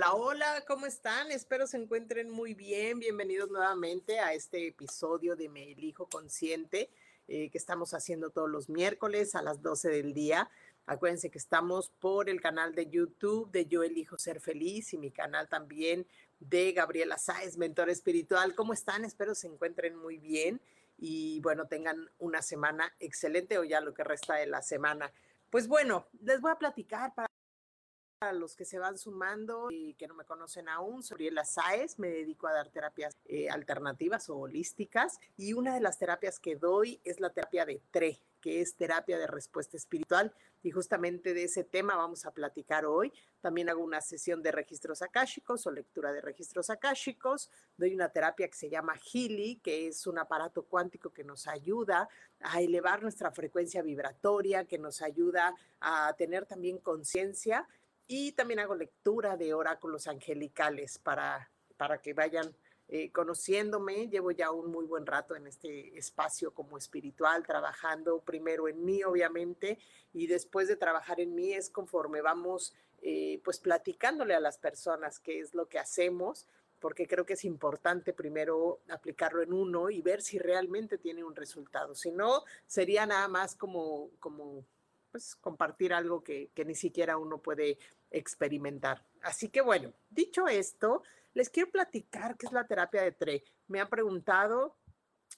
Hola, 0.00 0.14
hola, 0.14 0.64
¿cómo 0.66 0.86
están? 0.86 1.30
Espero 1.30 1.66
se 1.66 1.76
encuentren 1.76 2.30
muy 2.30 2.54
bien. 2.54 3.00
Bienvenidos 3.00 3.50
nuevamente 3.50 4.18
a 4.18 4.32
este 4.32 4.68
episodio 4.68 5.36
de 5.36 5.50
Me 5.50 5.72
Elijo 5.72 6.06
Consciente 6.06 6.88
eh, 7.28 7.50
que 7.50 7.58
estamos 7.58 7.92
haciendo 7.92 8.30
todos 8.30 8.48
los 8.48 8.70
miércoles 8.70 9.34
a 9.34 9.42
las 9.42 9.60
12 9.60 9.90
del 9.90 10.14
día. 10.14 10.48
Acuérdense 10.86 11.30
que 11.30 11.36
estamos 11.36 11.90
por 12.00 12.30
el 12.30 12.40
canal 12.40 12.74
de 12.74 12.88
YouTube 12.88 13.50
de 13.50 13.66
Yo 13.66 13.82
Elijo 13.82 14.16
Ser 14.16 14.40
Feliz 14.40 14.94
y 14.94 14.96
mi 14.96 15.10
canal 15.10 15.50
también 15.50 16.06
de 16.38 16.72
Gabriela 16.72 17.18
Sáez, 17.18 17.58
mentor 17.58 17.90
espiritual. 17.90 18.54
¿Cómo 18.54 18.72
están? 18.72 19.04
Espero 19.04 19.34
se 19.34 19.48
encuentren 19.48 19.96
muy 19.96 20.16
bien 20.16 20.62
y 20.96 21.40
bueno, 21.40 21.66
tengan 21.66 22.08
una 22.18 22.40
semana 22.40 22.90
excelente 23.00 23.58
o 23.58 23.64
ya 23.64 23.82
lo 23.82 23.92
que 23.92 24.02
resta 24.02 24.36
de 24.36 24.46
la 24.46 24.62
semana. 24.62 25.12
Pues 25.50 25.68
bueno, 25.68 26.06
les 26.22 26.40
voy 26.40 26.52
a 26.52 26.58
platicar 26.58 27.14
para 27.14 27.28
a 28.20 28.34
los 28.34 28.54
que 28.54 28.66
se 28.66 28.78
van 28.78 28.98
sumando 28.98 29.68
y 29.70 29.94
que 29.94 30.06
no 30.06 30.12
me 30.12 30.26
conocen 30.26 30.68
aún, 30.68 31.02
soy 31.02 31.30
la 31.30 31.46
SAES, 31.46 31.98
me 31.98 32.08
dedico 32.08 32.46
a 32.46 32.52
dar 32.52 32.68
terapias 32.68 33.16
eh, 33.24 33.48
alternativas 33.48 34.28
o 34.28 34.36
holísticas 34.36 35.18
y 35.38 35.54
una 35.54 35.74
de 35.74 35.80
las 35.80 35.98
terapias 35.98 36.38
que 36.38 36.54
doy 36.54 37.00
es 37.02 37.18
la 37.18 37.30
terapia 37.30 37.64
de 37.64 37.80
TRE, 37.90 38.20
que 38.42 38.60
es 38.60 38.74
terapia 38.74 39.18
de 39.18 39.26
respuesta 39.26 39.78
espiritual 39.78 40.34
y 40.62 40.70
justamente 40.70 41.32
de 41.32 41.44
ese 41.44 41.64
tema 41.64 41.96
vamos 41.96 42.26
a 42.26 42.32
platicar 42.32 42.84
hoy. 42.84 43.10
También 43.40 43.70
hago 43.70 43.82
una 43.82 44.02
sesión 44.02 44.42
de 44.42 44.52
registros 44.52 45.00
akáshicos 45.00 45.66
o 45.66 45.70
lectura 45.70 46.12
de 46.12 46.20
registros 46.20 46.68
akáshicos. 46.68 47.50
Doy 47.78 47.94
una 47.94 48.10
terapia 48.10 48.48
que 48.48 48.56
se 48.56 48.68
llama 48.68 48.94
Healy, 48.96 49.60
que 49.62 49.88
es 49.88 50.06
un 50.06 50.18
aparato 50.18 50.64
cuántico 50.64 51.10
que 51.10 51.24
nos 51.24 51.46
ayuda 51.46 52.08
a 52.40 52.60
elevar 52.60 53.02
nuestra 53.02 53.30
frecuencia 53.30 53.80
vibratoria, 53.80 54.66
que 54.66 54.78
nos 54.78 55.00
ayuda 55.00 55.54
a 55.80 56.14
tener 56.18 56.44
también 56.44 56.76
conciencia 56.76 57.66
y 58.12 58.32
también 58.32 58.58
hago 58.58 58.74
lectura 58.74 59.36
de 59.36 59.54
oráculos 59.54 60.08
angelicales 60.08 60.98
para, 60.98 61.48
para 61.76 62.02
que 62.02 62.12
vayan 62.12 62.52
eh, 62.88 63.12
conociéndome. 63.12 64.08
Llevo 64.08 64.32
ya 64.32 64.50
un 64.50 64.68
muy 64.68 64.84
buen 64.84 65.06
rato 65.06 65.36
en 65.36 65.46
este 65.46 65.96
espacio 65.96 66.52
como 66.52 66.76
espiritual, 66.76 67.46
trabajando 67.46 68.20
primero 68.20 68.66
en 68.66 68.84
mí, 68.84 69.04
obviamente, 69.04 69.78
y 70.12 70.26
después 70.26 70.66
de 70.66 70.74
trabajar 70.74 71.20
en 71.20 71.36
mí 71.36 71.52
es 71.52 71.70
conforme 71.70 72.20
vamos 72.20 72.74
eh, 73.00 73.40
pues 73.44 73.60
platicándole 73.60 74.34
a 74.34 74.40
las 74.40 74.58
personas 74.58 75.20
qué 75.20 75.38
es 75.38 75.54
lo 75.54 75.68
que 75.68 75.78
hacemos 75.78 76.48
porque 76.80 77.06
creo 77.06 77.24
que 77.24 77.34
es 77.34 77.44
importante 77.44 78.12
primero 78.12 78.80
aplicarlo 78.88 79.42
en 79.42 79.52
uno 79.52 79.88
y 79.90 80.02
ver 80.02 80.20
si 80.20 80.38
realmente 80.38 80.98
tiene 80.98 81.22
un 81.22 81.36
resultado. 81.36 81.94
Si 81.94 82.10
no, 82.10 82.42
sería 82.66 83.06
nada 83.06 83.28
más 83.28 83.54
como, 83.54 84.10
como 84.18 84.64
pues, 85.10 85.36
compartir 85.36 85.92
algo 85.92 86.24
que, 86.24 86.50
que 86.54 86.64
ni 86.64 86.74
siquiera 86.74 87.18
uno 87.18 87.38
puede 87.38 87.78
experimentar. 88.10 89.04
Así 89.22 89.48
que 89.48 89.60
bueno, 89.60 89.92
dicho 90.08 90.48
esto, 90.48 91.02
les 91.34 91.50
quiero 91.50 91.70
platicar 91.70 92.36
qué 92.36 92.46
es 92.46 92.52
la 92.52 92.66
terapia 92.66 93.02
de 93.02 93.12
TRE. 93.12 93.44
Me 93.68 93.80
han 93.80 93.88
preguntado, 93.88 94.76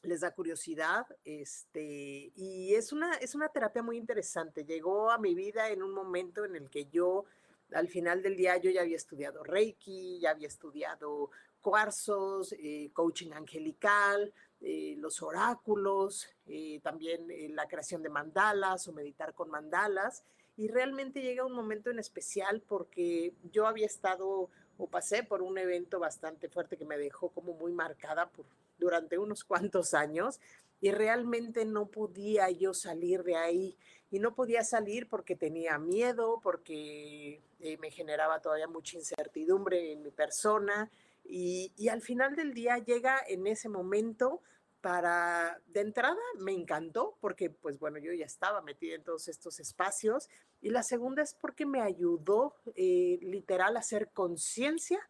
les 0.02 0.20
da 0.20 0.34
curiosidad, 0.34 1.06
este, 1.24 2.32
y 2.34 2.74
es 2.74 2.92
una, 2.92 3.14
es 3.14 3.34
una 3.34 3.48
terapia 3.48 3.82
muy 3.82 3.96
interesante. 3.96 4.64
Llegó 4.64 5.10
a 5.10 5.18
mi 5.18 5.34
vida 5.34 5.68
en 5.68 5.82
un 5.82 5.92
momento 5.92 6.44
en 6.44 6.56
el 6.56 6.70
que 6.70 6.86
yo, 6.86 7.24
al 7.72 7.88
final 7.88 8.22
del 8.22 8.36
día, 8.36 8.56
yo 8.56 8.70
ya 8.70 8.82
había 8.82 8.96
estudiado 8.96 9.44
Reiki, 9.44 10.18
ya 10.20 10.30
había 10.30 10.48
estudiado 10.48 11.30
cuarzos, 11.60 12.52
eh, 12.58 12.90
coaching 12.92 13.32
angelical, 13.32 14.32
eh, 14.60 14.96
los 14.98 15.22
oráculos, 15.22 16.28
eh, 16.46 16.80
también 16.82 17.26
la 17.54 17.66
creación 17.68 18.02
de 18.02 18.08
mandalas 18.08 18.88
o 18.88 18.92
meditar 18.92 19.32
con 19.32 19.48
mandalas 19.48 20.24
y 20.56 20.68
realmente 20.68 21.22
llega 21.22 21.44
un 21.44 21.54
momento 21.54 21.90
en 21.90 21.98
especial 21.98 22.62
porque 22.66 23.32
yo 23.52 23.66
había 23.66 23.86
estado 23.86 24.50
o 24.78 24.86
pasé 24.86 25.22
por 25.22 25.42
un 25.42 25.58
evento 25.58 25.98
bastante 25.98 26.48
fuerte 26.48 26.76
que 26.76 26.84
me 26.84 26.98
dejó 26.98 27.30
como 27.30 27.54
muy 27.54 27.72
marcada 27.72 28.28
por, 28.30 28.46
durante 28.78 29.18
unos 29.18 29.44
cuantos 29.44 29.94
años 29.94 30.40
y 30.80 30.90
realmente 30.90 31.64
no 31.64 31.86
podía 31.86 32.50
yo 32.50 32.74
salir 32.74 33.22
de 33.22 33.36
ahí. 33.36 33.76
Y 34.10 34.18
no 34.18 34.34
podía 34.34 34.62
salir 34.62 35.08
porque 35.08 35.36
tenía 35.36 35.78
miedo, 35.78 36.38
porque 36.42 37.40
eh, 37.60 37.78
me 37.78 37.90
generaba 37.90 38.42
todavía 38.42 38.66
mucha 38.66 38.98
incertidumbre 38.98 39.92
en 39.92 40.02
mi 40.02 40.10
persona 40.10 40.90
y, 41.24 41.72
y 41.78 41.88
al 41.88 42.02
final 42.02 42.36
del 42.36 42.52
día 42.52 42.76
llega 42.76 43.22
en 43.26 43.46
ese 43.46 43.70
momento 43.70 44.42
para, 44.82 45.60
de 45.68 45.80
entrada 45.80 46.20
me 46.38 46.52
encantó 46.52 47.16
porque, 47.20 47.48
pues 47.48 47.78
bueno, 47.78 47.98
yo 47.98 48.12
ya 48.12 48.26
estaba 48.26 48.60
metida 48.60 48.96
en 48.96 49.04
todos 49.04 49.28
estos 49.28 49.60
espacios. 49.60 50.28
Y 50.60 50.70
la 50.70 50.82
segunda 50.82 51.22
es 51.22 51.34
porque 51.34 51.64
me 51.64 51.80
ayudó 51.80 52.56
eh, 52.74 53.18
literal 53.22 53.76
a 53.76 53.80
hacer 53.80 54.10
conciencia, 54.10 55.00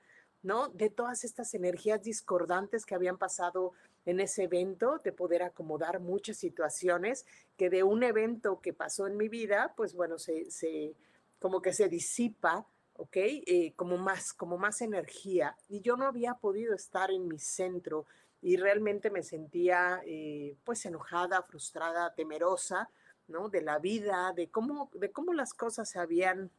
¿no? 0.43 0.69
De 0.69 0.91
todas 0.91 1.25
estas 1.25 1.55
energías 1.55 2.03
discordantes 2.03 2.85
que 2.85 2.95
habían 2.95 3.19
pasado 3.19 3.73
en 4.05 4.21
ese 4.21 4.45
evento, 4.45 5.01
de 5.03 5.13
poder 5.13 5.43
acomodar 5.43 6.01
muchas 6.01 6.37
situaciones 6.37 7.25
que 7.57 7.71
de 7.71 7.83
un 7.83 8.03
evento 8.03 8.61
que 8.61 8.73
pasó 8.73 9.07
en 9.07 9.17
mi 9.17 9.29
vida, 9.29 9.73
pues 9.77 9.95
bueno, 9.95 10.19
se, 10.19 10.51
se 10.51 10.95
como 11.39 11.63
que 11.63 11.73
se 11.73 11.89
disipa, 11.89 12.67
¿ok? 12.95 13.17
Eh, 13.17 13.73
como 13.77 13.97
más, 13.97 14.35
como 14.35 14.59
más 14.59 14.83
energía. 14.83 15.57
Y 15.69 15.81
yo 15.81 15.97
no 15.97 16.07
había 16.07 16.35
podido 16.35 16.75
estar 16.75 17.11
en 17.11 17.27
mi 17.27 17.39
centro 17.39 18.07
y 18.43 18.57
realmente 18.57 19.09
me 19.09 19.23
sentía 19.23 20.03
eh, 20.05 20.57
pues 20.65 20.85
enojada, 20.85 21.43
frustrada, 21.45 22.13
temerosa, 22.15 22.91
¿no? 23.29 23.49
De 23.49 23.63
la 23.63 23.79
vida, 23.79 24.33
de 24.35 24.51
cómo, 24.51 24.91
de 24.95 25.13
cómo 25.13 25.33
las 25.33 25.55
cosas 25.55 25.89
se 25.89 26.01
habían 26.01 26.51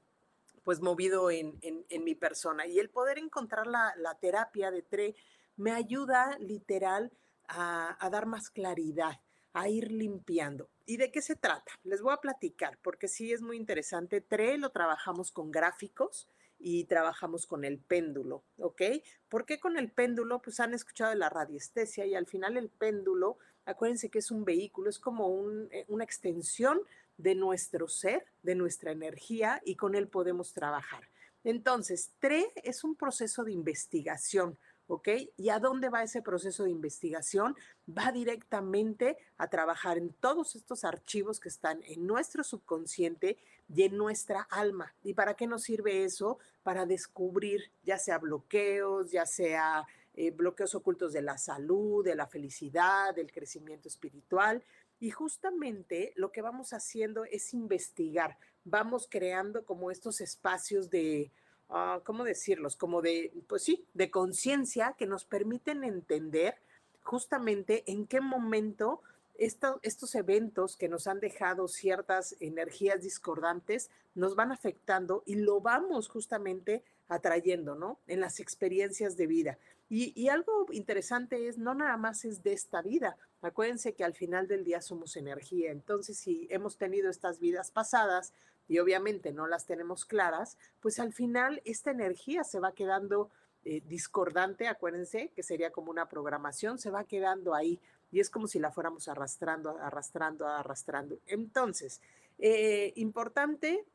pues 0.63 0.79
movido 0.79 1.29
en, 1.29 1.59
en, 1.61 2.03
mi 2.05 2.15
persona. 2.15 2.65
Y 2.65 2.79
el 2.79 2.89
poder 2.89 3.17
encontrar 3.17 3.67
la, 3.67 3.93
la, 3.97 4.15
terapia 4.15 4.71
de 4.71 4.81
TRE 4.81 5.13
me 5.57 5.73
ayuda 5.73 6.37
literal 6.39 7.11
a, 7.49 7.97
a 7.99 8.09
dar 8.09 8.27
más 8.27 8.49
claridad, 8.49 9.19
a 9.51 9.67
ir 9.67 9.91
limpiando. 9.91 10.69
¿Y 10.85 10.95
de 10.95 11.11
qué 11.11 11.21
se 11.21 11.35
trata? 11.35 11.73
Les 11.83 12.01
voy 12.01 12.13
a 12.13 12.21
platicar, 12.21 12.79
porque 12.81 13.09
sí 13.09 13.33
es 13.33 13.41
muy 13.41 13.57
interesante. 13.57 14.21
TRE 14.21 14.57
lo 14.57 14.69
trabajamos 14.69 15.33
con 15.33 15.51
gráficos, 15.51 16.29
y 16.65 16.85
trabajamos 16.85 17.45
con 17.45 17.65
el 17.65 17.77
péndulo, 17.77 18.45
¿ok? 18.57 18.81
¿Por 19.27 19.45
qué 19.45 19.59
con 19.59 19.77
el 19.77 19.91
péndulo? 19.91 20.41
Pues 20.41 20.61
han 20.61 20.73
escuchado 20.73 21.09
de 21.09 21.17
la 21.17 21.29
radiestesia 21.29 22.05
y 22.05 22.15
al 22.15 22.25
final 22.25 22.55
el 22.55 22.69
péndulo, 22.69 23.37
acuérdense 23.65 24.09
que 24.09 24.19
es 24.19 24.31
un 24.31 24.45
vehículo, 24.45 24.89
es 24.89 24.97
como 24.97 25.43
eh, 25.71 25.83
una 25.89 26.05
extensión 26.05 26.81
de 27.17 27.35
nuestro 27.35 27.89
ser, 27.89 28.25
de 28.43 28.55
nuestra 28.55 28.91
energía 28.91 29.61
y 29.65 29.75
con 29.75 29.93
él 29.93 30.07
podemos 30.07 30.53
trabajar. 30.53 31.09
Entonces, 31.43 32.13
TRE 32.19 32.45
es 32.63 32.85
un 32.85 32.95
proceso 32.95 33.43
de 33.43 33.51
investigación, 33.51 34.57
¿ok? 34.87 35.09
¿Y 35.37 35.49
a 35.49 35.59
dónde 35.59 35.89
va 35.89 36.03
ese 36.03 36.21
proceso 36.21 36.63
de 36.63 36.71
investigación? 36.71 37.55
Va 37.87 38.11
directamente 38.11 39.17
a 39.37 39.49
trabajar 39.49 39.97
en 39.97 40.13
todos 40.13 40.55
estos 40.55 40.83
archivos 40.83 41.39
que 41.39 41.49
están 41.49 41.81
en 41.83 42.05
nuestro 42.05 42.43
subconsciente 42.43 43.37
y 43.73 43.83
en 43.83 43.97
nuestra 43.97 44.41
alma. 44.41 44.93
¿Y 45.03 45.13
para 45.13 45.35
qué 45.35 45.47
nos 45.47 45.63
sirve 45.63 46.03
eso? 46.03 46.39
Para 46.63 46.85
descubrir 46.85 47.71
ya 47.83 47.97
sea 47.97 48.17
bloqueos, 48.17 49.11
ya 49.11 49.25
sea 49.25 49.85
eh, 50.15 50.31
bloqueos 50.31 50.75
ocultos 50.75 51.13
de 51.13 51.21
la 51.21 51.37
salud, 51.37 52.03
de 52.03 52.15
la 52.15 52.27
felicidad, 52.27 53.15
del 53.15 53.31
crecimiento 53.31 53.87
espiritual. 53.87 54.63
Y 54.99 55.11
justamente 55.11 56.13
lo 56.15 56.31
que 56.31 56.41
vamos 56.41 56.71
haciendo 56.71 57.25
es 57.25 57.53
investigar, 57.53 58.37
vamos 58.63 59.07
creando 59.09 59.65
como 59.65 59.91
estos 59.91 60.21
espacios 60.21 60.89
de, 60.89 61.31
Ah, 61.69 62.01
¿cómo 62.03 62.23
decirlos? 62.23 62.75
Como 62.75 63.01
de, 63.01 63.33
pues 63.47 63.63
sí, 63.63 63.85
de 63.93 64.11
conciencia 64.11 64.95
que 64.97 65.07
nos 65.07 65.25
permiten 65.25 65.83
entender 65.83 66.55
justamente 67.01 67.83
en 67.91 68.07
qué 68.07 68.21
momento 68.21 69.01
estos 69.35 70.15
eventos 70.15 70.77
que 70.77 70.87
nos 70.87 71.07
han 71.07 71.19
dejado 71.19 71.67
ciertas 71.67 72.35
energías 72.39 73.01
discordantes 73.01 73.89
nos 74.13 74.35
van 74.35 74.51
afectando 74.51 75.23
y 75.25 75.35
lo 75.35 75.59
vamos 75.59 76.07
justamente 76.07 76.83
atrayendo, 77.07 77.75
¿no? 77.75 77.99
En 78.07 78.19
las 78.19 78.39
experiencias 78.39 79.17
de 79.17 79.27
vida. 79.27 79.57
Y, 79.89 80.13
y, 80.19 80.29
algo 80.29 80.67
interesante 80.71 81.47
es, 81.47 81.57
no 81.57 81.75
nada 81.75 81.97
más 81.97 82.25
es 82.25 82.41
de 82.41 82.53
esta 82.53 82.81
vida. 82.81 83.17
Acuérdense 83.41 83.93
que 83.93 84.03
al 84.03 84.13
final 84.13 84.47
del 84.47 84.63
día 84.63 84.81
somos 84.81 85.17
energía. 85.17 85.71
Entonces, 85.71 86.17
si 86.17 86.47
hemos 86.49 86.77
tenido 86.77 87.09
estas 87.09 87.39
vidas 87.39 87.69
pasadas, 87.69 88.33
y 88.67 88.79
obviamente 88.79 89.31
no 89.31 89.47
las 89.47 89.65
tenemos 89.65 90.05
claras, 90.05 90.57
pues 90.79 90.99
al 90.99 91.13
final 91.13 91.61
esta 91.65 91.91
energía 91.91 92.43
se 92.43 92.59
va 92.59 92.73
quedando 92.73 93.29
eh, 93.65 93.81
discordante, 93.85 94.67
acuérdense, 94.67 95.29
que 95.35 95.43
sería 95.43 95.71
como 95.71 95.91
una 95.91 96.09
programación, 96.09 96.77
se 96.79 96.89
va 96.89 97.05
quedando 97.05 97.55
ahí 97.55 97.79
y 98.11 98.19
es 98.19 98.29
como 98.29 98.47
si 98.47 98.59
la 98.59 98.71
fuéramos 98.71 99.07
arrastrando, 99.07 99.77
arrastrando, 99.79 100.47
arrastrando. 100.47 101.17
Entonces, 101.27 102.01
eh, 102.39 102.93
importante 102.95 103.85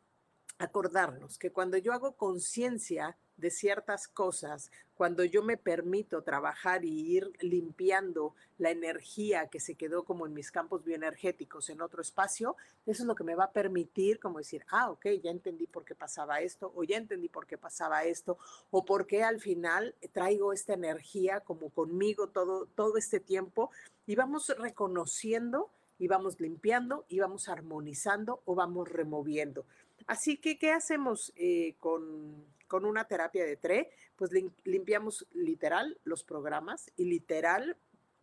acordarnos 0.59 1.39
que 1.39 1.53
cuando 1.53 1.77
yo 1.77 1.93
hago 1.93 2.17
conciencia 2.17 3.17
de 3.39 3.51
ciertas 3.51 4.07
cosas, 4.09 4.71
cuando 4.95 5.25
yo 5.25 5.43
me 5.43 5.57
permito 5.57 6.23
trabajar 6.23 6.85
y 6.85 7.17
ir 7.17 7.31
limpiando 7.41 8.35
la 8.59 8.71
energía 8.71 9.47
que 9.47 9.61
se 9.61 9.77
quedó 9.77 10.03
como 10.03 10.27
en 10.27 10.35
mis 10.35 10.51
campos 10.51 10.85
bioenergéticos 10.85 11.71
en 11.71 11.81
otro 11.81 12.03
espacio, 12.03 12.57
eso 12.85 13.03
es 13.05 13.07
lo 13.07 13.15
que 13.15 13.23
me 13.23 13.37
va 13.37 13.45
a 13.45 13.53
permitir 13.53 14.19
como 14.19 14.39
decir, 14.39 14.65
ah, 14.71 14.91
ok, 14.91 15.07
ya 15.23 15.31
entendí 15.31 15.67
por 15.69 15.85
qué 15.85 15.95
pasaba 15.95 16.41
esto, 16.41 16.73
o 16.75 16.83
ya 16.83 16.97
entendí 16.97 17.29
por 17.29 17.47
qué 17.47 17.57
pasaba 17.57 18.05
esto, 18.05 18.39
o 18.71 18.85
por 18.85 19.07
qué 19.07 19.23
al 19.23 19.41
final 19.41 19.95
traigo 20.13 20.53
esta 20.53 20.75
energía 20.75 21.41
como 21.41 21.71
conmigo 21.71 22.29
todo, 22.29 22.67
todo 22.67 22.97
este 22.97 23.21
tiempo 23.21 23.71
y 24.05 24.17
vamos 24.17 24.53
reconociendo 24.59 25.71
y 25.99 26.09
vamos 26.09 26.41
limpiando 26.41 27.05
y 27.09 27.21
vamos 27.21 27.49
armonizando 27.49 28.43
o 28.47 28.55
vamos 28.55 28.89
removiendo. 28.89 29.65
Así 30.07 30.39
que, 30.39 30.59
¿qué 30.59 30.73
hacemos 30.73 31.33
eh, 31.37 31.75
con, 31.79 32.45
una 32.85 33.05
terapia 33.05 33.45
de 33.45 33.57
TRE? 33.57 33.91
Pues 34.17 34.31
limpiamos 34.65 35.27
literal 35.33 35.99
los 36.05 36.25
programas 36.25 36.91
y 36.97 37.05
literal 37.05 37.77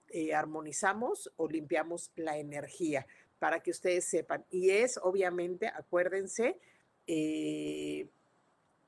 eh, 0.09 0.33
armonizamos 0.33 1.31
o 1.35 1.47
limpiamos 1.47 2.11
la 2.15 2.37
energía 2.37 3.07
para 3.39 3.61
que 3.61 3.71
ustedes 3.71 4.05
sepan. 4.05 4.45
Y 4.49 4.69
es, 4.69 4.99
obviamente, 5.01 5.67
acuérdense, 5.67 6.59
eh, 7.07 8.07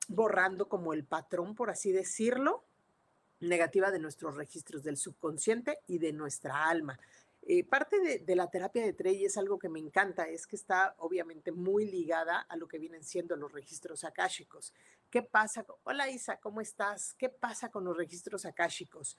borrando 0.08 0.70
como 0.70 0.94
el 0.94 1.04
patrón, 1.04 1.56
por 1.56 1.70
así 1.70 1.92
decirlo, 1.92 2.64
negativa 3.40 3.92
de 3.92 4.00
nuestros 4.00 4.36
registros 4.36 4.84
del 4.84 4.98
subconsciente 4.98 5.80
y 5.88 6.00
de 6.00 6.14
nuestra 6.14 6.70
alma. 6.70 7.00
Eh, 7.50 7.64
parte 7.64 8.20
de, 8.26 8.36
la 8.36 8.50
terapia 8.50 8.84
de 8.84 8.92
Trey 8.92 9.24
es 9.24 9.38
algo 9.38 9.58
que 9.58 9.70
me 9.70 9.80
encanta, 9.80 10.28
es 10.28 10.46
que 10.46 10.58
está 10.58 10.96
obviamente 10.98 11.54
muy 11.54 11.86
ligada 11.86 12.42
a 12.42 12.58
lo 12.58 12.68
que 12.68 12.78
vienen 12.78 13.06
siendo 13.06 13.38
los 13.38 13.54
registros 13.54 14.04
akáshicos. 14.04 14.74
¿Qué 15.10 15.24
pasa? 15.24 15.66
Hola 15.84 16.10
Isa, 16.10 16.42
¿cómo 16.42 16.60
estás? 16.60 17.14
¿Qué 17.14 17.30
pasa 17.30 17.72
con 17.72 17.86
los 17.86 17.96
registros 17.96 18.46
akáshicos? 18.46 19.18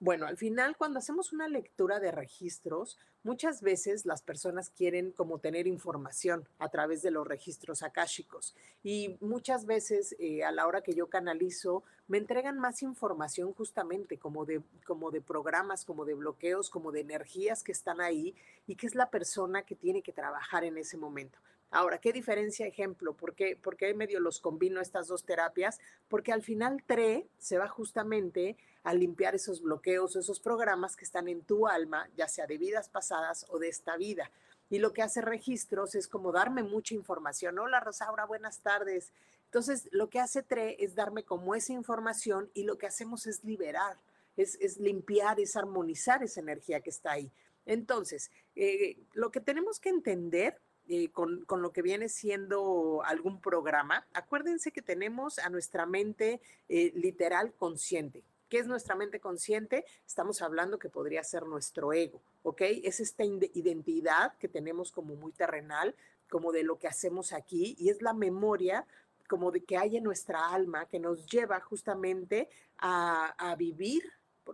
Bueno, 0.00 0.26
al 0.26 0.36
final 0.36 0.76
cuando 0.76 0.98
hacemos 0.98 1.32
una 1.32 1.46
lectura 1.46 2.00
de 2.00 2.10
registros, 2.10 2.98
muchas 3.22 3.60
veces 3.60 4.06
las 4.06 4.22
personas 4.22 4.70
quieren 4.70 5.12
como 5.12 5.38
tener 5.38 5.66
información 5.66 6.48
a 6.58 6.70
través 6.70 7.02
de 7.02 7.10
los 7.10 7.26
registros 7.26 7.82
akáshicos 7.82 8.56
y 8.82 9.16
muchas 9.20 9.66
veces 9.66 10.16
eh, 10.18 10.42
a 10.42 10.50
la 10.52 10.66
hora 10.66 10.80
que 10.80 10.94
yo 10.94 11.08
canalizo 11.08 11.84
me 12.08 12.18
entregan 12.18 12.58
más 12.58 12.82
información 12.82 13.52
justamente 13.52 14.18
como 14.18 14.44
de, 14.44 14.62
como 14.84 15.10
de 15.10 15.20
programas, 15.20 15.84
como 15.84 16.04
de 16.04 16.14
bloqueos, 16.14 16.70
como 16.70 16.90
de 16.90 17.00
energías 17.00 17.62
que 17.62 17.72
están 17.72 18.00
ahí 18.00 18.34
y 18.66 18.74
que 18.74 18.86
es 18.86 18.94
la 18.94 19.10
persona 19.10 19.62
que 19.62 19.76
tiene 19.76 20.02
que 20.02 20.12
trabajar 20.12 20.64
en 20.64 20.78
ese 20.78 20.96
momento. 20.96 21.38
Ahora, 21.72 21.98
¿qué 21.98 22.12
diferencia 22.12 22.66
ejemplo? 22.66 23.14
¿Por 23.14 23.34
qué, 23.34 23.56
¿Por 23.56 23.76
qué 23.76 23.94
medio 23.94 24.18
los 24.18 24.40
combino 24.40 24.80
estas 24.80 25.06
dos 25.06 25.24
terapias? 25.24 25.78
Porque 26.08 26.32
al 26.32 26.42
final 26.42 26.82
TRE 26.84 27.28
se 27.38 27.58
va 27.58 27.68
justamente 27.68 28.56
a 28.82 28.92
limpiar 28.92 29.36
esos 29.36 29.62
bloqueos, 29.62 30.16
esos 30.16 30.40
programas 30.40 30.96
que 30.96 31.04
están 31.04 31.28
en 31.28 31.42
tu 31.42 31.68
alma, 31.68 32.08
ya 32.16 32.26
sea 32.26 32.48
de 32.48 32.58
vidas 32.58 32.88
pasadas 32.88 33.46
o 33.50 33.60
de 33.60 33.68
esta 33.68 33.96
vida. 33.96 34.32
Y 34.68 34.78
lo 34.78 34.92
que 34.92 35.02
hace 35.02 35.20
registros 35.20 35.94
es 35.94 36.08
como 36.08 36.32
darme 36.32 36.64
mucha 36.64 36.94
información. 36.94 37.58
Hola 37.58 37.78
Rosaura, 37.78 38.24
buenas 38.24 38.58
tardes. 38.60 39.12
Entonces, 39.44 39.88
lo 39.92 40.08
que 40.08 40.20
hace 40.20 40.42
TRE 40.42 40.76
es 40.82 40.96
darme 40.96 41.22
como 41.22 41.54
esa 41.54 41.72
información 41.72 42.50
y 42.54 42.64
lo 42.64 42.78
que 42.78 42.86
hacemos 42.86 43.26
es 43.26 43.44
liberar, 43.44 43.96
es, 44.36 44.78
limpiar, 44.78 45.38
es 45.38 45.56
armonizar 45.56 46.22
esa 46.22 46.40
energía 46.40 46.80
que 46.80 46.90
está 46.90 47.12
ahí. 47.12 47.30
Entonces, 47.66 48.30
eh, 48.56 48.96
lo 49.12 49.30
que 49.30 49.40
tenemos 49.40 49.78
que 49.78 49.88
entender 49.90 50.56
eh, 50.92 51.08
con, 51.10 51.44
con, 51.44 51.62
lo 51.62 51.70
que 51.70 51.82
viene 51.82 52.08
siendo 52.08 53.02
algún 53.04 53.40
programa, 53.40 54.08
acuérdense 54.12 54.72
que 54.72 54.82
tenemos 54.82 55.38
a 55.38 55.48
nuestra 55.48 55.86
mente 55.86 56.40
eh, 56.68 56.90
literal 56.96 57.52
consciente. 57.52 58.24
¿Qué 58.48 58.58
es 58.58 58.66
nuestra 58.66 58.96
mente 58.96 59.20
consciente? 59.20 59.84
Estamos 60.04 60.42
hablando 60.42 60.80
que 60.80 60.88
podría 60.88 61.22
ser 61.22 61.46
nuestro 61.46 61.92
ego, 61.92 62.20
¿ok? 62.42 62.62
Es 62.82 62.98
esta 62.98 63.22
identidad 63.24 64.36
que 64.38 64.48
tenemos 64.48 64.90
como 64.90 65.14
muy 65.14 65.30
terrenal, 65.30 65.94
como 66.28 66.50
de 66.50 66.64
lo 66.64 66.76
que 66.76 66.88
hacemos 66.88 67.32
aquí, 67.32 67.76
y 67.78 67.90
es 67.90 68.02
la 68.02 68.12
memoria 68.12 68.84
como 69.28 69.52
de 69.52 69.62
que 69.62 69.76
hay 69.76 69.96
en 69.96 70.02
nuestra 70.02 70.48
alma 70.48 70.86
que 70.86 70.98
nos 70.98 71.24
lleva 71.26 71.60
justamente 71.60 72.48
a, 72.78 73.54
vivir, 73.56 74.02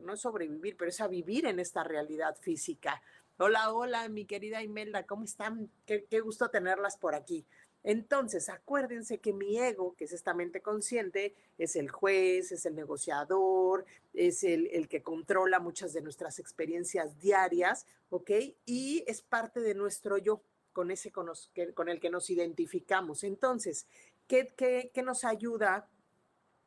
no 0.02 0.18
sobrevivir, 0.18 0.76
pero 0.76 0.90
es 0.90 1.00
a 1.00 1.08
vivir 1.08 1.46
en 1.46 1.60
esta 1.60 1.82
realidad 1.82 2.36
física. 2.36 3.00
Hola, 3.38 3.70
hola, 3.70 4.08
mi 4.08 4.24
querida 4.24 4.62
Imelda, 4.62 5.04
¿cómo 5.04 5.24
están? 5.24 5.70
qué 5.84 6.20
gusto 6.20 6.48
tenerlas 6.48 6.96
por 6.96 7.14
aquí. 7.14 7.44
Entonces, 7.86 8.48
acuérdense 8.48 9.18
que 9.18 9.32
mi 9.32 9.58
ego, 9.58 9.94
que 9.94 10.06
es 10.06 10.12
esta 10.12 10.34
mente 10.34 10.60
consciente, 10.60 11.34
es 11.56 11.76
el 11.76 11.90
juez, 11.90 12.50
es 12.50 12.66
el 12.66 12.74
negociador, 12.74 13.84
es 14.12 14.42
el, 14.42 14.88
que 14.88 15.02
controla 15.02 15.60
muchas 15.60 15.92
de 15.92 16.00
nuestras 16.00 16.38
experiencias 16.38 17.20
diarias, 17.20 17.86
¿ok? 18.08 18.30
Y 18.64 19.04
es 19.06 19.22
parte 19.22 19.60
de 19.60 19.74
nuestro 19.74 20.18
yo, 20.18 20.42
con, 20.72 20.90
ese 20.90 21.12
con, 21.12 21.28
el 21.88 22.00
que 22.00 22.10
nos 22.10 22.28
identificamos. 22.28 23.22
Entonces, 23.22 23.86
¿qué, 24.26 24.48
qué, 24.56 25.02
nos 25.04 25.24
ayuda 25.24 25.88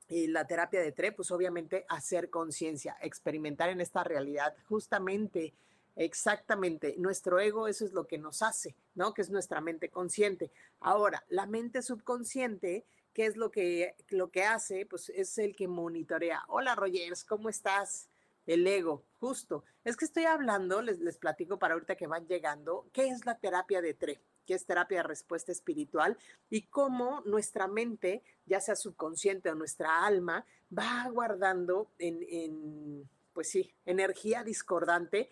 eh, 0.07 0.27
la 0.29 0.45
terapia 0.45 0.79
de 0.79 0.93
TRE? 0.93 1.11
Pues 1.11 1.31
obviamente 1.31 1.85
hacer 1.89 2.29
conciencia, 2.29 2.95
experimentar 3.01 3.69
en 3.69 3.81
esta 3.81 4.05
realidad, 4.05 4.55
justamente 4.69 5.53
Exactamente, 5.99 6.95
nuestro 6.97 7.41
ego 7.41 7.67
eso 7.67 7.83
es 7.83 7.91
lo 7.91 8.07
que 8.07 8.17
nos 8.17 8.41
hace, 8.41 8.73
¿no? 8.95 9.13
Que 9.13 9.21
es 9.21 9.29
nuestra 9.29 9.59
mente 9.59 9.89
consciente. 9.89 10.49
Ahora, 10.79 11.25
la 11.27 11.45
mente 11.45 11.81
subconsciente, 11.81 12.85
¿qué 13.11 13.25
es 13.25 13.35
lo 13.35 13.51
que, 13.51 13.97
lo 14.07 14.31
que 14.31 14.45
hace? 14.45 14.85
Pues 14.85 15.09
es 15.09 15.37
el 15.37 15.57
que 15.57 15.67
monitorea. 15.67 16.45
Hola 16.47 16.73
Rogers, 16.73 17.25
¿cómo 17.25 17.49
estás? 17.49 18.07
El 18.45 18.65
ego, 18.65 19.03
justo. 19.19 19.65
Es 19.83 19.97
que 19.97 20.05
estoy 20.05 20.23
hablando, 20.23 20.81
les, 20.81 21.01
les 21.01 21.17
platico 21.17 21.59
para 21.59 21.73
ahorita 21.73 21.97
que 21.97 22.07
van 22.07 22.27
llegando, 22.27 22.87
¿qué 22.93 23.09
es 23.09 23.25
la 23.25 23.37
terapia 23.37 23.81
de 23.81 23.93
TRE? 23.93 24.21
¿Qué 24.45 24.53
es 24.53 24.65
terapia 24.65 24.99
de 24.99 25.03
respuesta 25.03 25.51
espiritual? 25.51 26.17
Y 26.49 26.67
cómo 26.67 27.23
nuestra 27.25 27.67
mente, 27.67 28.23
ya 28.45 28.61
sea 28.61 28.77
subconsciente 28.77 29.49
o 29.49 29.55
nuestra 29.55 30.05
alma, 30.05 30.45
va 30.71 31.09
guardando 31.09 31.91
en, 31.97 32.25
en 32.29 33.09
pues 33.33 33.49
sí, 33.49 33.73
energía 33.85 34.43
discordante 34.43 35.29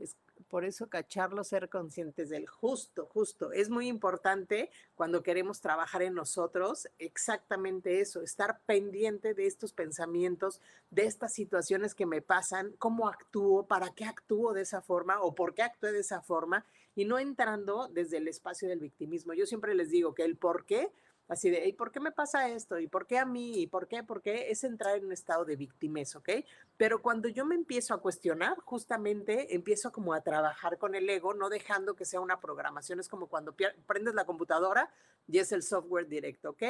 es 0.00 0.16
por 0.48 0.64
eso 0.64 0.88
cacharlo, 0.88 1.44
ser 1.44 1.68
conscientes 1.68 2.30
del 2.30 2.46
justo, 2.46 3.06
justo. 3.06 3.52
Es 3.52 3.68
muy 3.68 3.86
importante 3.86 4.70
cuando 4.94 5.22
queremos 5.22 5.60
trabajar 5.60 6.02
en 6.02 6.14
nosotros, 6.14 6.88
exactamente 6.98 8.00
eso, 8.00 8.22
estar 8.22 8.60
pendiente 8.64 9.34
de 9.34 9.46
estos 9.46 9.72
pensamientos, 9.72 10.60
de 10.90 11.04
estas 11.04 11.34
situaciones 11.34 11.94
que 11.94 12.06
me 12.06 12.22
pasan, 12.22 12.72
cómo 12.78 13.08
actúo, 13.08 13.66
para 13.66 13.90
qué 13.90 14.04
actúo 14.04 14.54
de 14.54 14.62
esa 14.62 14.80
forma 14.80 15.20
o 15.20 15.34
por 15.34 15.54
qué 15.54 15.62
actúe 15.62 15.88
de 15.88 16.00
esa 16.00 16.22
forma 16.22 16.64
y 16.94 17.04
no 17.04 17.18
entrando 17.18 17.88
desde 17.88 18.16
el 18.16 18.28
espacio 18.28 18.68
del 18.68 18.80
victimismo. 18.80 19.34
Yo 19.34 19.46
siempre 19.46 19.74
les 19.74 19.90
digo 19.90 20.14
que 20.14 20.24
el 20.24 20.36
por 20.36 20.64
qué 20.64 20.90
Así 21.28 21.50
de, 21.50 21.66
¿y 21.68 21.74
por 21.74 21.92
qué 21.92 22.00
me 22.00 22.10
pasa 22.10 22.48
esto? 22.48 22.78
¿Y 22.78 22.88
por 22.88 23.06
qué 23.06 23.18
a 23.18 23.26
mí? 23.26 23.60
¿Y 23.60 23.66
por 23.66 23.86
qué? 23.86 24.02
¿Por 24.02 24.22
qué? 24.22 24.50
Es 24.50 24.64
entrar 24.64 24.96
en 24.96 25.04
un 25.04 25.12
estado 25.12 25.44
de 25.44 25.56
víctimas, 25.56 26.16
¿ok? 26.16 26.30
Pero 26.78 27.02
cuando 27.02 27.28
yo 27.28 27.44
me 27.44 27.54
empiezo 27.54 27.92
a 27.92 28.00
cuestionar, 28.00 28.56
justamente 28.60 29.54
empiezo 29.54 29.92
como 29.92 30.14
a 30.14 30.22
trabajar 30.22 30.78
con 30.78 30.94
el 30.94 31.08
ego, 31.10 31.34
no 31.34 31.50
dejando 31.50 31.94
que 31.94 32.06
sea 32.06 32.20
una 32.20 32.40
programación. 32.40 32.98
Es 32.98 33.08
como 33.08 33.26
cuando 33.28 33.54
prendes 33.86 34.14
la 34.14 34.24
computadora 34.24 34.90
y 35.26 35.38
es 35.38 35.52
el 35.52 35.62
software 35.62 36.08
directo, 36.08 36.50
¿ok? 36.50 36.62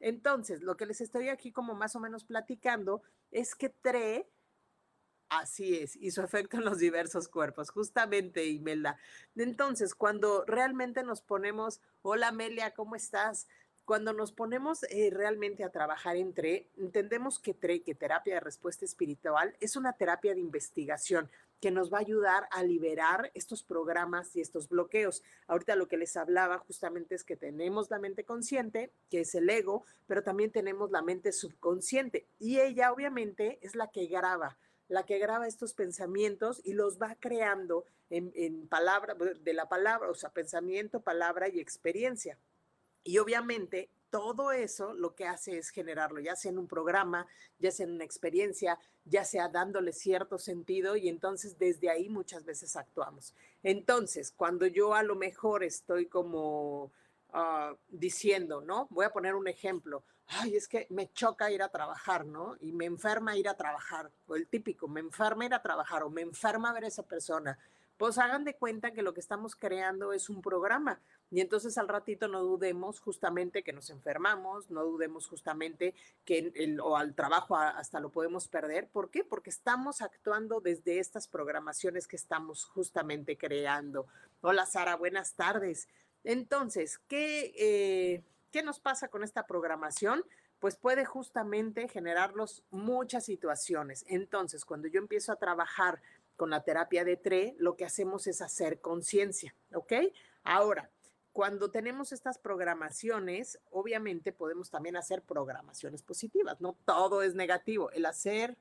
Entonces, 0.00 0.62
lo 0.62 0.76
que 0.76 0.86
les 0.86 1.00
estoy 1.00 1.28
aquí 1.28 1.52
como 1.52 1.74
más 1.74 1.94
o 1.94 2.00
menos 2.00 2.24
platicando 2.24 3.02
es 3.30 3.54
que 3.54 3.68
TRE 3.68 4.28
Así 5.30 5.76
es, 5.78 5.94
y 5.94 6.10
su 6.10 6.22
efecto 6.22 6.56
en 6.56 6.64
los 6.64 6.78
diversos 6.78 7.28
cuerpos, 7.28 7.70
justamente, 7.70 8.46
Imelda. 8.46 8.98
Entonces, 9.36 9.94
cuando 9.94 10.44
realmente 10.44 11.04
nos 11.04 11.22
ponemos, 11.22 11.80
hola 12.02 12.28
Amelia, 12.28 12.74
¿cómo 12.74 12.96
estás? 12.96 13.46
Cuando 13.90 14.12
nos 14.12 14.30
ponemos 14.30 14.84
eh, 14.84 15.10
realmente 15.12 15.64
a 15.64 15.72
trabajar 15.72 16.14
entre, 16.14 16.68
entendemos 16.78 17.40
que, 17.40 17.56
que 17.56 17.94
terapia 17.96 18.34
de 18.34 18.40
respuesta 18.40 18.84
espiritual 18.84 19.56
es 19.58 19.74
una 19.74 19.94
terapia 19.94 20.32
de 20.32 20.38
investigación 20.38 21.28
que 21.60 21.72
nos 21.72 21.92
va 21.92 21.98
a 21.98 22.02
ayudar 22.02 22.46
a 22.52 22.62
liberar 22.62 23.32
estos 23.34 23.64
programas 23.64 24.36
y 24.36 24.42
estos 24.42 24.68
bloqueos. 24.68 25.24
Ahorita 25.48 25.74
lo 25.74 25.88
que 25.88 25.96
les 25.96 26.16
hablaba 26.16 26.58
justamente 26.58 27.16
es 27.16 27.24
que 27.24 27.34
tenemos 27.34 27.90
la 27.90 27.98
mente 27.98 28.22
consciente, 28.22 28.92
que 29.10 29.22
es 29.22 29.34
el 29.34 29.50
ego, 29.50 29.84
pero 30.06 30.22
también 30.22 30.52
tenemos 30.52 30.92
la 30.92 31.02
mente 31.02 31.32
subconsciente 31.32 32.28
y 32.38 32.60
ella 32.60 32.92
obviamente 32.92 33.58
es 33.60 33.74
la 33.74 33.88
que 33.88 34.06
graba 34.06 34.56
la 34.86 35.04
que 35.04 35.18
graba 35.18 35.46
estos 35.46 35.72
pensamientos 35.72 36.60
y 36.64 36.74
los 36.74 37.00
va 37.00 37.16
creando 37.18 37.84
en, 38.08 38.32
en 38.34 38.66
palabra, 38.66 39.14
de 39.14 39.54
la 39.54 39.68
palabra, 39.68 40.10
o 40.10 40.14
sea, 40.14 40.30
pensamiento, 40.30 41.00
palabra 41.00 41.48
y 41.48 41.60
experiencia. 41.60 42.36
Y 43.04 43.18
obviamente 43.18 43.90
todo 44.10 44.52
eso 44.52 44.92
lo 44.92 45.14
que 45.14 45.26
hace 45.26 45.56
es 45.56 45.70
generarlo, 45.70 46.20
ya 46.20 46.36
sea 46.36 46.50
en 46.50 46.58
un 46.58 46.66
programa, 46.66 47.26
ya 47.58 47.70
sea 47.70 47.86
en 47.86 47.92
una 47.92 48.04
experiencia, 48.04 48.78
ya 49.04 49.24
sea 49.24 49.48
dándole 49.48 49.92
cierto 49.92 50.38
sentido 50.38 50.96
y 50.96 51.08
entonces 51.08 51.58
desde 51.58 51.90
ahí 51.90 52.08
muchas 52.08 52.44
veces 52.44 52.76
actuamos. 52.76 53.34
Entonces, 53.62 54.32
cuando 54.36 54.66
yo 54.66 54.94
a 54.94 55.02
lo 55.02 55.14
mejor 55.14 55.62
estoy 55.62 56.06
como 56.06 56.90
ah, 57.32 57.74
diciendo, 57.88 58.60
¿no? 58.60 58.88
Voy 58.90 59.04
a 59.04 59.12
poner 59.12 59.34
un 59.34 59.48
ejemplo. 59.48 60.02
Ay, 60.26 60.56
es 60.56 60.68
que 60.68 60.86
me 60.90 61.12
choca 61.12 61.50
ir 61.50 61.62
a 61.62 61.70
trabajar, 61.70 62.24
¿no? 62.24 62.56
Y 62.60 62.72
me 62.72 62.84
enferma 62.84 63.36
ir 63.36 63.48
a 63.48 63.56
trabajar. 63.56 64.10
O 64.26 64.36
el 64.36 64.46
típico, 64.46 64.86
me 64.88 65.00
enferma 65.00 65.46
ir 65.46 65.54
a 65.54 65.62
trabajar 65.62 66.02
o 66.02 66.10
me 66.10 66.22
enferma 66.22 66.72
ver 66.72 66.84
a 66.84 66.88
esa 66.88 67.02
persona 67.02 67.58
pues 68.00 68.16
hagan 68.16 68.44
de 68.44 68.54
cuenta 68.54 68.92
que 68.92 69.02
lo 69.02 69.12
que 69.12 69.20
estamos 69.20 69.54
creando 69.54 70.14
es 70.14 70.30
un 70.30 70.40
programa. 70.40 70.98
Y 71.30 71.40
entonces 71.40 71.78
al 71.78 71.88
ratito 71.88 72.26
no 72.26 72.42
dudemos 72.42 72.98
justamente 72.98 73.62
que 73.62 73.72
nos 73.72 73.90
enfermamos, 73.90 74.68
no 74.70 74.84
dudemos 74.84 75.28
justamente 75.28 75.94
que 76.24 76.52
el, 76.56 76.80
o 76.80 76.96
al 76.96 77.14
trabajo 77.14 77.56
hasta 77.56 78.00
lo 78.00 78.10
podemos 78.10 78.48
perder. 78.48 78.88
¿Por 78.88 79.10
qué? 79.10 79.22
Porque 79.22 79.50
estamos 79.50 80.02
actuando 80.02 80.60
desde 80.60 80.98
estas 80.98 81.28
programaciones 81.28 82.08
que 82.08 82.16
estamos 82.16 82.64
justamente 82.64 83.36
creando. 83.36 84.06
Hola 84.40 84.66
Sara, 84.66 84.96
buenas 84.96 85.34
tardes. 85.34 85.88
Entonces, 86.24 86.98
¿qué, 87.06 87.54
eh, 87.56 88.24
¿qué 88.50 88.62
nos 88.64 88.80
pasa 88.80 89.08
con 89.08 89.22
esta 89.22 89.46
programación? 89.46 90.24
Pues 90.58 90.76
puede 90.76 91.04
justamente 91.04 91.88
generarnos 91.88 92.64
muchas 92.70 93.24
situaciones. 93.24 94.04
Entonces, 94.08 94.64
cuando 94.64 94.88
yo 94.88 94.98
empiezo 94.98 95.32
a 95.32 95.36
trabajar 95.36 96.02
con 96.36 96.50
la 96.50 96.64
terapia 96.64 97.04
de 97.04 97.16
TRE, 97.16 97.54
lo 97.58 97.76
que 97.76 97.84
hacemos 97.84 98.26
es 98.26 98.42
hacer 98.42 98.80
conciencia, 98.80 99.54
¿ok? 99.72 99.92
Ahora, 100.42 100.90
cuando 101.32 101.70
tenemos 101.70 102.12
estas 102.12 102.38
programaciones, 102.38 103.60
obviamente 103.70 104.32
podemos 104.32 104.70
también 104.70 104.96
hacer 104.96 105.22
programaciones 105.22 106.02
positivas, 106.02 106.60
no 106.60 106.76
todo 106.84 107.22
es 107.22 107.34
negativo. 107.34 107.90
El 107.92 108.06
hacer, 108.06 108.58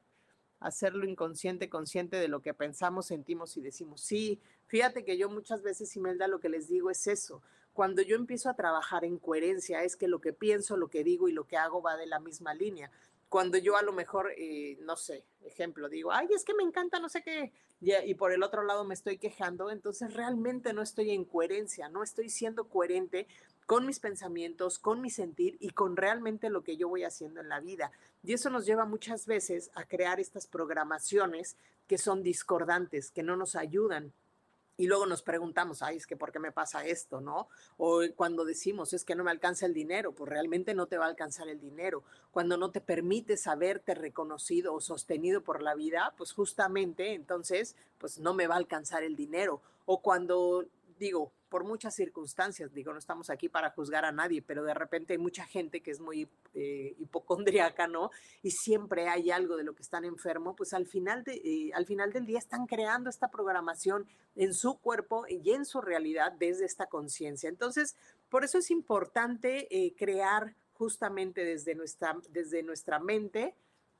hacerlo 0.60 1.06
inconsciente, 1.06 1.70
consciente 1.70 2.18
de 2.18 2.28
lo 2.28 2.42
que 2.42 2.54
pensamos, 2.54 3.08
sentimos 3.08 3.58
y 3.58 3.62
decimos. 3.62 4.02
Sí, 4.02 4.40
fíjate 4.68 5.04
que 5.04 5.18
yo 5.18 5.30
muchas 5.30 5.64
veces, 5.64 5.96
Imelda, 5.96 6.28
lo 6.28 6.40
que 6.40 6.50
les 6.50 6.68
digo 6.68 6.92
es 6.92 7.08
eso. 7.08 7.42
Cuando 7.74 8.02
yo 8.02 8.16
empiezo 8.16 8.50
a 8.50 8.56
trabajar 8.56 9.06
en 9.06 9.18
coherencia, 9.18 9.84
es 9.84 9.96
que 9.96 10.08
lo 10.08 10.20
que 10.22 10.34
pienso, 10.34 10.78
lo 10.78 10.90
que 10.90 11.04
digo 11.04 11.28
y 11.28 11.32
lo 11.32 11.46
que 11.46 11.58
hago 11.58 11.82
va 11.82 11.98
de 11.98 12.08
la 12.08 12.20
misma 12.20 12.54
línea 12.54 12.92
cuando 13.29 13.57
yo 13.59 13.77
a 13.77 13.83
lo 13.83 13.93
mejor, 13.93 14.33
eh, 14.38 14.77
no 14.81 14.98
sé, 14.98 15.24
ejemplo, 15.41 15.88
digo, 15.88 16.12
ay, 16.12 16.27
es 16.36 16.43
que 16.43 16.55
me 16.55 16.63
encanta, 16.63 17.00
no 17.00 17.09
sé 17.09 17.21
qué, 17.21 17.53
y, 17.81 18.13
por 18.15 18.33
el 18.33 18.43
otro 18.43 18.63
lado 18.63 18.83
me 18.83 18.93
estoy 18.93 19.17
quejando, 19.17 19.69
entonces 19.69 20.13
realmente 20.13 20.74
no 20.74 20.81
estoy 20.81 21.12
en 21.12 21.24
coherencia, 21.24 21.88
no 21.88 22.03
estoy 22.03 22.29
siendo 22.29 22.67
coherente 22.67 23.27
con 23.65 23.86
mis 23.86 24.00
pensamientos, 24.00 24.79
con 24.79 25.00
mi 25.00 25.09
sentir 25.09 25.55
y 25.59 25.69
con 25.69 25.95
realmente 25.95 26.50
lo 26.50 26.63
que 26.63 26.75
yo 26.75 26.89
voy 26.89 27.03
haciendo 27.03 27.39
en 27.39 27.48
la 27.48 27.62
vida. 27.62 27.91
Y 28.24 28.33
eso 28.33 28.50
nos 28.50 28.65
lleva 28.65 28.86
muchas 28.86 29.27
veces 29.27 29.71
a 29.75 29.86
crear 29.86 30.19
estas 30.19 30.48
programaciones 30.48 31.55
que 31.88 31.98
son 31.98 32.21
discordantes, 32.21 33.12
que 33.12 33.24
no 33.24 33.38
nos 33.38 33.55
ayudan 33.55 34.12
y 34.79 34.88
luego 34.88 35.05
nos 35.05 35.21
preguntamos, 35.21 35.81
ay, 35.81 35.98
es 35.98 36.07
que 36.07 36.15
¿por 36.15 36.31
qué 36.31 36.39
me 36.39 36.53
pasa 36.53 36.86
esto, 36.86 37.19
no? 37.19 37.50
O 37.75 38.00
cuando 38.15 38.45
decimos, 38.45 38.93
es 38.93 39.03
que 39.03 39.13
no 39.13 39.25
me 39.25 39.31
alcanza 39.31 39.65
el 39.65 39.74
dinero, 39.74 40.13
pues 40.13 40.29
realmente 40.29 40.74
no 40.74 40.86
te 40.86 40.98
va 40.98 41.03
a 41.03 41.09
alcanzar 41.09 41.50
el 41.50 41.59
dinero. 41.59 42.01
Cuando 42.31 42.55
no 42.55 42.71
te 42.71 42.79
permite 42.79 43.36
saberte 43.36 43.93
reconocido 43.93 44.74
o 44.74 44.79
sostenido 44.79 45.41
por 45.41 45.62
la 45.62 45.75
vida, 45.75 46.13
pues 46.15 46.31
justamente 46.31 47.13
entonces, 47.13 47.75
pues 47.98 48.19
no 48.19 48.33
me 48.33 48.48
va 48.48 48.55
a 48.55 48.59
alcanzar 48.59 49.03
el 49.03 49.17
dinero. 49.17 49.62
O 49.86 50.01
cuando 50.01 50.63
digo, 51.00 51.32
por 51.48 51.63
muchas 51.63 51.96
circunstancias, 51.96 52.74
digo, 52.74 52.91
no 52.91 53.00
estamos 53.00 53.29
aquí 53.29 53.50
para 53.50 53.72
juzgar 53.72 54.06
a 54.06 54.12
nadie, 54.12 54.41
pero 54.41 54.63
de 54.63 54.74
repente 54.74 55.13
hay 55.13 55.18
mucha 55.18 55.46
gente 55.46 55.82
que 55.82 55.91
es 55.91 56.00
muy 56.00 56.29
eh, 56.53 56.96
hipocondriaca, 57.00 57.88
¿no? 57.88 58.12
Y 58.44 58.51
siempre 58.51 59.08
hay 59.08 59.32
algo 59.32 59.58
de 59.58 59.63
lo 59.63 59.74
que 59.74 59.82
están 59.82 60.06
enfermos, 60.06 60.56
pues 60.56 60.74
al 60.74 60.86
final, 60.86 61.24
de, 61.24 61.36
eh, 61.44 61.72
al 61.74 61.86
final 61.86 62.12
del 62.12 62.25
día 62.25 62.38
están 62.38 62.68
creando 62.68 63.10
esta 63.10 63.32
programación 63.32 64.08
en 64.36 64.53
su 64.53 64.77
cuerpo 64.77 65.25
y 65.27 65.51
en 65.51 65.65
su 65.65 65.82
realidad 65.82 66.34
desde 66.34 66.65
esta 66.65 66.88
conciencia. 66.88 67.50
Entonces, 67.50 67.96
por 68.29 68.44
eso 68.44 68.60
es 68.60 68.70
importante 68.70 69.68
eh, 69.72 69.96
crear 69.96 70.56
justamente 70.74 71.44
desde 71.44 71.74
nuestra, 71.75 72.15
desde 72.29 72.62
nuestra 72.62 73.00
mente, 73.00 73.56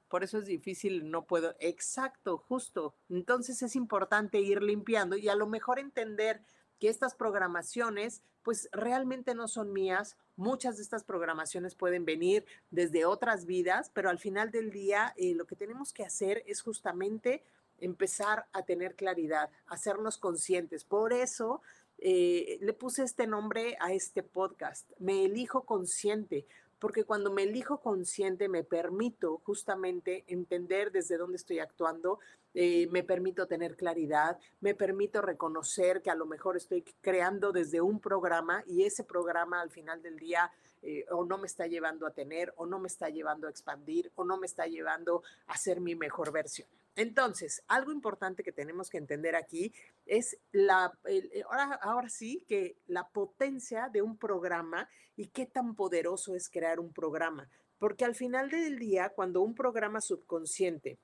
por 0.10 0.24
eso 0.24 0.39
es 0.39 0.46
difícil, 0.46 1.10
no 1.12 1.25
puedo, 1.25 1.56
exacto, 1.60 2.38
justo. 2.38 2.96
Entonces 3.10 3.62
es 3.62 3.75
importante 3.75 4.39
ir 4.39 4.63
limpiando 4.63 5.15
y 5.15 5.29
a 5.29 5.36
lo 5.36 5.46
mejor 5.46 5.77
entender 5.77 6.41
que 6.79 6.89
estas 6.89 7.15
programaciones 7.15 8.21
pues 8.43 8.69
realmente 8.71 9.36
no 9.36 9.48
son 9.48 9.74
mías. 9.74 10.17
Muchas 10.36 10.77
de 10.77 10.83
estas 10.83 11.03
programaciones 11.03 11.75
pueden 11.75 12.05
venir 12.05 12.45
desde 12.71 13.05
otras 13.05 13.45
vidas, 13.45 13.91
pero 13.93 14.09
al 14.09 14.17
final 14.17 14.50
del 14.50 14.71
día 14.71 15.13
eh, 15.17 15.36
lo 15.36 15.45
que 15.45 15.55
tenemos 15.55 15.93
que 15.93 16.03
hacer 16.03 16.43
es 16.48 16.62
justamente 16.62 17.43
empezar 17.79 18.45
a 18.53 18.63
tener 18.63 18.95
claridad, 18.95 19.50
hacernos 19.67 20.17
conscientes. 20.17 20.83
Por 20.83 21.13
eso 21.13 21.62
eh, 21.98 22.57
le 22.62 22.74
puse 22.74 23.03
este 23.03 23.27
nombre 23.27 23.77
a 23.79 23.91
este 23.91 24.24
podcast, 24.24 24.89
Me 25.00 25.25
elijo 25.25 25.65
consciente, 25.65 26.45
porque 26.79 27.03
cuando 27.03 27.31
me 27.31 27.43
elijo 27.43 27.81
consciente 27.81 28.48
me 28.48 28.63
permito 28.63 29.41
justamente 29.43 30.24
entender 30.27 30.91
desde 30.91 31.17
dónde 31.17 31.38
estoy 31.38 31.59
actuando, 31.59 32.19
eh, 32.53 32.88
me 32.88 33.03
permito 33.03 33.45
tener 33.48 33.75
claridad, 33.75 34.39
me 34.62 34.74
permito 34.74 35.21
reconocer 35.21 36.01
que 36.01 36.09
a 36.09 36.15
lo 36.15 36.25
mejor 36.25 36.57
estoy 36.57 36.83
creando 37.01 37.51
desde 37.51 37.81
un 37.81 38.00
programa 38.00 38.63
y 38.65 38.83
ese 38.83 39.03
programa 39.03 39.62
al 39.62 39.69
final 39.69 40.01
del 40.01 40.17
día 40.17 40.51
eh, 40.81 41.05
o 41.12 41.25
no 41.25 41.38
me 41.38 41.48
está 41.48 41.67
llevando 41.67 42.05
a 42.05 42.13
tener 42.13 42.53
o 42.57 42.65
no 42.65 42.79
me 42.79 42.88
está 42.88 43.09
llevando 43.09 43.48
a 43.48 43.50
expandir 43.50 44.12
o 44.15 44.24
no 44.24 44.38
me 44.38 44.45
está 44.45 44.65
llevando 44.67 45.24
a 45.48 45.57
ser 45.57 45.81
mi 45.81 45.95
mejor 45.95 46.31
versión. 46.31 46.67
Entonces, 46.95 47.63
algo 47.67 47.91
importante 47.91 48.43
que 48.43 48.51
tenemos 48.51 48.89
que 48.89 48.98
entender 48.98 49.36
aquí 49.36 49.74
es 50.05 50.38
la, 50.51 50.98
eh, 51.05 51.43
ahora, 51.50 51.79
ahora 51.81 52.09
sí 52.09 52.43
que 52.48 52.77
la 52.88 53.07
potencia 53.07 53.89
de 53.89 54.01
un 54.01 54.17
programa 54.17 54.89
y 55.15 55.27
qué 55.27 55.45
tan 55.45 55.75
poderoso 55.75 56.36
es 56.36 56.50
crear 56.50 56.79
un 56.79 56.93
programa. 56.93 57.50
Porque 57.77 58.03
al 58.03 58.15
final 58.15 58.50
del 58.50 58.77
día, 58.79 59.09
cuando 59.09 59.41
un 59.41 59.55
programa 59.55 60.01
subconsciente 60.01 61.00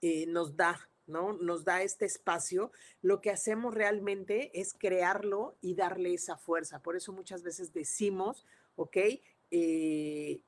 eh, 0.00 0.26
nos 0.26 0.56
da, 0.56 0.88
¿no? 1.06 1.32
Nos 1.32 1.64
da 1.64 1.82
este 1.82 2.04
espacio, 2.04 2.70
lo 3.02 3.20
que 3.20 3.30
hacemos 3.30 3.74
realmente 3.74 4.60
es 4.60 4.72
crearlo 4.72 5.56
y 5.60 5.74
darle 5.74 6.14
esa 6.14 6.36
fuerza. 6.36 6.80
Por 6.80 6.96
eso 6.96 7.12
muchas 7.12 7.42
veces 7.42 7.72
decimos, 7.72 8.46
¿ok? 8.78 8.96
Eh, 9.50 10.40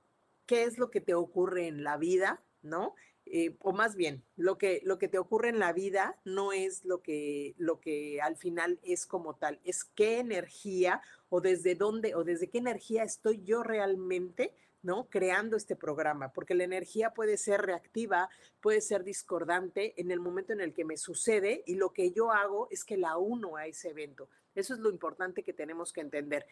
¿Qué 0.46 0.64
es 0.64 0.78
lo 0.78 0.90
que 0.90 1.00
te 1.00 1.14
ocurre 1.14 1.66
en 1.66 1.84
la 1.84 1.96
vida, 1.96 2.42
¿no? 2.62 2.94
Eh, 3.26 3.56
o 3.60 3.72
más 3.72 3.94
bien, 3.94 4.24
lo 4.36 4.58
que, 4.58 4.80
lo 4.84 4.98
que 4.98 5.06
te 5.06 5.18
ocurre 5.18 5.50
en 5.50 5.58
la 5.58 5.72
vida 5.72 6.18
no 6.24 6.52
es 6.52 6.84
lo 6.84 7.02
que, 7.02 7.54
lo 7.58 7.80
que 7.80 8.20
al 8.20 8.36
final 8.36 8.80
es 8.82 9.06
como 9.06 9.36
tal, 9.36 9.60
es 9.64 9.84
qué 9.84 10.18
energía 10.18 11.00
o 11.28 11.40
desde 11.40 11.76
dónde 11.76 12.14
o 12.16 12.24
desde 12.24 12.50
qué 12.50 12.58
energía 12.58 13.04
estoy 13.04 13.42
yo 13.44 13.62
realmente 13.62 14.54
¿no? 14.82 15.08
Creando 15.10 15.56
este 15.56 15.76
programa, 15.76 16.32
porque 16.32 16.54
la 16.54 16.64
energía 16.64 17.10
puede 17.10 17.36
ser 17.36 17.62
reactiva, 17.62 18.28
puede 18.60 18.80
ser 18.80 19.04
discordante 19.04 19.94
en 20.00 20.10
el 20.10 20.20
momento 20.20 20.52
en 20.52 20.60
el 20.60 20.72
que 20.72 20.84
me 20.84 20.96
sucede 20.96 21.62
y 21.66 21.74
lo 21.74 21.92
que 21.92 22.12
yo 22.12 22.32
hago 22.32 22.68
es 22.70 22.84
que 22.84 22.96
la 22.96 23.16
uno 23.16 23.56
a 23.56 23.66
ese 23.66 23.90
evento. 23.90 24.28
Eso 24.54 24.74
es 24.74 24.80
lo 24.80 24.90
importante 24.90 25.44
que 25.44 25.52
tenemos 25.52 25.92
que 25.92 26.00
entender. 26.00 26.44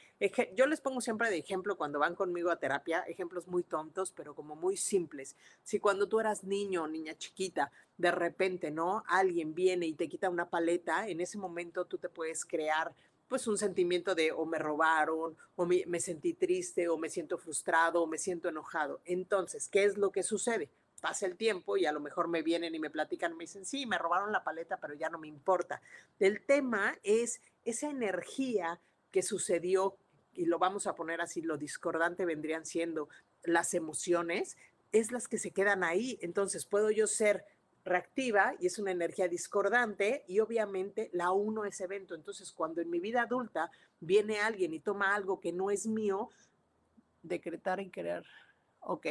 Yo 0.55 0.67
les 0.67 0.81
pongo 0.81 1.01
siempre 1.01 1.31
de 1.31 1.39
ejemplo 1.39 1.77
cuando 1.77 1.99
van 1.99 2.15
conmigo 2.15 2.51
a 2.51 2.59
terapia, 2.59 3.01
ejemplos 3.01 3.49
muy 3.49 3.65
tontos, 3.65 4.13
pero 4.13 4.37
como 4.37 4.55
muy 4.55 4.77
simples. 4.77 5.37
Si 5.65 5.81
cuando 5.81 6.09
tú 6.09 6.21
eras 6.21 6.45
niño 6.45 6.85
o 6.85 6.89
niña 6.89 7.17
chiquita, 7.17 7.73
de 7.97 8.13
repente, 8.13 8.71
¿no? 8.71 9.03
Alguien 9.09 9.53
viene 9.53 9.87
y 9.87 9.95
te 9.95 10.09
quita 10.09 10.31
una 10.31 10.49
paleta, 10.49 11.09
en 11.09 11.21
ese 11.21 11.39
momento 11.39 11.87
tú 11.87 11.99
te 11.99 12.09
puedes 12.09 12.45
crear 12.45 12.95
pues 13.29 13.47
un 13.47 13.59
sentimiento 13.59 14.15
de 14.15 14.33
o 14.33 14.47
me 14.47 14.59
robaron, 14.59 15.37
o 15.57 15.67
me, 15.67 16.01
sentí 16.01 16.35
triste, 16.35 16.89
o 16.89 16.97
me 16.97 17.11
siento 17.11 17.39
frustrado, 17.39 18.03
o 18.03 18.07
me 18.07 18.19
siento 18.19 18.49
enojado. 18.49 19.01
Entonces, 19.05 19.69
¿qué 19.69 19.85
es 19.85 19.99
lo 19.99 20.11
que 20.11 20.23
sucede? 20.23 20.71
Pasa 21.01 21.27
el 21.27 21.37
tiempo 21.37 21.77
y 21.77 21.87
a 21.87 21.93
lo 21.93 22.01
mejor 22.01 22.29
me 22.29 22.43
vienen 22.43 22.75
y 22.75 22.79
me 22.79 22.91
platican, 22.91 23.37
me 23.37 23.45
dicen, 23.45 23.65
sí, 23.65 23.87
me 23.87 23.99
robaron 23.99 24.33
la 24.33 24.43
paleta, 24.43 24.79
pero 24.79 24.95
ya 24.95 25.11
no 25.11 25.19
me 25.19 25.29
importa. 25.29 25.81
El 26.19 26.45
tema 26.45 26.99
es 27.03 27.41
esa 27.65 27.91
energía 27.91 28.81
que 29.13 29.23
sucedió, 29.23 29.97
y 30.35 30.47
lo 30.47 30.59
vamos 30.59 30.87
a 30.87 30.95
poner 30.95 31.21
así, 31.21 31.43
lo 31.43 31.57
discordante 31.57 32.25
vendrían 32.25 32.65
siendo 32.65 33.09
las 33.45 33.75
emociones, 33.75 34.57
es 34.93 35.13
las 35.13 35.29
que 35.29 35.39
se 35.39 35.51
quedan 35.51 35.85
ahí. 35.85 36.19
Entonces, 36.23 36.65
puedo 36.65 36.91
yo 36.91 37.07
ser 37.07 37.45
reactiva 37.89 38.55
y 38.61 38.67
es 38.67 38.79
una 38.79 38.93
energía 38.93 39.29
discordante 39.29 40.25
y 40.29 40.41
obviamente 40.41 41.11
la 41.13 41.33
uno 41.33 41.65
ese 41.65 41.85
evento. 41.85 42.15
Entonces, 42.15 42.53
cuando 42.53 42.81
en 42.81 42.91
mi 42.91 43.01
vida 43.01 43.23
adulta 43.23 43.71
viene 44.01 44.41
alguien 44.41 44.73
y 44.73 44.81
toma 44.81 45.15
algo 45.15 45.41
que 45.41 45.53
no 45.53 45.71
es 45.71 45.87
mío, 45.87 46.31
decretar 47.23 47.81
y 47.81 47.91
crear. 47.91 48.25
Ok. 48.81 49.07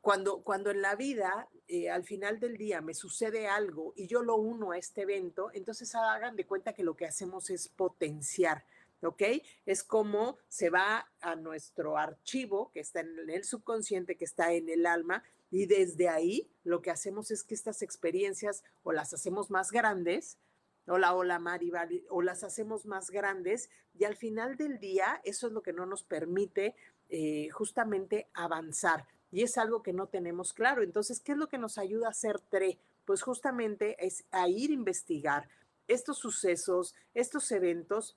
Cuando, 0.00 0.42
cuando 0.42 0.70
en 0.70 0.80
la 0.80 0.94
vida, 0.94 1.48
eh, 1.68 1.90
al 1.90 2.04
final 2.04 2.40
del 2.40 2.56
día, 2.56 2.80
me 2.80 2.94
sucede 2.94 3.48
algo 3.48 3.92
y 3.96 4.06
yo 4.06 4.22
lo 4.22 4.36
uno 4.36 4.70
a 4.72 4.78
este 4.78 5.02
evento, 5.02 5.50
entonces 5.52 5.94
hagan 5.94 6.36
de 6.36 6.46
cuenta 6.46 6.72
que 6.72 6.82
lo 6.82 6.96
que 6.96 7.06
hacemos 7.06 7.50
es 7.50 7.68
potenciar 7.68 8.64
¿ok? 9.02 9.22
Es 9.66 9.82
como 9.82 10.38
se 10.48 10.70
va 10.70 11.10
a 11.20 11.34
nuestro 11.36 11.96
archivo 11.96 12.70
que 12.72 12.80
está 12.80 13.00
en 13.00 13.30
el 13.30 13.44
subconsciente, 13.44 14.16
que 14.16 14.24
está 14.24 14.52
en 14.52 14.68
el 14.68 14.86
alma, 14.86 15.22
y 15.50 15.66
desde 15.66 16.08
ahí 16.08 16.50
lo 16.64 16.80
que 16.80 16.90
hacemos 16.90 17.30
es 17.30 17.42
que 17.42 17.54
estas 17.54 17.82
experiencias 17.82 18.62
o 18.82 18.92
las 18.92 19.12
hacemos 19.12 19.50
más 19.50 19.70
grandes, 19.70 20.38
hola, 20.86 21.14
hola 21.14 21.38
Maribel, 21.38 22.04
o 22.08 22.22
las 22.22 22.44
hacemos 22.44 22.86
más 22.86 23.10
grandes, 23.10 23.68
y 23.94 24.04
al 24.04 24.16
final 24.16 24.56
del 24.56 24.78
día 24.78 25.20
eso 25.24 25.48
es 25.48 25.52
lo 25.52 25.62
que 25.62 25.72
no 25.72 25.86
nos 25.86 26.04
permite 26.04 26.74
eh, 27.08 27.48
justamente 27.50 28.28
avanzar. 28.34 29.06
Y 29.32 29.42
es 29.42 29.58
algo 29.58 29.82
que 29.82 29.92
no 29.92 30.08
tenemos 30.08 30.52
claro. 30.52 30.82
Entonces, 30.82 31.20
¿qué 31.20 31.32
es 31.32 31.38
lo 31.38 31.46
que 31.46 31.58
nos 31.58 31.78
ayuda 31.78 32.08
a 32.08 32.10
hacer 32.10 32.40
TRE? 32.40 32.78
Pues 33.04 33.22
justamente 33.22 33.96
es 34.04 34.24
a 34.32 34.48
ir 34.48 34.70
a 34.70 34.74
investigar 34.74 35.48
estos 35.86 36.18
sucesos, 36.18 36.94
estos 37.14 37.50
eventos 37.50 38.16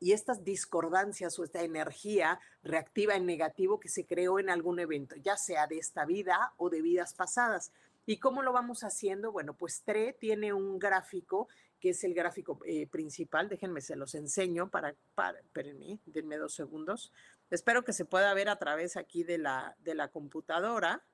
y 0.00 0.12
estas 0.12 0.44
discordancias 0.44 1.38
o 1.38 1.44
esta 1.44 1.62
energía 1.62 2.40
reactiva 2.62 3.14
en 3.14 3.26
negativo 3.26 3.80
que 3.80 3.88
se 3.88 4.06
creó 4.06 4.38
en 4.38 4.50
algún 4.50 4.78
evento, 4.78 5.16
ya 5.16 5.36
sea 5.36 5.66
de 5.66 5.78
esta 5.78 6.04
vida 6.04 6.52
o 6.56 6.70
de 6.70 6.82
vidas 6.82 7.14
pasadas. 7.14 7.72
¿Y 8.06 8.18
cómo 8.18 8.42
lo 8.42 8.52
vamos 8.52 8.84
haciendo? 8.84 9.32
Bueno, 9.32 9.54
pues 9.54 9.82
TRE 9.82 10.14
tiene 10.14 10.52
un 10.52 10.78
gráfico 10.78 11.48
que 11.78 11.90
es 11.90 12.02
el 12.04 12.14
gráfico 12.14 12.58
eh, 12.64 12.86
principal. 12.86 13.48
Déjenme, 13.48 13.80
se 13.80 13.96
los 13.96 14.14
enseño 14.14 14.70
para, 14.70 14.94
para, 15.14 15.38
espérenme, 15.40 16.00
denme 16.06 16.38
dos 16.38 16.54
segundos. 16.54 17.12
Espero 17.50 17.84
que 17.84 17.92
se 17.92 18.04
pueda 18.04 18.32
ver 18.34 18.48
a 18.48 18.58
través 18.58 18.96
aquí 18.96 19.24
de 19.24 19.38
la, 19.38 19.76
de 19.80 19.94
la 19.94 20.08
computadora, 20.08 21.04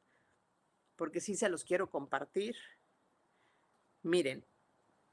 porque 0.96 1.20
sí 1.20 1.34
se 1.34 1.48
los 1.48 1.64
quiero 1.64 1.90
compartir. 1.90 2.56
Miren, 4.02 4.44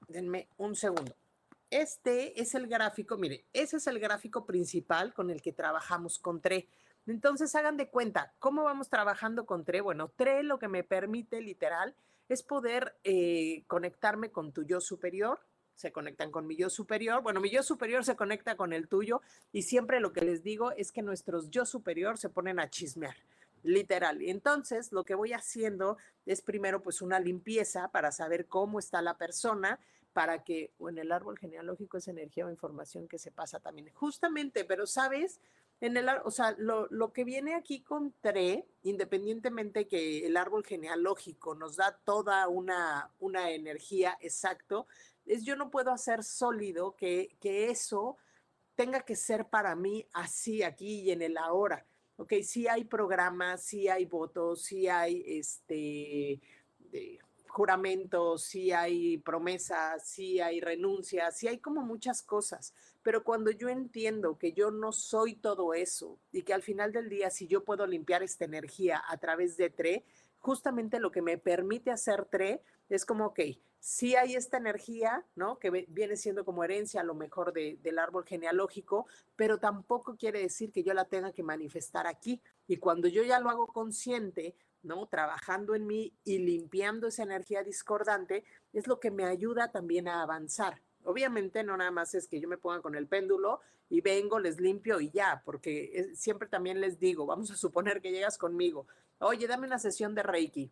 denme 0.08 0.50
un 0.58 0.76
segundo. 0.76 1.16
Este 1.72 2.42
es 2.42 2.54
el 2.54 2.68
gráfico, 2.68 3.18
mire, 3.18 3.46
ese 3.54 3.78
es 3.78 3.88
el 3.88 3.98
gráfico 3.98 4.46
principal 4.46 5.14
con 5.14 5.30
el 5.30 5.42
que 5.42 5.54
trabajamos 5.54 6.20
con 6.20 6.42
TRE. 6.42 6.68
Entonces, 7.08 7.56
hagan 7.56 7.78
de 7.78 7.88
cuenta, 7.88 8.34
¿cómo 8.40 8.66
vamos 8.66 8.90
trabajando 8.90 9.46
con 9.46 9.64
TRE? 9.64 9.80
Bueno, 9.80 10.10
TRE 10.10 10.44
lo 10.44 10.60
que 10.60 10.68
me 10.68 10.84
permite 10.84 11.40
literal 11.40 11.96
es 12.28 12.44
poder 12.44 12.98
eh, 13.06 13.64
conectarme 13.68 14.32
con 14.32 14.52
tu 14.52 14.64
yo 14.64 14.82
superior, 14.82 15.40
se 15.74 15.94
conectan 15.94 16.30
con 16.30 16.46
mi 16.46 16.58
yo 16.58 16.70
superior, 16.70 17.24
bueno, 17.24 17.40
mi 17.40 17.50
yo 17.50 17.64
superior 17.64 18.04
se 18.04 18.18
conecta 18.18 18.58
con 18.58 18.74
el 18.74 18.90
tuyo 18.90 19.22
y 19.54 19.62
siempre 19.62 20.02
lo 20.02 20.12
que 20.12 20.22
les 20.22 20.44
digo 20.44 20.74
es 20.74 20.92
que 20.92 21.02
nuestros 21.02 21.50
yo 21.52 21.66
superior 21.66 22.18
se 22.18 22.28
ponen 22.28 22.60
a 22.60 22.70
chismear 22.70 23.16
literal. 23.64 24.22
Entonces 24.22 24.92
lo 24.92 25.06
que 25.06 25.16
voy 25.16 25.34
haciendo 25.34 25.98
es 26.26 26.42
primero 26.42 26.82
pues 26.82 27.02
una 27.02 27.20
limpieza 27.20 27.88
para 27.90 28.12
saber 28.12 28.48
cómo 28.48 28.80
está 28.80 29.02
la 29.02 29.18
persona, 29.18 29.80
para 30.14 30.44
que, 30.44 30.72
o 30.80 30.90
en 30.90 30.98
el 30.98 31.12
árbol 31.12 31.38
genealógico 31.38 31.98
es 31.98 32.08
energía 32.08 32.46
o 32.46 32.50
información 32.50 33.08
que 33.08 33.18
se 33.18 33.32
pasa 33.32 33.60
también. 33.60 33.90
Justamente, 33.94 34.66
pero 34.66 34.86
sabes, 34.86 35.40
en 35.80 35.98
el, 35.98 36.08
o 36.24 36.32
sea, 36.32 36.56
lo, 36.58 36.88
lo, 36.92 37.12
que 37.12 37.24
viene 37.24 37.56
aquí 37.56 37.82
con 37.82 38.14
TRE, 38.22 38.68
independientemente 38.84 39.88
que 39.88 40.26
el 40.26 40.38
árbol 40.38 40.64
genealógico 40.64 41.56
nos 41.56 41.76
da 41.76 41.98
toda 42.04 42.48
una, 42.48 43.10
una 43.20 43.50
energía 43.52 44.18
exacto, 44.22 44.88
es 45.26 45.44
yo 45.44 45.56
no 45.56 45.72
puedo 45.72 45.92
hacer 45.92 46.24
sólido 46.24 46.96
que, 46.96 47.36
que 47.40 47.70
eso 47.70 48.18
tenga 48.76 49.02
que 49.02 49.16
ser 49.16 49.48
para 49.48 49.76
mí 49.76 50.08
así, 50.14 50.64
aquí 50.64 51.02
y 51.02 51.12
en 51.12 51.22
el 51.22 51.38
ahora. 51.38 51.86
Ok, 52.18 52.34
sí 52.44 52.68
hay 52.68 52.84
programas, 52.84 53.64
sí 53.64 53.88
hay 53.88 54.06
votos, 54.06 54.62
sí 54.62 54.88
hay 54.88 55.24
este, 55.26 56.40
juramentos, 57.52 58.44
sí 58.44 58.72
hay 58.72 59.18
promesas, 59.18 60.08
sí 60.08 60.40
hay 60.40 60.62
renuncias, 60.62 61.38
sí 61.38 61.48
hay 61.48 61.60
como 61.60 61.82
muchas 61.82 62.22
cosas. 62.22 62.74
Pero 63.04 63.24
cuando 63.24 63.52
yo 63.52 63.68
entiendo 63.68 64.38
que 64.38 64.54
yo 64.54 64.72
no 64.72 64.92
soy 64.92 65.36
todo 65.36 65.74
eso 65.74 66.20
y 66.32 66.44
que 66.44 66.54
al 66.54 66.64
final 66.64 66.94
del 66.94 67.10
día, 67.10 67.30
si 67.30 67.48
yo 67.48 67.64
puedo 67.64 67.86
limpiar 67.86 68.24
esta 68.24 68.46
energía 68.46 69.04
a 69.08 69.18
través 69.18 69.58
de 69.58 69.70
TRE, 69.70 70.06
justamente 70.40 71.00
lo 71.00 71.12
que 71.12 71.22
me 71.22 71.38
permite 71.38 71.92
hacer 71.92 72.26
TRE 72.26 72.64
es 72.90 73.06
como, 73.06 73.28
ok, 73.28 73.40
sí 73.80 74.16
hay 74.16 74.36
esta 74.36 74.58
energía, 74.58 75.26
¿no? 75.36 75.60
Que 75.60 75.70
viene 75.90 76.16
siendo 76.16 76.46
como 76.46 76.64
herencia 76.64 77.02
a 77.02 77.04
lo 77.04 77.16
mejor 77.16 77.52
de, 77.52 77.78
del 77.82 78.00
árbol 78.00 78.26
genealógico, 78.26 79.08
pero 79.36 79.60
tampoco 79.60 80.16
quiere 80.16 80.40
decir 80.40 80.72
que 80.72 80.84
yo 80.84 80.94
la 80.94 81.06
tenga 81.06 81.34
que 81.34 81.44
manifestar 81.44 82.08
aquí. 82.08 82.42
Y 82.68 82.78
cuando 82.78 83.08
yo 83.08 83.24
ya 83.24 83.40
lo 83.40 83.50
hago 83.50 83.68
consciente, 83.68 84.56
¿no? 84.84 85.08
Trabajando 85.08 85.76
en 85.76 85.88
mí 85.88 86.14
y 86.24 86.40
limpiando 86.40 87.08
esa 87.08 87.24
energía 87.24 87.64
discordante 87.64 88.44
es 88.74 88.88
lo 88.88 89.00
que 89.00 89.12
me 89.12 89.26
ayuda 89.26 89.72
también 89.72 90.08
a 90.08 90.22
avanzar. 90.22 90.82
Obviamente 91.04 91.64
no 91.64 91.78
nada 91.78 91.92
más 91.92 92.14
es 92.14 92.28
que 92.28 92.40
yo 92.40 92.48
me 92.48 92.58
ponga 92.58 92.82
con 92.82 92.96
el 92.96 93.08
péndulo 93.08 93.60
y 93.90 94.02
vengo, 94.02 94.40
les 94.40 94.60
limpio 94.60 95.02
y 95.02 95.10
ya, 95.10 95.42
porque 95.44 96.12
siempre 96.16 96.48
también 96.48 96.80
les 96.80 97.00
digo, 97.00 97.26
vamos 97.26 97.52
a 97.52 97.58
suponer 97.58 98.02
que 98.02 98.12
llegas 98.12 98.38
conmigo, 98.38 98.88
oye, 99.20 99.48
dame 99.48 99.68
una 99.68 99.80
sesión 99.80 100.16
de 100.16 100.24
Reiki, 100.24 100.72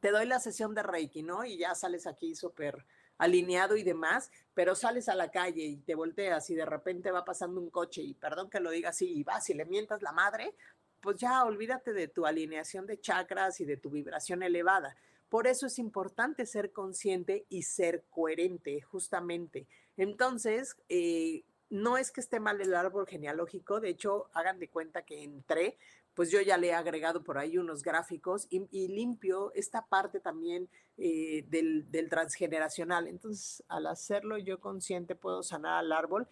te 0.00 0.10
doy 0.10 0.26
la 0.26 0.38
sesión 0.40 0.74
de 0.74 0.82
Reiki, 0.82 1.22
¿no? 1.22 1.44
Y 1.46 1.56
ya 1.56 1.74
sales 1.74 2.06
aquí 2.06 2.34
súper 2.34 2.84
alineado 3.16 3.76
y 3.76 3.84
demás, 3.84 4.30
pero 4.52 4.74
sales 4.74 5.08
a 5.08 5.14
la 5.14 5.30
calle 5.30 5.62
y 5.62 5.76
te 5.76 5.94
volteas 5.94 6.50
y 6.50 6.54
de 6.54 6.66
repente 6.66 7.12
va 7.12 7.24
pasando 7.24 7.60
un 7.60 7.70
coche 7.70 8.02
y 8.02 8.12
perdón 8.12 8.50
que 8.50 8.60
lo 8.60 8.70
diga 8.70 8.90
así, 8.90 9.10
y 9.10 9.22
vas 9.22 9.48
y 9.48 9.54
le 9.54 9.64
mientas 9.64 10.02
la 10.02 10.12
madre, 10.12 10.54
pues 11.04 11.18
ya 11.18 11.44
olvídate 11.44 11.92
de 11.92 12.08
tu 12.08 12.24
alineación 12.24 12.86
de 12.86 12.98
chakras 12.98 13.60
y 13.60 13.66
de 13.66 13.76
tu 13.76 13.90
vibración 13.90 14.42
elevada. 14.42 14.96
Por 15.28 15.46
eso 15.46 15.66
es 15.66 15.78
importante 15.78 16.46
ser 16.46 16.72
consciente 16.72 17.44
y 17.50 17.64
ser 17.64 18.04
coherente, 18.08 18.80
justamente. 18.80 19.66
Entonces, 19.98 20.78
eh, 20.88 21.44
no 21.68 21.98
es 21.98 22.10
que 22.10 22.22
esté 22.22 22.40
mal 22.40 22.58
el 22.62 22.74
árbol 22.74 23.06
genealógico, 23.06 23.80
de 23.80 23.90
hecho, 23.90 24.30
hagan 24.32 24.58
de 24.58 24.70
cuenta 24.70 25.02
que 25.02 25.22
entré, 25.22 25.76
pues 26.14 26.30
yo 26.30 26.40
ya 26.40 26.56
le 26.56 26.68
he 26.68 26.74
agregado 26.74 27.22
por 27.22 27.36
ahí 27.36 27.58
unos 27.58 27.82
gráficos 27.82 28.46
y, 28.48 28.88
limpio 28.88 29.52
esta 29.54 29.84
parte 29.84 30.20
también 30.20 30.70
eh, 30.96 31.44
del, 31.48 31.90
del 31.90 32.08
transgeneracional. 32.08 33.08
Entonces, 33.08 33.62
al 33.68 33.88
hacerlo 33.88 34.38
yo 34.38 34.58
consciente, 34.58 35.16
puedo 35.16 35.42
sanar 35.42 35.74
al 35.74 35.92
árbol, 35.92 36.28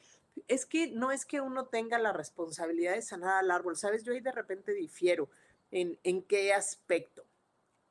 es 0.48 0.66
que 0.66 0.88
no 0.88 1.12
es 1.12 1.24
que 1.24 1.40
uno 1.40 1.66
tenga 1.66 1.98
la 1.98 2.12
responsabilidad 2.12 2.94
de 2.94 3.02
sanar 3.02 3.38
al 3.38 3.50
árbol, 3.50 3.76
¿sabes? 3.76 4.04
Yo 4.04 4.12
ahí 4.12 4.20
de 4.20 4.32
repente 4.32 4.72
difiero 4.72 5.28
en, 5.70 5.98
en 6.02 6.22
qué 6.22 6.52
aspecto. 6.52 7.24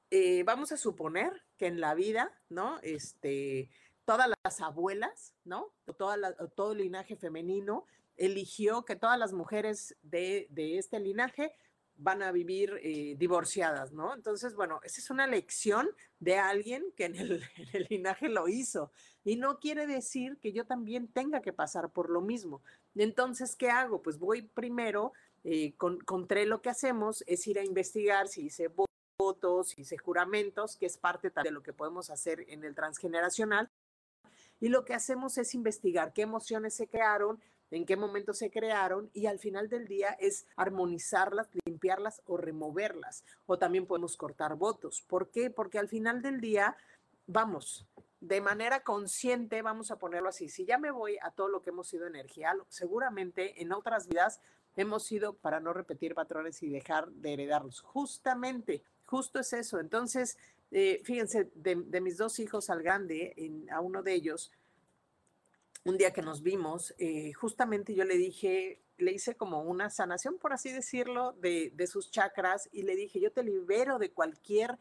Eh, 0.09 0.43
vamos 0.43 0.71
a 0.71 0.77
suponer 0.77 1.43
que 1.57 1.67
en 1.67 1.79
la 1.79 1.93
vida, 1.93 2.31
¿no? 2.49 2.79
Este, 2.81 3.69
todas 4.05 4.29
las 4.43 4.61
abuelas, 4.61 5.33
¿no? 5.45 5.73
Todo 5.97 6.71
el 6.73 6.77
linaje 6.77 7.15
femenino 7.15 7.85
eligió 8.17 8.83
que 8.83 8.95
todas 8.95 9.17
las 9.17 9.33
mujeres 9.33 9.95
de, 10.01 10.47
de 10.49 10.77
este 10.77 10.99
linaje 10.99 11.55
van 12.01 12.23
a 12.23 12.31
vivir 12.31 12.79
eh, 12.81 13.15
divorciadas, 13.17 13.93
¿no? 13.93 14.13
Entonces, 14.13 14.55
bueno, 14.55 14.79
esa 14.83 14.99
es 14.99 15.09
una 15.11 15.27
lección 15.27 15.89
de 16.19 16.37
alguien 16.37 16.83
que 16.97 17.05
en 17.05 17.15
el, 17.15 17.43
linaje 17.89 18.27
lo 18.27 18.47
hizo. 18.47 18.91
Y 19.23 19.35
no 19.35 19.59
quiere 19.59 19.85
decir 19.85 20.37
que 20.41 20.51
yo 20.51 20.65
también 20.65 21.07
tenga 21.07 21.41
que 21.41 21.53
pasar 21.53 21.91
por 21.91 22.09
lo 22.09 22.21
mismo. 22.21 22.61
Entonces, 22.95 23.55
¿qué 23.55 23.69
hago? 23.69 24.01
Pues 24.01 24.17
voy 24.17 24.41
primero, 24.41 25.13
eh, 25.43 25.73
con, 25.77 25.99
contra 25.99 26.43
lo 26.45 26.61
que 26.61 26.69
hacemos 26.69 27.23
es 27.27 27.45
ir 27.47 27.59
a 27.59 27.63
investigar 27.63 28.27
si 28.27 28.45
hice 28.45 28.69
votos, 29.19 29.69
si 29.69 29.81
hice 29.81 29.97
juramentos, 29.97 30.75
que 30.77 30.87
es 30.87 30.97
parte 30.97 31.31
de 31.43 31.51
lo 31.51 31.61
que 31.61 31.73
podemos 31.73 32.09
hacer 32.09 32.45
en 32.49 32.63
el 32.63 32.73
transgeneracional. 32.73 33.69
Y 34.59 34.69
lo 34.69 34.85
que 34.85 34.93
hacemos 34.93 35.37
es 35.37 35.53
investigar 35.53 36.13
qué 36.13 36.23
emociones 36.23 36.73
se 36.73 36.87
crearon, 36.87 37.39
en 37.71 37.85
qué 37.85 37.95
momento 37.95 38.33
se 38.33 38.51
crearon 38.51 39.09
y 39.13 39.25
al 39.25 39.39
final 39.39 39.69
del 39.69 39.87
día 39.87 40.15
es 40.19 40.45
armonizarlas, 40.55 41.49
limpiarlas 41.65 42.21
o 42.25 42.37
removerlas. 42.37 43.23
O 43.45 43.57
también 43.57 43.87
podemos 43.87 44.17
cortar 44.17 44.55
votos. 44.55 45.03
¿Por 45.07 45.31
qué? 45.31 45.49
Porque 45.49 45.79
al 45.79 45.87
final 45.87 46.21
del 46.21 46.41
día, 46.41 46.75
vamos, 47.25 47.87
de 48.19 48.39
manera 48.39 48.83
consciente, 48.83 49.61
vamos 49.61 49.89
a 49.89 49.97
ponerlo 49.97 50.29
así, 50.29 50.47
si 50.47 50.65
ya 50.65 50.77
me 50.77 50.91
voy 50.91 51.17
a 51.21 51.31
todo 51.31 51.47
lo 51.47 51.63
que 51.63 51.71
hemos 51.71 51.87
sido 51.87 52.05
energía, 52.05 52.53
seguramente 52.69 53.61
en 53.61 53.73
otras 53.73 54.07
vidas 54.07 54.39
hemos 54.75 55.03
sido 55.03 55.33
para 55.33 55.59
no 55.59 55.73
repetir 55.73 56.13
patrones 56.13 56.61
y 56.63 56.69
dejar 56.69 57.09
de 57.09 57.33
heredarlos. 57.33 57.81
Justamente, 57.81 58.83
justo 59.05 59.39
es 59.39 59.53
eso. 59.53 59.79
Entonces, 59.79 60.37
eh, 60.71 61.01
fíjense, 61.03 61.51
de, 61.55 61.75
mis 61.75 62.17
dos 62.17 62.39
hijos 62.39 62.69
al 62.69 62.81
grande, 62.81 63.33
en, 63.35 63.69
a 63.71 63.81
uno 63.81 64.03
de 64.03 64.13
ellos, 64.13 64.51
un 65.83 65.97
día 65.97 66.11
que 66.11 66.21
nos 66.21 66.43
vimos, 66.43 66.93
eh, 66.97 67.33
justamente 67.33 67.95
yo 67.95 68.03
le 68.03 68.17
dije, 68.17 68.79
le 68.97 69.13
hice 69.13 69.35
como 69.35 69.61
una 69.61 69.89
sanación, 69.89 70.37
por 70.37 70.53
así 70.53 70.71
decirlo, 70.71 71.33
de, 71.33 71.71
de, 71.75 71.87
sus 71.87 72.11
chakras 72.11 72.69
y 72.71 72.83
le 72.83 72.95
dije, 72.95 73.19
yo 73.19 73.31
te 73.31 73.43
libero 73.43 73.97
de 73.97 74.11
cualquier 74.11 74.77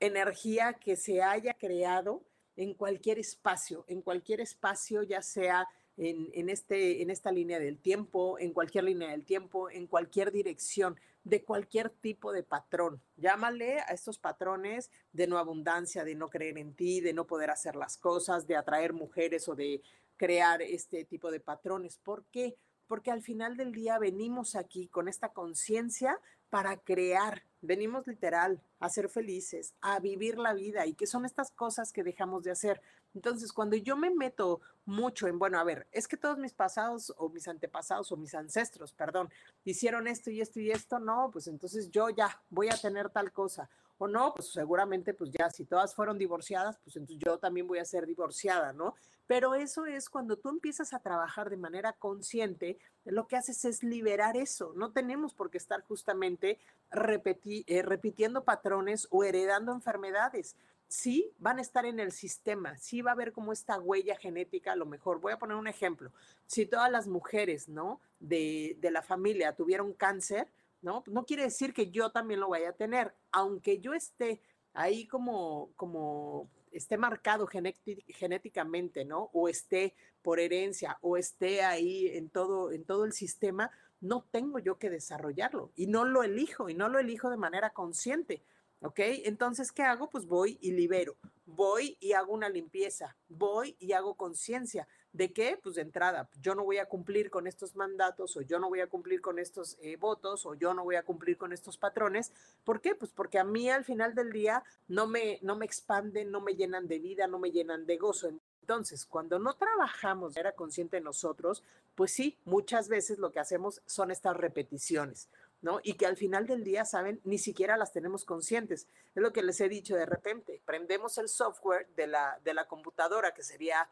energía 0.00 0.74
que 0.74 0.96
se 0.96 1.22
haya 1.22 1.54
creado 1.54 2.22
en 2.56 2.74
cualquier 2.74 3.18
espacio, 3.18 3.84
en 3.86 4.02
cualquier 4.02 4.40
espacio, 4.40 5.02
ya 5.04 5.22
sea 5.22 5.68
en, 5.96 6.28
en, 6.32 6.48
este, 6.48 7.02
en 7.02 7.10
esta 7.10 7.30
línea 7.30 7.60
del 7.60 7.78
tiempo, 7.78 8.38
en 8.38 8.52
cualquier 8.52 8.84
línea 8.84 9.10
del 9.10 9.24
tiempo, 9.24 9.70
en 9.70 9.86
cualquier 9.86 10.32
dirección, 10.32 10.98
de 11.24 11.44
cualquier 11.44 11.90
tipo 11.90 12.32
de 12.32 12.42
patrón. 12.42 13.00
Llámale 13.16 13.78
a 13.80 13.92
estos 13.92 14.18
patrones 14.18 14.90
de 15.12 15.28
no 15.28 15.38
abundancia, 15.38 16.04
de 16.04 16.16
no 16.16 16.28
creer 16.28 16.58
en 16.58 16.74
ti, 16.74 17.00
de 17.00 17.12
no 17.12 17.26
poder 17.26 17.50
hacer 17.50 17.76
las 17.76 17.96
cosas, 17.96 18.46
de 18.46 18.56
atraer 18.56 18.92
mujeres 18.92 19.48
o 19.48 19.54
de 19.54 19.82
crear 20.22 20.62
este 20.62 21.04
tipo 21.04 21.32
de 21.32 21.40
patrones. 21.40 21.98
¿Por 21.98 22.24
qué? 22.26 22.56
porque 22.92 23.10
al 23.10 23.22
final 23.22 23.56
del 23.56 23.72
día 23.72 23.98
venimos 23.98 24.54
aquí 24.54 24.86
con 24.86 25.08
esta 25.08 25.30
conciencia 25.30 26.20
para 26.50 26.76
crear, 26.76 27.42
venimos 27.62 28.06
literal 28.06 28.60
a 28.80 28.90
ser 28.90 29.08
felices, 29.08 29.72
a 29.80 29.98
vivir 29.98 30.36
la 30.36 30.52
vida 30.52 30.84
y 30.84 30.92
que 30.92 31.06
son 31.06 31.24
estas 31.24 31.50
cosas 31.52 31.90
que 31.90 32.04
dejamos 32.04 32.42
de 32.42 32.50
hacer. 32.50 32.82
Entonces, 33.14 33.50
cuando 33.54 33.76
yo 33.76 33.96
me 33.96 34.10
meto 34.10 34.60
mucho 34.84 35.26
en, 35.26 35.38
bueno, 35.38 35.58
a 35.58 35.64
ver, 35.64 35.86
es 35.90 36.06
que 36.06 36.18
todos 36.18 36.36
mis 36.36 36.52
pasados 36.52 37.14
o 37.16 37.30
mis 37.30 37.48
antepasados 37.48 38.12
o 38.12 38.18
mis 38.18 38.34
ancestros, 38.34 38.92
perdón, 38.92 39.30
hicieron 39.64 40.06
esto 40.06 40.30
y 40.30 40.42
esto 40.42 40.60
y 40.60 40.70
esto, 40.70 40.98
no, 40.98 41.30
pues 41.32 41.46
entonces 41.46 41.90
yo 41.90 42.10
ya 42.10 42.42
voy 42.50 42.68
a 42.68 42.76
tener 42.76 43.08
tal 43.08 43.32
cosa 43.32 43.70
o 43.96 44.06
no, 44.06 44.34
pues 44.34 44.52
seguramente 44.52 45.14
pues 45.14 45.30
ya 45.30 45.48
si 45.48 45.64
todas 45.64 45.94
fueron 45.94 46.18
divorciadas, 46.18 46.76
pues 46.84 46.96
entonces 46.96 47.24
yo 47.24 47.38
también 47.38 47.66
voy 47.66 47.78
a 47.78 47.86
ser 47.86 48.04
divorciada, 48.04 48.74
¿no? 48.74 48.96
Pero 49.32 49.54
eso 49.54 49.86
es 49.86 50.10
cuando 50.10 50.36
tú 50.36 50.50
empiezas 50.50 50.92
a 50.92 50.98
trabajar 50.98 51.48
de 51.48 51.56
manera 51.56 51.94
consciente, 51.94 52.76
lo 53.06 53.26
que 53.26 53.36
haces 53.36 53.64
es 53.64 53.82
liberar 53.82 54.36
eso. 54.36 54.74
No 54.76 54.92
tenemos 54.92 55.32
por 55.32 55.48
qué 55.48 55.56
estar 55.56 55.80
justamente 55.84 56.58
eh, 56.90 57.82
repitiendo 57.82 58.44
patrones 58.44 59.08
o 59.08 59.24
heredando 59.24 59.72
enfermedades. 59.72 60.54
Sí, 60.86 61.32
van 61.38 61.60
a 61.60 61.62
estar 61.62 61.86
en 61.86 61.98
el 61.98 62.12
sistema, 62.12 62.76
sí 62.76 63.00
va 63.00 63.12
a 63.12 63.14
haber 63.14 63.32
como 63.32 63.54
esta 63.54 63.78
huella 63.80 64.16
genética, 64.16 64.72
a 64.72 64.76
lo 64.76 64.84
mejor. 64.84 65.18
Voy 65.18 65.32
a 65.32 65.38
poner 65.38 65.56
un 65.56 65.66
ejemplo. 65.66 66.12
Si 66.44 66.66
todas 66.66 66.92
las 66.92 67.08
mujeres, 67.08 67.70
¿no? 67.70 68.02
De, 68.20 68.76
de 68.82 68.90
la 68.90 69.00
familia 69.00 69.56
tuvieron 69.56 69.94
cáncer, 69.94 70.52
¿no? 70.82 71.04
No 71.06 71.24
quiere 71.24 71.44
decir 71.44 71.72
que 71.72 71.90
yo 71.90 72.10
también 72.10 72.40
lo 72.40 72.50
vaya 72.50 72.68
a 72.68 72.74
tener, 72.74 73.14
aunque 73.30 73.80
yo 73.80 73.94
esté 73.94 74.42
ahí 74.74 75.06
como, 75.06 75.70
como 75.76 76.50
esté 76.72 76.96
marcado 76.96 77.46
genéticamente, 77.46 79.04
¿no? 79.04 79.30
O 79.32 79.48
esté 79.48 79.94
por 80.22 80.40
herencia, 80.40 80.98
o 81.00 81.16
esté 81.16 81.62
ahí 81.62 82.08
en 82.08 82.28
todo, 82.30 82.72
en 82.72 82.84
todo 82.84 83.04
el 83.04 83.12
sistema, 83.12 83.70
no 84.00 84.24
tengo 84.30 84.58
yo 84.58 84.78
que 84.78 84.90
desarrollarlo 84.90 85.70
y 85.76 85.86
no 85.86 86.04
lo 86.04 86.22
elijo 86.22 86.68
y 86.68 86.74
no 86.74 86.88
lo 86.88 86.98
elijo 86.98 87.30
de 87.30 87.36
manera 87.36 87.70
consciente. 87.70 88.42
¿Ok? 88.84 88.98
Entonces, 88.98 89.70
¿qué 89.70 89.84
hago? 89.84 90.10
Pues 90.10 90.26
voy 90.26 90.58
y 90.60 90.72
libero, 90.72 91.16
voy 91.46 91.96
y 92.00 92.14
hago 92.14 92.32
una 92.32 92.48
limpieza, 92.48 93.16
voy 93.28 93.76
y 93.78 93.92
hago 93.92 94.16
conciencia. 94.16 94.88
¿De 95.12 95.32
qué? 95.32 95.58
Pues 95.62 95.74
de 95.74 95.82
entrada, 95.82 96.30
yo 96.40 96.54
no 96.54 96.64
voy 96.64 96.78
a 96.78 96.86
cumplir 96.86 97.30
con 97.30 97.46
estos 97.46 97.76
mandatos 97.76 98.34
o 98.36 98.40
yo 98.40 98.58
no 98.58 98.70
voy 98.70 98.80
a 98.80 98.86
cumplir 98.86 99.20
con 99.20 99.38
estos 99.38 99.76
eh, 99.82 99.96
votos 99.96 100.46
o 100.46 100.54
yo 100.54 100.72
no 100.72 100.84
voy 100.84 100.96
a 100.96 101.02
cumplir 101.02 101.36
con 101.36 101.52
estos 101.52 101.76
patrones. 101.76 102.32
¿Por 102.64 102.80
qué? 102.80 102.94
Pues 102.94 103.12
porque 103.12 103.38
a 103.38 103.44
mí 103.44 103.68
al 103.68 103.84
final 103.84 104.14
del 104.14 104.32
día 104.32 104.64
no 104.88 105.06
me, 105.06 105.38
no 105.42 105.54
me 105.54 105.66
expanden, 105.66 106.30
no 106.30 106.40
me 106.40 106.54
llenan 106.54 106.88
de 106.88 106.98
vida, 106.98 107.26
no 107.26 107.38
me 107.38 107.50
llenan 107.50 107.84
de 107.84 107.98
gozo. 107.98 108.30
Entonces, 108.62 109.04
cuando 109.04 109.38
no 109.38 109.54
trabajamos 109.54 110.32
de 110.32 110.40
manera 110.40 110.56
consciente 110.56 111.00
nosotros, 111.00 111.62
pues 111.94 112.12
sí, 112.12 112.38
muchas 112.44 112.88
veces 112.88 113.18
lo 113.18 113.32
que 113.32 113.40
hacemos 113.40 113.82
son 113.84 114.10
estas 114.10 114.36
repeticiones. 114.36 115.28
¿no? 115.60 115.78
Y 115.82 115.94
que 115.94 116.06
al 116.06 116.16
final 116.16 116.46
del 116.46 116.64
día, 116.64 116.84
¿saben? 116.84 117.20
Ni 117.22 117.38
siquiera 117.38 117.76
las 117.76 117.92
tenemos 117.92 118.24
conscientes. 118.24 118.88
Es 119.14 119.22
lo 119.22 119.32
que 119.32 119.42
les 119.42 119.60
he 119.60 119.68
dicho 119.68 119.94
de 119.94 120.06
repente. 120.06 120.60
Prendemos 120.64 121.18
el 121.18 121.28
software 121.28 121.86
de 121.94 122.08
la, 122.08 122.40
de 122.44 122.52
la 122.52 122.66
computadora, 122.66 123.32
que 123.32 123.44
sería 123.44 123.88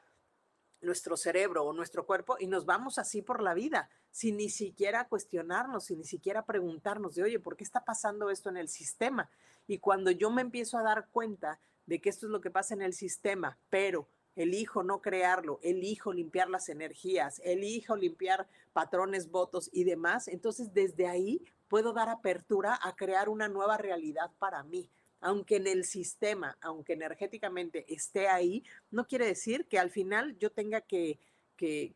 nuestro 0.82 1.16
cerebro 1.16 1.64
o 1.64 1.72
nuestro 1.72 2.06
cuerpo 2.06 2.36
y 2.38 2.46
nos 2.46 2.64
vamos 2.66 2.98
así 2.98 3.22
por 3.22 3.42
la 3.42 3.54
vida, 3.54 3.88
sin 4.10 4.36
ni 4.36 4.48
siquiera 4.48 5.08
cuestionarnos, 5.08 5.84
sin 5.84 5.98
ni 5.98 6.04
siquiera 6.04 6.44
preguntarnos 6.44 7.14
de, 7.14 7.22
oye, 7.22 7.38
¿por 7.38 7.56
qué 7.56 7.64
está 7.64 7.84
pasando 7.84 8.30
esto 8.30 8.48
en 8.48 8.56
el 8.56 8.68
sistema? 8.68 9.30
Y 9.66 9.78
cuando 9.78 10.10
yo 10.10 10.30
me 10.30 10.42
empiezo 10.42 10.78
a 10.78 10.82
dar 10.82 11.08
cuenta 11.10 11.60
de 11.86 12.00
que 12.00 12.08
esto 12.08 12.26
es 12.26 12.32
lo 12.32 12.40
que 12.40 12.50
pasa 12.50 12.74
en 12.74 12.82
el 12.82 12.94
sistema, 12.94 13.58
pero 13.68 14.08
elijo 14.36 14.82
no 14.82 15.00
crearlo, 15.00 15.58
elijo 15.62 16.12
limpiar 16.12 16.48
las 16.48 16.68
energías, 16.68 17.40
elijo 17.44 17.96
limpiar 17.96 18.48
patrones, 18.72 19.30
votos 19.30 19.68
y 19.72 19.84
demás, 19.84 20.28
entonces 20.28 20.72
desde 20.72 21.06
ahí 21.06 21.44
puedo 21.68 21.92
dar 21.92 22.08
apertura 22.08 22.78
a 22.82 22.96
crear 22.96 23.28
una 23.28 23.48
nueva 23.48 23.76
realidad 23.76 24.30
para 24.38 24.62
mí 24.62 24.88
aunque 25.20 25.56
en 25.56 25.66
el 25.66 25.84
sistema, 25.84 26.56
aunque 26.60 26.94
energéticamente 26.94 27.84
esté 27.92 28.28
ahí, 28.28 28.64
no 28.90 29.06
quiere 29.06 29.26
decir 29.26 29.66
que 29.66 29.78
al 29.78 29.90
final 29.90 30.36
yo 30.38 30.50
tenga 30.50 30.80
que, 30.80 31.18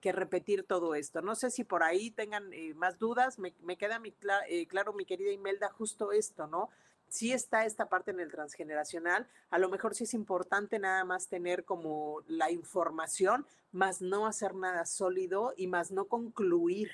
repetir 0.02 0.64
todo 0.64 0.94
esto. 0.94 1.22
No 1.22 1.34
sé 1.34 1.50
si 1.50 1.64
por 1.64 1.82
ahí 1.82 2.10
tengan 2.10 2.52
eh, 2.52 2.74
más 2.74 2.98
dudas, 2.98 3.38
me, 3.38 3.52
queda 3.78 4.00
eh, 4.48 4.66
claro, 4.66 4.92
mi 4.92 5.06
querida 5.06 5.32
Imelda, 5.32 5.70
justo 5.70 6.12
esto, 6.12 6.46
¿no? 6.46 6.68
Sí 7.08 7.32
está 7.32 7.64
esta 7.64 7.88
parte 7.88 8.10
en 8.10 8.20
el 8.20 8.30
transgeneracional, 8.30 9.26
a 9.50 9.58
lo 9.58 9.68
mejor 9.68 9.94
sí 9.94 10.04
es 10.04 10.14
importante 10.14 10.78
nada 10.78 11.04
más 11.04 11.28
tener 11.28 11.64
como 11.64 12.22
la 12.26 12.50
información, 12.50 13.46
más 13.72 14.02
no 14.02 14.26
hacer 14.26 14.54
nada 14.54 14.84
sólido 14.84 15.54
y 15.56 15.66
más 15.66 15.92
no 15.92 16.06
concluir 16.06 16.90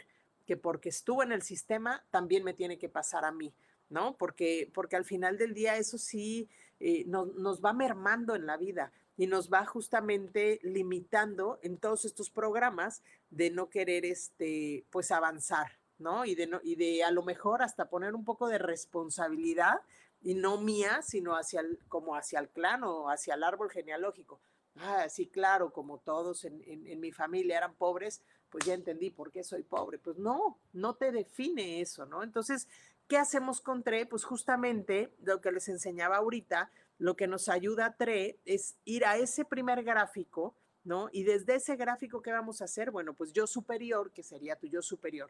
que 0.47 0.57
porque 0.57 0.89
estuvo 0.91 1.23
en 1.23 1.33
el 1.33 1.43
sistema 1.43 2.05
también 2.11 2.45
me 2.45 2.55
tiene 2.55 2.77
que 2.77 2.89
pasar 2.89 3.25
a 3.25 3.33
mí. 3.33 3.53
¿No? 3.91 4.17
Porque, 4.17 4.71
porque 4.73 4.97
al 4.97 5.05
final 5.05 5.37
del 5.37 5.53
día 5.53 5.77
eso 5.77 5.99
sí 5.99 6.49
eh, 6.79 7.05
nos 7.07 7.61
va 7.61 7.73
mermando 7.73 8.35
en 8.35 8.47
la 8.47 8.57
vida 8.57 8.93
y 9.17 9.27
nos 9.27 9.53
va 9.53 9.67
justamente 9.67 10.61
limitando 10.63 11.59
en 11.63 11.77
todos 11.77 12.07
estos 12.07 12.31
programas 12.31 13.03
de 13.29 13.51
no 13.51 13.69
querer 13.69 14.07
este, 14.07 14.87
pues 14.91 15.11
avanzar, 15.11 15.73
¿no? 15.99 16.25
Y 16.25 16.35
de, 16.35 16.47
no, 16.47 16.61
y 16.63 16.77
de 16.77 17.05
a 17.05 17.11
lo 17.11 17.23
mejor 17.23 17.63
hasta 17.63 17.91
poner 17.91 18.15
un 18.15 18.25
poco 18.25 18.49
de 18.49 18.57
responsabilidad 18.57 19.81
y 20.23 20.35
no 20.35 20.59
mía, 20.59 21.03
sino 21.03 21.37
hacia 21.37 21.61
el, 21.61 21.79
como 21.89 22.17
hacia 22.17 22.39
el 22.39 22.49
clan 22.49 22.85
o 22.85 23.11
hacia 23.11 23.35
el 23.35 23.43
árbol 23.43 23.71
genealógico. 23.71 24.41
Ah, 24.77 25.09
sí, 25.11 25.27
claro, 25.27 25.73
como 25.73 25.99
todos 25.99 26.45
en, 26.45 26.63
en 26.65 27.01
mi 27.01 27.13
familia 27.13 27.59
eran 27.59 27.75
pobres, 27.75 28.23
pues 28.51 28.65
ya 28.65 28.75
entendí 28.75 29.11
por 29.11 29.31
qué 29.31 29.45
soy 29.45 29.63
pobre. 29.63 29.99
Pues 29.99 30.17
no, 30.19 30.59
no 30.73 30.95
te 30.95 31.13
define 31.13 31.81
eso, 31.81 32.05
¿no? 32.07 32.23
Entonces, 32.23 32.69
¿Qué 33.11 33.19
hacemos 33.19 33.61
con 33.61 33.83
TRE? 33.83 34.07
Pues 34.07 34.23
justamente 34.23 35.13
lo 35.25 35.41
que 35.41 35.51
les 35.51 35.69
enseñaba 35.69 36.19
ahorita, 36.19 36.71
lo 36.97 37.17
que 37.17 37.27
nos 37.27 37.49
ayuda 37.49 37.87
a 37.87 37.97
TRE 37.97 38.39
es 38.45 38.77
ir 38.85 39.05
a 39.05 39.17
ese 39.17 39.45
primer 39.45 39.83
gráfico, 39.83 40.55
¿no? 40.85 41.09
Y 41.11 41.25
desde 41.25 41.57
ese 41.57 41.75
gráfico, 41.75 42.23
¿qué 42.23 42.31
vamos 42.31 42.63
a 42.63 42.67
hacer? 42.67 42.93
Bueno, 42.93 43.15
pues 43.15 43.33
yo 43.33 43.49
superior, 43.49 44.13
que 44.13 44.23
sería 44.23 44.55
tu 44.55 44.69
yo 44.69 44.81
superior, 44.81 45.29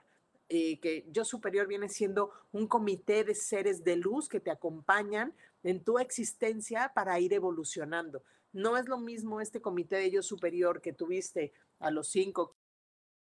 eh, 0.50 0.78
que 0.78 1.06
yo 1.08 1.24
superior 1.24 1.66
viene 1.66 1.88
siendo 1.88 2.30
un 2.52 2.66
comité 2.66 3.24
de 3.24 3.34
seres 3.34 3.82
de 3.82 3.96
luz 3.96 4.28
que 4.28 4.40
te 4.40 4.50
acompañan 4.50 5.32
en 5.62 5.82
tu 5.82 5.98
existencia 5.98 6.92
para 6.94 7.18
ir 7.18 7.32
evolucionando. 7.32 8.22
No 8.52 8.76
es 8.76 8.90
lo 8.90 8.98
mismo 8.98 9.40
este 9.40 9.62
comité 9.62 9.96
de 9.96 10.10
yo 10.10 10.22
superior 10.22 10.82
que 10.82 10.92
tuviste 10.92 11.54
a 11.78 11.90
los 11.90 12.08
5, 12.08 12.54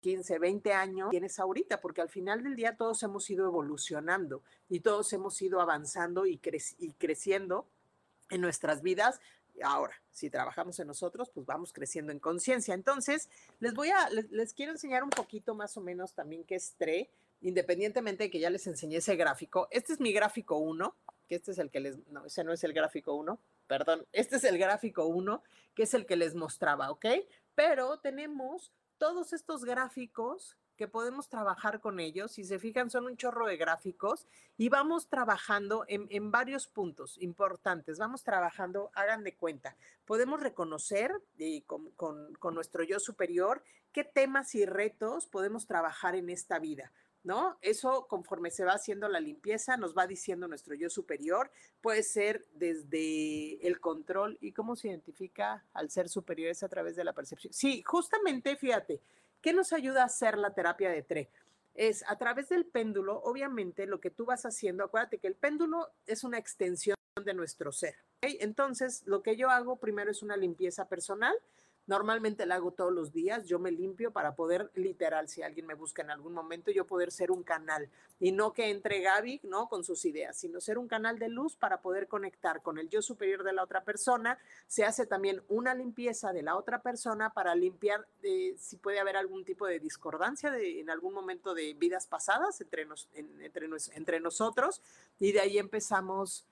15, 0.01 0.39
20 0.39 0.73
años 0.73 1.11
tienes 1.11 1.39
ahorita, 1.39 1.81
porque 1.81 2.01
al 2.01 2.09
final 2.09 2.43
del 2.43 2.57
día 2.57 2.77
todos 2.77 3.03
hemos 3.03 3.29
ido 3.31 3.47
evolucionando 3.47 4.43
y 4.69 4.81
todos 4.81 5.13
hemos 5.13 5.41
ido 5.43 5.61
avanzando 5.61 6.27
y, 6.27 6.39
creciendo 6.39 7.67
en 8.31 8.41
nuestras 8.41 8.83
vidas. 8.83 9.21
Ahora, 9.63 10.01
si 10.13 10.31
trabajamos 10.31 10.79
en 10.79 10.87
nosotros, 10.87 11.31
pues 11.31 11.45
vamos 11.45 11.73
creciendo 11.73 12.13
en 12.13 12.21
conciencia. 12.21 12.75
Entonces, 12.75 13.29
les 13.59 13.75
voy 13.75 13.91
a, 13.91 14.09
les, 14.11 14.55
quiero 14.55 14.73
enseñar 14.73 15.03
un 15.03 15.11
poquito 15.11 15.55
más 15.55 15.77
o 15.77 15.81
menos 15.81 16.15
también 16.15 16.45
qué 16.45 16.55
es 16.55 16.75
TRE, 16.79 17.11
independientemente 17.41 18.25
de 18.25 18.31
que 18.31 18.39
ya 18.39 18.51
les 18.51 18.67
enseñé 18.69 18.99
ese 18.99 19.17
gráfico. 19.17 19.67
Este 19.73 19.93
es 19.93 20.01
mi 20.01 20.13
gráfico 20.13 20.59
1, 20.59 20.95
que 21.27 21.35
este 21.35 21.51
es 21.53 21.59
el 21.59 21.71
que 21.71 21.81
les, 21.81 21.99
no, 22.09 22.25
ese 22.25 22.45
no 22.45 22.53
es 22.53 22.63
el 22.63 22.73
gráfico 22.73 23.15
1, 23.15 23.39
perdón, 23.67 24.07
este 24.13 24.37
es 24.37 24.45
el 24.45 24.59
gráfico 24.59 25.07
1, 25.07 25.43
que 25.75 25.83
es 25.83 25.95
el 25.95 26.07
que 26.07 26.17
les 26.17 26.35
mostraba, 26.35 26.91
¿ok? 26.91 27.07
Pero 27.55 27.99
tenemos 27.99 28.73
todos 28.99 29.33
estos 29.33 29.65
gráficos 29.65 30.57
que 30.79 30.89
podemos 30.89 31.29
trabajar 31.29 31.81
con 31.81 31.99
ellos. 31.99 32.33
Si 32.33 32.45
se 32.45 32.59
fijan, 32.59 32.89
son 32.89 33.07
un 33.07 33.17
chorro 33.17 33.47
de 33.47 33.57
gráficos 33.57 34.27
y 34.57 34.69
vamos 34.69 35.09
trabajando 35.09 35.85
en, 35.89 36.31
varios 36.31 36.69
puntos 36.69 37.19
importantes. 37.19 37.99
Vamos 37.99 38.23
trabajando, 38.23 38.91
hagan 38.95 39.25
de 39.25 39.35
cuenta, 39.35 39.77
podemos 40.07 40.41
reconocer 40.41 41.13
eh, 41.39 41.65
con, 41.67 41.91
con 41.91 42.55
nuestro 42.55 42.85
yo 42.85 43.01
superior 43.01 43.63
qué 43.93 44.05
temas 44.05 44.55
y 44.55 44.65
retos 44.65 45.27
podemos 45.27 45.67
trabajar 45.67 46.15
en 46.15 46.31
esta 46.31 46.61
vida. 46.61 46.93
¿No? 47.25 47.59
Eso 47.61 48.07
conforme 48.09 48.51
se 48.51 48.65
va 48.65 48.73
haciendo 48.73 49.09
la 49.09 49.21
limpieza, 49.21 49.77
nos 49.77 49.97
va 49.97 50.07
diciendo 50.07 50.49
nuestro 50.49 50.75
yo 50.75 50.89
superior, 50.91 51.51
puede 51.81 52.03
ser 52.03 52.47
desde 52.55 53.67
el 53.67 53.81
control 53.81 54.39
y 54.41 54.53
cómo 54.53 54.77
se 54.77 54.89
identifica 54.89 55.65
al 55.73 55.91
ser 55.91 56.09
superior 56.09 56.51
es 56.51 56.63
a 56.63 56.69
través 56.69 56.97
de 56.97 57.05
la 57.05 57.13
percepción. 57.13 57.53
Sí, 57.53 57.83
justamente, 57.83 58.57
fíjate, 58.57 59.01
¿qué 59.41 59.53
nos 59.53 59.73
ayuda 59.73 60.03
a 60.03 60.07
hacer 60.07 60.39
la 60.39 60.55
terapia 60.55 60.91
de 60.91 61.03
TRE? 61.03 61.31
Es 61.75 62.05
a 62.09 62.17
través 62.17 62.49
del 62.49 62.67
péndulo, 62.67 63.21
obviamente, 63.23 63.87
lo 63.87 64.01
que 64.01 64.11
tú 64.11 64.25
vas 64.25 64.45
haciendo, 64.45 64.85
acuérdate 64.85 65.19
que 65.19 65.29
el 65.29 65.37
péndulo 65.37 65.89
es 66.07 66.25
una 66.25 66.39
extensión 66.39 66.97
de 67.25 67.35
nuestro 67.35 67.73
ser. 67.73 67.95
Entonces, 68.21 69.03
lo 69.07 69.23
que 69.23 69.37
yo 69.37 69.51
hago 69.51 69.77
primero 69.77 70.11
es 70.11 70.23
una 70.23 70.37
limpieza 70.37 70.89
personal, 70.89 71.35
Normalmente 71.89 72.45
la 72.45 72.57
hago 72.57 72.71
todos 72.73 72.93
los 72.93 73.13
días, 73.13 73.47
yo 73.47 73.59
me 73.59 73.71
limpio 73.71 74.13
para 74.13 74.37
poder, 74.37 74.71
literal, 74.75 75.27
si 75.27 75.43
alguien 75.43 75.67
me 75.67 75.73
busca 75.73 76.03
en 76.03 76.11
algún 76.11 76.35
momento, 76.35 76.71
yo 76.71 76.87
poder 76.87 77.11
ser 77.11 77.31
un 77.31 77.43
canal 77.43 77.89
y 78.21 78.31
no 78.31 78.53
que 78.53 78.69
entre 78.69 79.01
Gaby, 79.01 79.41
¿no? 79.45 79.71
Con 79.71 79.85
sus 79.85 80.05
ideas, 80.05 80.37
sino 80.37 80.61
ser 80.61 80.77
un 80.77 80.87
canal 80.87 81.19
de 81.19 81.31
luz 81.31 81.57
para 81.57 81.81
poder 81.81 82.07
conectar 82.07 82.61
con 82.61 82.79
el 82.79 82.91
yo 82.91 83.01
superior 83.01 83.43
de 83.43 83.55
la 83.55 83.63
otra 83.63 83.85
persona. 83.85 84.39
Se 84.67 84.85
hace 84.85 85.07
también 85.07 85.43
una 85.49 85.75
limpieza 85.75 86.35
de 86.35 86.43
la 86.43 86.57
otra 86.57 86.83
persona 86.83 87.33
para 87.33 87.55
limpiar 87.55 88.07
eh, 88.23 88.55
si 88.59 88.77
puede 88.77 89.01
haber 89.01 89.17
algún 89.17 89.47
tipo 89.47 89.67
de 89.67 89.81
discordancia 89.81 90.53
en 90.59 90.91
algún 90.91 91.15
momento 91.15 91.55
de 91.55 91.73
vidas 91.73 92.07
pasadas 92.07 92.61
entre, 92.61 92.87
entre, 93.15 93.67
entre 93.95 94.21
nosotros 94.21 94.83
y 95.19 95.33
de 95.33 95.41
ahí 95.41 95.57
empezamos 95.57 96.45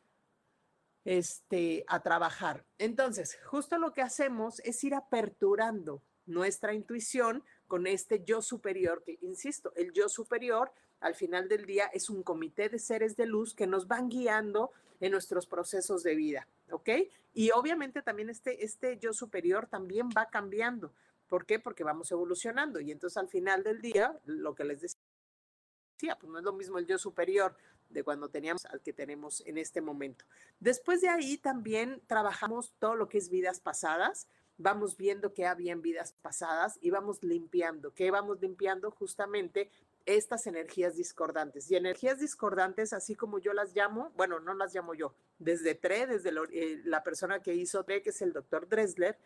este, 1.07 1.85
a 1.87 2.03
trabajar. 2.03 2.67
Entonces, 2.79 3.39
justo 3.45 3.79
lo 3.79 3.93
que 3.93 4.03
hacemos 4.03 4.61
es 4.65 4.83
ir 4.83 4.93
aperturando 4.95 6.03
nuestra 6.27 6.75
intuición 6.75 7.45
con 7.69 7.87
este 7.87 8.25
yo 8.25 8.43
superior, 8.43 9.05
que 9.05 9.17
insisto, 9.23 9.73
el 9.77 9.93
yo 9.93 10.09
superior 10.09 10.73
al 10.99 11.15
final 11.15 11.49
del 11.49 11.65
día 11.65 11.87
es 11.95 12.11
un 12.11 12.25
comité 12.25 12.69
de 12.69 12.81
seres 12.81 13.17
de 13.17 13.27
luz 13.27 13.55
que 13.55 13.69
nos 13.69 13.87
van 13.87 14.09
guiando 14.09 14.73
en 14.99 15.13
nuestros 15.13 15.47
procesos 15.47 16.03
de 16.03 16.17
vida, 16.17 16.49
¿ok? 16.71 16.89
Y 17.33 17.53
obviamente 17.53 18.03
también 18.03 18.29
este, 18.29 18.65
este 18.65 18.99
yo 18.99 19.13
superior 19.13 19.69
también 19.69 20.09
va 20.09 20.29
cambiando. 20.29 20.93
¿Por 21.29 21.47
qué? 21.47 21.61
Porque 21.61 21.85
vamos 21.85 22.11
evolucionando 22.11 22.81
y 22.81 22.91
entonces 22.91 23.17
al 23.17 23.29
final 23.29 23.63
del 23.63 23.81
día, 23.81 24.19
lo 24.25 24.57
que 24.57 24.65
les 24.65 24.81
decía, 24.81 26.19
pues 26.19 26.33
no 26.33 26.39
es 26.39 26.45
lo 26.45 26.53
mismo 26.53 26.79
el 26.79 26.87
yo 26.87 26.99
superior 26.99 27.57
de 27.89 28.03
cuando 28.03 28.29
teníamos 28.29 28.65
al 28.67 28.81
que 28.81 28.93
tenemos 28.93 29.43
en 29.47 29.59
este 29.59 29.81
momento. 29.81 30.25
Después 30.61 31.01
de 31.01 31.09
ahí 31.09 31.39
también 31.39 32.03
trabajamos 32.07 32.73
todo 32.79 32.97
lo 32.97 33.09
que 33.09 33.19
es 33.19 33.29
vidas 33.31 33.61
pasadas, 33.61 34.29
vamos 34.59 34.97
viendo 34.97 35.35
que 35.35 35.47
había 35.47 35.73
en 35.73 35.83
vidas 35.83 36.15
pasadas 36.23 36.79
y 36.81 36.91
vamos 36.91 37.23
limpiando, 37.23 37.93
que 37.93 38.11
vamos 38.11 38.41
limpiando 38.41 38.91
justamente 38.91 39.71
estas 40.07 40.47
energías 40.47 40.97
discordantes. 40.97 41.71
Y 41.71 41.77
energías 41.77 42.21
discordantes, 42.21 42.93
así 42.93 43.15
como 43.15 43.39
yo 43.39 43.53
las 43.53 43.75
llamo, 43.75 44.13
bueno, 44.17 44.41
no 44.41 44.55
las 44.55 44.75
llamo 44.75 44.95
yo, 44.95 45.15
desde 45.39 45.75
TRE, 45.75 46.07
desde 46.07 46.31
eh, 46.53 46.81
la 46.85 47.03
persona 47.03 47.43
que 47.43 47.55
hizo 47.55 47.85
TRE, 47.85 48.03
que 48.03 48.11
es 48.11 48.23
el 48.23 48.33
doctor 48.33 48.69
Dresler, 48.69 49.19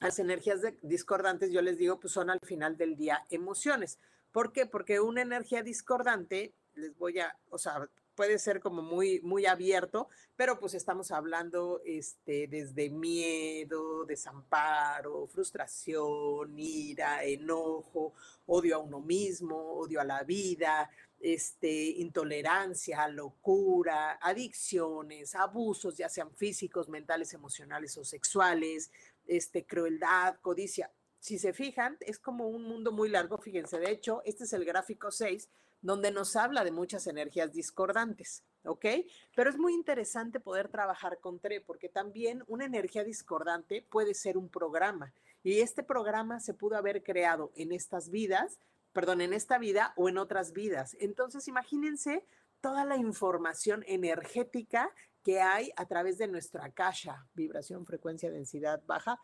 las 0.00 0.18
energías 0.18 0.60
discordantes, 0.80 1.52
yo 1.52 1.62
les 1.62 1.76
digo, 1.78 2.00
pues 2.00 2.12
son 2.12 2.30
al 2.30 2.40
final 2.40 2.76
del 2.76 2.96
día 2.96 3.24
emociones. 3.30 3.98
¿Por 4.32 4.52
qué? 4.52 4.66
Porque 4.66 4.98
una 4.98 5.20
energía 5.20 5.62
discordante 5.62 6.54
les 6.74 6.96
voy 6.96 7.18
a, 7.18 7.36
o 7.50 7.58
sea, 7.58 7.88
puede 8.14 8.38
ser 8.38 8.60
como 8.60 8.82
muy, 8.82 9.20
muy 9.20 9.46
abierto, 9.46 10.08
pero 10.36 10.58
pues 10.58 10.74
estamos 10.74 11.10
hablando 11.10 11.80
este, 11.84 12.46
desde 12.46 12.90
miedo, 12.90 14.04
desamparo, 14.04 15.26
frustración, 15.26 16.58
ira, 16.58 17.24
enojo, 17.24 18.12
odio 18.46 18.76
a 18.76 18.78
uno 18.78 19.00
mismo, 19.00 19.56
odio 19.56 20.00
a 20.00 20.04
la 20.04 20.22
vida, 20.24 20.90
este, 21.20 21.70
intolerancia, 21.70 23.06
locura, 23.08 24.18
adicciones, 24.20 25.34
abusos, 25.34 25.96
ya 25.96 26.08
sean 26.08 26.34
físicos, 26.34 26.88
mentales, 26.88 27.32
emocionales 27.32 27.96
o 27.96 28.04
sexuales, 28.04 28.90
este, 29.26 29.64
crueldad, 29.64 30.36
codicia. 30.40 30.90
Si 31.20 31.38
se 31.38 31.52
fijan, 31.52 31.96
es 32.00 32.18
como 32.18 32.48
un 32.48 32.64
mundo 32.64 32.90
muy 32.90 33.08
largo, 33.08 33.38
fíjense, 33.38 33.78
de 33.78 33.92
hecho, 33.92 34.22
este 34.24 34.44
es 34.44 34.52
el 34.52 34.64
gráfico 34.64 35.12
6, 35.12 35.48
donde 35.82 36.10
nos 36.10 36.36
habla 36.36 36.64
de 36.64 36.70
muchas 36.70 37.06
energías 37.06 37.52
discordantes, 37.52 38.44
¿ok? 38.64 38.86
Pero 39.34 39.50
es 39.50 39.58
muy 39.58 39.74
interesante 39.74 40.40
poder 40.40 40.68
trabajar 40.68 41.18
con 41.18 41.40
TRE 41.40 41.60
porque 41.60 41.88
también 41.88 42.44
una 42.46 42.64
energía 42.64 43.04
discordante 43.04 43.84
puede 43.90 44.14
ser 44.14 44.38
un 44.38 44.48
programa 44.48 45.12
y 45.42 45.60
este 45.60 45.82
programa 45.82 46.40
se 46.40 46.54
pudo 46.54 46.76
haber 46.76 47.02
creado 47.02 47.52
en 47.56 47.72
estas 47.72 48.10
vidas, 48.10 48.58
perdón, 48.92 49.20
en 49.20 49.32
esta 49.32 49.58
vida 49.58 49.92
o 49.96 50.08
en 50.08 50.18
otras 50.18 50.52
vidas. 50.52 50.96
Entonces, 51.00 51.48
imagínense 51.48 52.24
toda 52.60 52.84
la 52.84 52.96
información 52.96 53.84
energética 53.88 54.90
que 55.24 55.40
hay 55.40 55.72
a 55.76 55.86
través 55.86 56.18
de 56.18 56.28
nuestra 56.28 56.70
caja, 56.70 57.26
vibración, 57.34 57.86
frecuencia, 57.86 58.30
densidad 58.30 58.82
baja, 58.86 59.20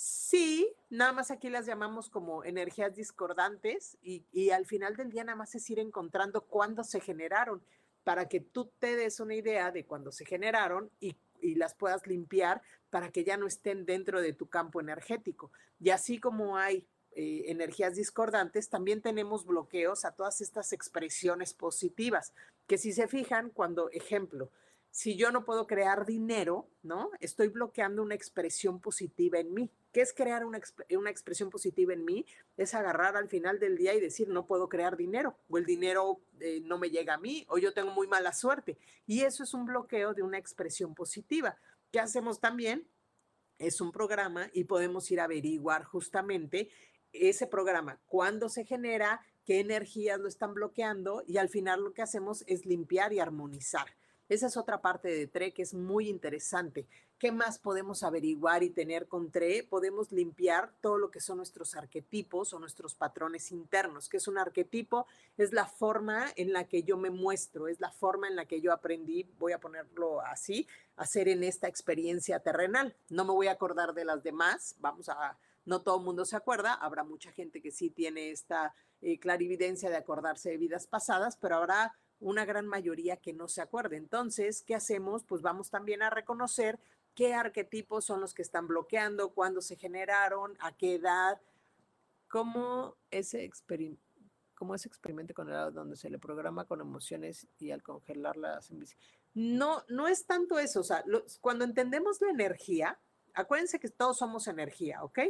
Sí, 0.00 0.72
nada 0.90 1.10
más 1.10 1.32
aquí 1.32 1.50
las 1.50 1.66
llamamos 1.66 2.08
como 2.08 2.44
energías 2.44 2.94
discordantes 2.94 3.98
y, 4.00 4.50
al 4.50 4.64
final 4.64 4.94
del 4.94 5.10
día 5.10 5.24
nada 5.24 5.34
más 5.34 5.56
es 5.56 5.68
ir 5.70 5.80
encontrando 5.80 6.42
cuándo 6.42 6.84
se 6.84 7.00
generaron 7.00 7.64
para 8.04 8.28
que 8.28 8.38
tú 8.38 8.70
te 8.78 8.94
des 8.94 9.18
una 9.18 9.34
idea 9.34 9.72
de 9.72 9.86
cuándo 9.86 10.12
se 10.12 10.24
generaron 10.24 10.88
y, 11.00 11.16
las 11.56 11.74
puedas 11.74 12.06
limpiar 12.06 12.62
para 12.90 13.10
que 13.10 13.24
ya 13.24 13.36
no 13.36 13.48
estén 13.48 13.86
dentro 13.86 14.22
de 14.22 14.32
tu 14.32 14.48
campo 14.48 14.80
energético. 14.80 15.50
Y 15.80 15.90
así 15.90 16.20
como 16.20 16.56
hay 16.56 16.86
eh, 17.10 17.46
energías 17.46 17.96
discordantes, 17.96 18.68
también 18.68 19.02
tenemos 19.02 19.46
bloqueos 19.46 20.04
a 20.04 20.12
todas 20.12 20.40
estas 20.40 20.72
expresiones 20.72 21.54
positivas, 21.54 22.32
que 22.68 22.78
si 22.78 22.92
se 22.92 23.08
fijan, 23.08 23.50
cuando, 23.50 23.90
ejemplo, 23.90 24.52
si 24.92 25.16
yo 25.16 25.32
no 25.32 25.44
puedo 25.44 25.66
crear 25.66 26.06
dinero, 26.06 26.68
¿no? 26.84 27.10
Estoy 27.18 27.48
bloqueando 27.48 28.02
una 28.02 28.14
expresión 28.14 28.80
positiva 28.80 29.40
en 29.40 29.52
mí. 29.54 29.70
¿Qué 29.92 30.02
es 30.02 30.12
crear 30.12 30.44
una, 30.44 30.60
una, 30.90 31.10
expresión 31.10 31.50
positiva 31.50 31.92
en 31.92 32.04
mí? 32.04 32.26
Es 32.56 32.74
agarrar 32.74 33.16
al 33.16 33.28
final 33.28 33.58
del 33.58 33.76
día 33.76 33.94
y 33.94 34.00
decir, 34.00 34.28
no 34.28 34.46
puedo 34.46 34.68
crear 34.68 34.96
dinero, 34.96 35.36
o 35.48 35.58
el 35.58 35.64
dinero 35.64 36.20
eh, 36.40 36.60
no 36.64 36.78
me 36.78 36.90
llega 36.90 37.14
a 37.14 37.18
mí, 37.18 37.46
o 37.48 37.58
yo 37.58 37.72
tengo 37.72 37.90
muy 37.92 38.06
mala 38.06 38.32
suerte. 38.32 38.76
Y 39.06 39.22
eso 39.22 39.42
es 39.42 39.54
un 39.54 39.64
bloqueo 39.64 40.12
de 40.12 40.22
una 40.22 40.38
expresión 40.38 40.94
positiva. 40.94 41.56
¿Qué 41.90 42.00
hacemos 42.00 42.38
también? 42.38 42.86
Es 43.58 43.80
un 43.80 43.90
programa 43.90 44.50
y 44.52 44.64
podemos 44.64 45.10
ir 45.10 45.20
a 45.20 45.24
averiguar 45.24 45.84
justamente 45.84 46.68
ese 47.12 47.46
programa, 47.46 47.98
cuándo 48.06 48.48
se 48.48 48.64
genera, 48.64 49.24
qué 49.44 49.60
energías 49.60 50.20
lo 50.20 50.28
están 50.28 50.52
bloqueando 50.52 51.22
y 51.26 51.38
al 51.38 51.48
final 51.48 51.82
lo 51.82 51.94
que 51.94 52.02
hacemos 52.02 52.44
es 52.46 52.66
limpiar 52.66 53.12
y 53.14 53.18
armonizar. 53.18 53.86
Esa 54.28 54.46
es 54.46 54.56
otra 54.58 54.82
parte 54.82 55.08
de 55.08 55.26
TRE 55.26 55.54
que 55.54 55.62
es 55.62 55.72
muy 55.72 56.08
interesante. 56.08 56.86
¿Qué 57.18 57.32
más 57.32 57.58
podemos 57.58 58.04
averiguar 58.04 58.62
y 58.62 58.70
tener 58.70 59.08
con 59.08 59.32
TRE? 59.32 59.64
Podemos 59.64 60.12
limpiar 60.12 60.72
todo 60.80 60.98
lo 60.98 61.10
que 61.10 61.18
son 61.18 61.38
nuestros 61.38 61.74
arquetipos 61.74 62.52
o 62.52 62.60
nuestros 62.60 62.94
patrones 62.94 63.50
internos. 63.50 64.08
¿Qué 64.08 64.18
es 64.18 64.28
un 64.28 64.38
arquetipo? 64.38 65.04
Es 65.36 65.52
la 65.52 65.66
forma 65.66 66.28
en 66.36 66.52
la 66.52 66.68
que 66.68 66.84
yo 66.84 66.96
me 66.96 67.10
muestro, 67.10 67.66
es 67.66 67.80
la 67.80 67.90
forma 67.90 68.28
en 68.28 68.36
la 68.36 68.44
que 68.44 68.60
yo 68.60 68.72
aprendí, 68.72 69.28
voy 69.36 69.50
a 69.50 69.58
ponerlo 69.58 70.20
así, 70.20 70.68
hacer 70.94 71.26
en 71.26 71.42
esta 71.42 71.66
experiencia 71.66 72.38
terrenal. 72.38 72.94
No 73.08 73.24
me 73.24 73.32
voy 73.32 73.48
a 73.48 73.52
acordar 73.52 73.94
de 73.94 74.04
las 74.04 74.22
demás, 74.22 74.76
vamos 74.78 75.08
a, 75.08 75.36
no 75.64 75.82
todo 75.82 75.98
el 75.98 76.04
mundo 76.04 76.24
se 76.24 76.36
acuerda, 76.36 76.72
habrá 76.74 77.02
mucha 77.02 77.32
gente 77.32 77.60
que 77.60 77.72
sí 77.72 77.90
tiene 77.90 78.30
esta 78.30 78.76
eh, 79.00 79.18
clarividencia 79.18 79.90
de 79.90 79.96
acordarse 79.96 80.50
de 80.50 80.56
vidas 80.56 80.86
pasadas, 80.86 81.36
pero 81.36 81.56
habrá 81.56 81.96
una 82.20 82.44
gran 82.44 82.66
mayoría 82.66 83.16
que 83.16 83.32
no 83.32 83.48
se 83.48 83.60
acuerde. 83.60 83.96
Entonces, 83.96 84.62
¿qué 84.62 84.74
hacemos? 84.74 85.24
Pues 85.24 85.42
vamos 85.42 85.70
también 85.70 86.02
a 86.02 86.10
reconocer 86.10 86.78
qué 87.18 87.34
arquetipos 87.34 88.04
son 88.04 88.20
los 88.20 88.32
que 88.32 88.42
están 88.42 88.68
bloqueando, 88.68 89.30
cuándo 89.30 89.60
se 89.60 89.74
generaron, 89.74 90.56
a 90.60 90.70
qué 90.70 90.94
edad, 90.94 91.40
cómo 92.28 92.94
ese 93.10 93.42
experimento 93.42 94.00
como 94.54 94.74
ese 94.74 94.88
experimento 94.88 95.34
con 95.34 95.48
el 95.48 95.72
donde 95.72 95.96
se 95.96 96.10
le 96.10 96.18
programa 96.18 96.64
con 96.64 96.80
emociones 96.80 97.48
y 97.58 97.72
al 97.72 97.82
congelarlas 97.82 98.72
no 99.34 99.84
no 99.88 100.08
es 100.08 100.26
tanto 100.26 100.58
eso 100.58 100.80
o 100.80 100.84
sea 100.84 101.04
cuando 101.40 101.64
entendemos 101.64 102.20
la 102.20 102.30
energía 102.30 102.98
acuérdense 103.34 103.78
que 103.78 103.88
todos 103.88 104.18
somos 104.18 104.48
energía 104.48 105.04
¿ok? 105.04 105.20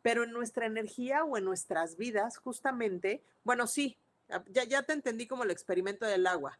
pero 0.00 0.24
en 0.24 0.32
nuestra 0.32 0.64
energía 0.64 1.22
o 1.24 1.36
en 1.36 1.44
nuestras 1.44 1.98
vidas 1.98 2.38
justamente 2.38 3.22
bueno 3.44 3.66
sí 3.66 3.98
ya, 4.48 4.64
ya 4.64 4.82
te 4.82 4.92
entendí 4.92 5.26
como 5.26 5.44
el 5.44 5.50
experimento 5.50 6.06
del 6.06 6.26
agua. 6.26 6.58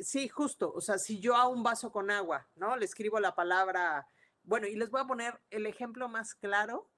Sí, 0.00 0.28
justo. 0.28 0.72
O 0.74 0.80
sea, 0.80 0.98
si 0.98 1.20
yo 1.20 1.36
a 1.36 1.48
un 1.48 1.62
vaso 1.62 1.90
con 1.90 2.10
agua, 2.10 2.48
¿no? 2.54 2.76
Le 2.76 2.84
escribo 2.84 3.20
la 3.20 3.34
palabra, 3.34 4.08
bueno, 4.42 4.66
y 4.66 4.76
les 4.76 4.90
voy 4.90 5.00
a 5.00 5.06
poner 5.06 5.40
el 5.50 5.66
ejemplo 5.66 6.08
más 6.08 6.34
claro 6.34 6.90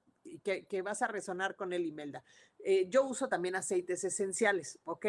que, 0.43 0.67
que 0.67 0.83
vas 0.83 1.03
a 1.03 1.09
resonar 1.09 1.57
con 1.57 1.73
él, 1.73 1.87
Imelda. 1.87 2.25
Eh, 2.59 2.87
yo 2.89 3.05
uso 3.05 3.29
también 3.29 3.57
aceites 3.57 4.05
esenciales, 4.05 4.79
¿ok? 4.85 5.07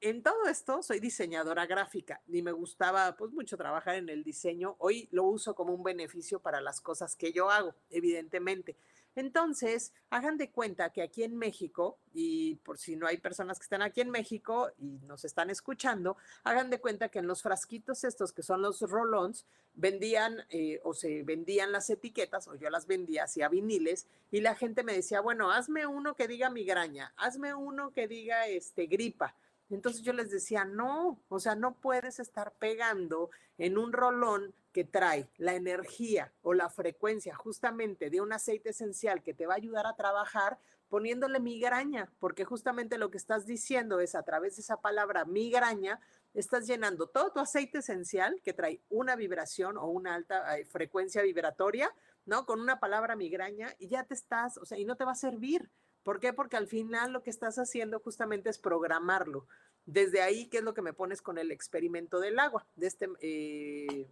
En 0.00 0.22
todo 0.22 0.46
esto 0.46 0.80
soy 0.82 1.00
diseñadora 1.00 1.66
gráfica 1.66 2.22
y 2.28 2.42
me 2.42 2.52
gustaba 2.52 3.16
pues 3.16 3.32
mucho 3.32 3.56
trabajar 3.56 3.96
en 3.96 4.08
el 4.08 4.22
diseño. 4.22 4.76
Hoy 4.78 5.08
lo 5.10 5.24
uso 5.24 5.56
como 5.56 5.74
un 5.74 5.82
beneficio 5.82 6.40
para 6.40 6.60
las 6.60 6.80
cosas 6.80 7.16
que 7.16 7.32
yo 7.32 7.50
hago, 7.50 7.74
evidentemente. 7.90 8.76
Entonces, 9.18 9.92
hagan 10.10 10.36
de 10.36 10.52
cuenta 10.52 10.90
que 10.90 11.02
aquí 11.02 11.24
en 11.24 11.36
México, 11.36 11.98
y 12.14 12.54
por 12.54 12.78
si 12.78 12.94
no 12.94 13.08
hay 13.08 13.16
personas 13.16 13.58
que 13.58 13.64
están 13.64 13.82
aquí 13.82 14.00
en 14.00 14.10
México 14.10 14.70
y 14.78 15.00
nos 15.08 15.24
están 15.24 15.50
escuchando, 15.50 16.16
hagan 16.44 16.70
de 16.70 16.78
cuenta 16.78 17.08
que 17.08 17.18
en 17.18 17.26
los 17.26 17.42
frasquitos 17.42 18.04
estos 18.04 18.32
que 18.32 18.44
son 18.44 18.62
los 18.62 18.80
rolons, 18.80 19.44
vendían 19.74 20.36
eh, 20.50 20.80
o 20.84 20.94
se 20.94 21.24
vendían 21.24 21.72
las 21.72 21.90
etiquetas, 21.90 22.46
o 22.46 22.54
yo 22.54 22.70
las 22.70 22.86
vendía 22.86 23.24
hacia 23.24 23.48
viniles, 23.48 24.06
y 24.30 24.40
la 24.40 24.54
gente 24.54 24.84
me 24.84 24.92
decía, 24.92 25.20
bueno, 25.20 25.50
hazme 25.50 25.84
uno 25.84 26.14
que 26.14 26.28
diga 26.28 26.48
migraña, 26.48 27.12
hazme 27.16 27.54
uno 27.54 27.90
que 27.90 28.06
diga 28.06 28.46
este, 28.46 28.86
gripa. 28.86 29.34
Entonces 29.68 30.02
yo 30.02 30.12
les 30.12 30.30
decía, 30.30 30.64
no, 30.64 31.18
o 31.28 31.40
sea, 31.40 31.56
no 31.56 31.74
puedes 31.74 32.20
estar 32.20 32.52
pegando 32.52 33.30
en 33.58 33.78
un 33.78 33.92
rolón 33.92 34.54
que 34.78 34.84
trae 34.84 35.28
la 35.38 35.56
energía 35.56 36.32
o 36.40 36.54
la 36.54 36.70
frecuencia 36.70 37.34
justamente 37.34 38.10
de 38.10 38.20
un 38.20 38.32
aceite 38.32 38.70
esencial 38.70 39.24
que 39.24 39.34
te 39.34 39.44
va 39.44 39.54
a 39.54 39.56
ayudar 39.56 39.88
a 39.88 39.96
trabajar 39.96 40.60
poniéndole 40.88 41.40
migraña, 41.40 42.12
porque 42.20 42.44
justamente 42.44 42.96
lo 42.96 43.10
que 43.10 43.16
estás 43.16 43.44
diciendo 43.44 43.98
es 43.98 44.14
a 44.14 44.22
través 44.22 44.54
de 44.54 44.62
esa 44.62 44.80
palabra 44.80 45.24
migraña, 45.24 45.98
estás 46.32 46.68
llenando 46.68 47.08
todo 47.08 47.32
tu 47.32 47.40
aceite 47.40 47.78
esencial 47.78 48.40
que 48.44 48.52
trae 48.52 48.80
una 48.88 49.16
vibración 49.16 49.78
o 49.78 49.88
una 49.88 50.14
alta 50.14 50.56
eh, 50.56 50.64
frecuencia 50.64 51.22
vibratoria, 51.22 51.92
¿no? 52.24 52.46
Con 52.46 52.60
una 52.60 52.78
palabra 52.78 53.16
migraña 53.16 53.74
y 53.80 53.88
ya 53.88 54.04
te 54.04 54.14
estás, 54.14 54.58
o 54.58 54.64
sea, 54.64 54.78
y 54.78 54.84
no 54.84 54.94
te 54.94 55.04
va 55.04 55.10
a 55.10 55.16
servir. 55.16 55.72
¿Por 56.04 56.20
qué? 56.20 56.32
Porque 56.32 56.56
al 56.56 56.68
final 56.68 57.12
lo 57.12 57.24
que 57.24 57.30
estás 57.30 57.58
haciendo 57.58 57.98
justamente 57.98 58.48
es 58.48 58.58
programarlo. 58.58 59.48
Desde 59.86 60.22
ahí, 60.22 60.46
¿qué 60.46 60.58
es 60.58 60.62
lo 60.62 60.72
que 60.72 60.82
me 60.82 60.92
pones 60.92 61.20
con 61.20 61.36
el 61.36 61.50
experimento 61.50 62.20
del 62.20 62.38
agua? 62.38 62.64
De 62.76 62.86
este, 62.86 63.08
eh, 63.20 64.06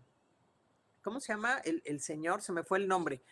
¿cómo 1.07 1.21
se 1.21 1.33
llama? 1.33 1.59
El, 1.59 1.83
el, 1.85 2.01
señor, 2.01 2.43
se 2.43 2.51
me 2.51 2.65
fue 2.65 2.79
el 2.79 2.89
nombre, 2.89 3.23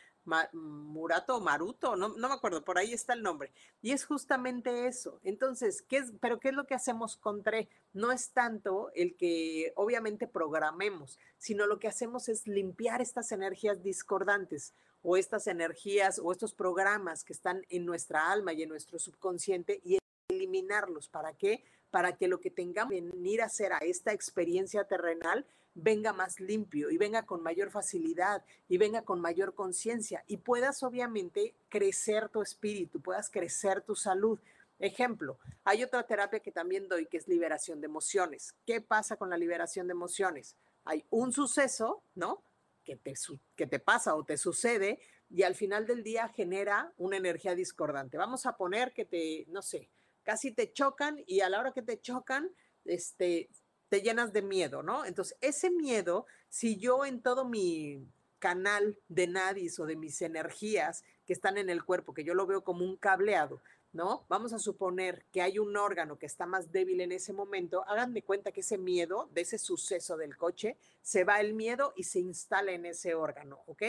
Murato 0.53 1.41
Maruto, 1.41 1.97
no, 1.97 2.11
no, 2.11 2.29
me 2.29 2.35
acuerdo, 2.35 2.65
por 2.65 2.79
ahí 2.79 2.93
está 2.93 3.15
el 3.15 3.23
nombre. 3.25 3.51
Y 3.83 3.91
es 3.91 4.05
justamente 4.05 4.87
eso. 4.87 5.19
Entonces, 5.25 5.83
¿qué 5.83 5.97
es, 5.97 6.13
pero 6.21 6.39
qué 6.39 6.51
es 6.51 6.55
lo 6.55 6.67
que 6.67 6.77
hacemos 6.77 7.17
con 7.17 7.43
TRE? 7.43 7.69
No 7.93 8.13
es 8.13 8.31
tanto 8.31 8.93
el 8.95 9.17
que 9.17 9.73
obviamente 9.75 10.29
programemos, 10.29 11.19
sino 11.37 11.67
lo 11.67 11.81
que 11.81 11.89
hacemos 11.89 12.29
es 12.29 12.47
limpiar 12.47 13.03
estas 13.03 13.33
energías 13.33 13.83
discordantes 13.83 14.73
o 15.03 15.17
estas 15.17 15.49
energías 15.49 16.21
o 16.23 16.31
estos 16.31 16.55
programas 16.55 17.25
que 17.25 17.33
están 17.33 17.67
en 17.69 17.85
nuestra 17.85 18.31
alma 18.31 18.53
y 18.53 18.63
en 18.63 18.69
nuestro 18.69 19.01
subconsciente 19.01 19.81
y 19.83 19.99
eliminarlos. 20.29 21.09
¿Para 21.09 21.35
qué? 21.35 21.65
Para 21.91 22.17
que 22.17 22.29
lo 22.29 22.39
que 22.39 22.53
tengamos 22.53 22.93
que 22.95 23.01
venir 23.01 23.43
a 23.43 23.47
hacer 23.47 23.73
a 23.73 23.79
esta 23.79 24.13
experiencia 24.13 24.85
terrenal 24.85 25.45
venga 25.75 26.13
más 26.13 26.41
limpio 26.41 26.91
y 26.91 26.99
venga 26.99 27.27
con 27.27 27.43
mayor 27.43 27.71
facilidad 27.71 28.45
y 28.69 28.79
venga 28.79 29.03
con 29.03 29.21
mayor 29.21 29.55
conciencia 29.55 30.25
y 30.27 30.39
puedas 30.39 30.83
obviamente 30.83 31.55
crecer 31.69 32.29
tu 32.29 32.43
espíritu, 32.43 33.01
puedas 33.01 33.31
crecer 33.31 33.83
tu 33.83 33.97
salud. 33.97 34.39
Ejemplo, 34.79 35.39
hay 35.65 35.83
otra 35.83 36.07
terapia 36.07 36.41
que 36.41 36.53
también 36.53 36.89
doy 36.89 37.07
que 37.07 37.17
es 37.17 37.29
liberación 37.29 37.81
de 37.81 37.87
emociones. 37.87 38.55
¿Qué 38.67 38.81
pasa 38.81 39.17
con 39.17 39.31
la 39.31 39.37
liberación 39.37 39.87
de 39.87 39.93
emociones? 39.93 40.57
Hay 40.85 41.05
un 41.11 41.33
suceso, 41.33 42.03
¿no? 42.15 42.43
Que 42.85 42.97
te, 42.97 43.15
que 43.57 43.67
te 43.67 43.79
pasa 43.79 44.15
o 44.15 44.25
te 44.25 44.37
sucede 44.37 45.01
y 45.31 45.43
al 45.43 45.55
final 45.55 45.87
del 45.87 46.03
día 46.03 46.29
genera 46.29 46.93
una 46.97 47.17
energía 47.17 47.55
discordante. 47.55 48.19
Vamos 48.19 48.47
a 48.47 48.57
poner 48.57 48.93
que 48.93 49.05
te, 49.05 49.47
no 49.49 49.63
sé, 49.63 49.89
casi 50.23 50.53
te 50.53 50.73
chocan 50.73 51.23
y 51.27 51.41
a 51.41 51.49
la 51.49 51.61
hora 51.61 51.73
que 51.73 51.83
te 51.83 52.01
chocan, 52.01 52.51
este, 52.85 53.49
te 53.95 54.03
llenas 54.03 54.33
de 54.33 54.43
miedo, 54.43 54.83
¿no? 54.83 55.05
Entonces, 55.05 55.39
ese 55.41 55.71
miedo, 55.71 56.27
si 56.49 56.79
yo 56.79 57.05
en 57.05 57.21
todo 57.21 57.45
mi 57.45 58.05
canal 58.41 58.99
de 59.09 59.29
nadis 59.29 59.79
o 59.79 59.87
de 59.87 59.95
mis 59.95 60.21
energías 60.21 61.05
que 61.25 61.33
están 61.33 61.59
en 61.59 61.71
el 61.71 61.85
cuerpo, 61.85 62.13
que 62.13 62.25
yo 62.25 62.35
lo 62.35 62.45
veo 62.45 62.65
como 62.65 62.85
un 62.85 62.97
cableado, 62.97 63.63
¿no? 63.93 64.27
Vamos 64.29 64.53
a 64.53 64.59
suponer 64.59 65.25
que 65.31 65.43
hay 65.43 65.61
un 65.61 65.77
órgano 65.77 66.19
que 66.19 66.27
está 66.27 66.45
más 66.45 66.73
débil 66.73 67.03
en 67.03 67.13
ese 67.13 67.33
momento, 67.33 67.85
hagan 67.87 68.15
de 68.15 68.23
cuenta 68.23 68.51
que 68.51 68.63
ese 68.63 68.79
miedo, 68.79 69.29
de 69.33 69.43
ese 69.43 69.59
suceso 69.59 70.17
del 70.17 70.37
coche, 70.37 70.77
se 71.01 71.23
va 71.23 71.39
el 71.39 71.55
miedo 71.55 71.93
y 71.95 72.03
se 72.03 72.19
instala 72.19 72.73
en 72.73 72.87
ese 72.87 73.15
órgano, 73.15 73.61
¿ok? 73.67 73.85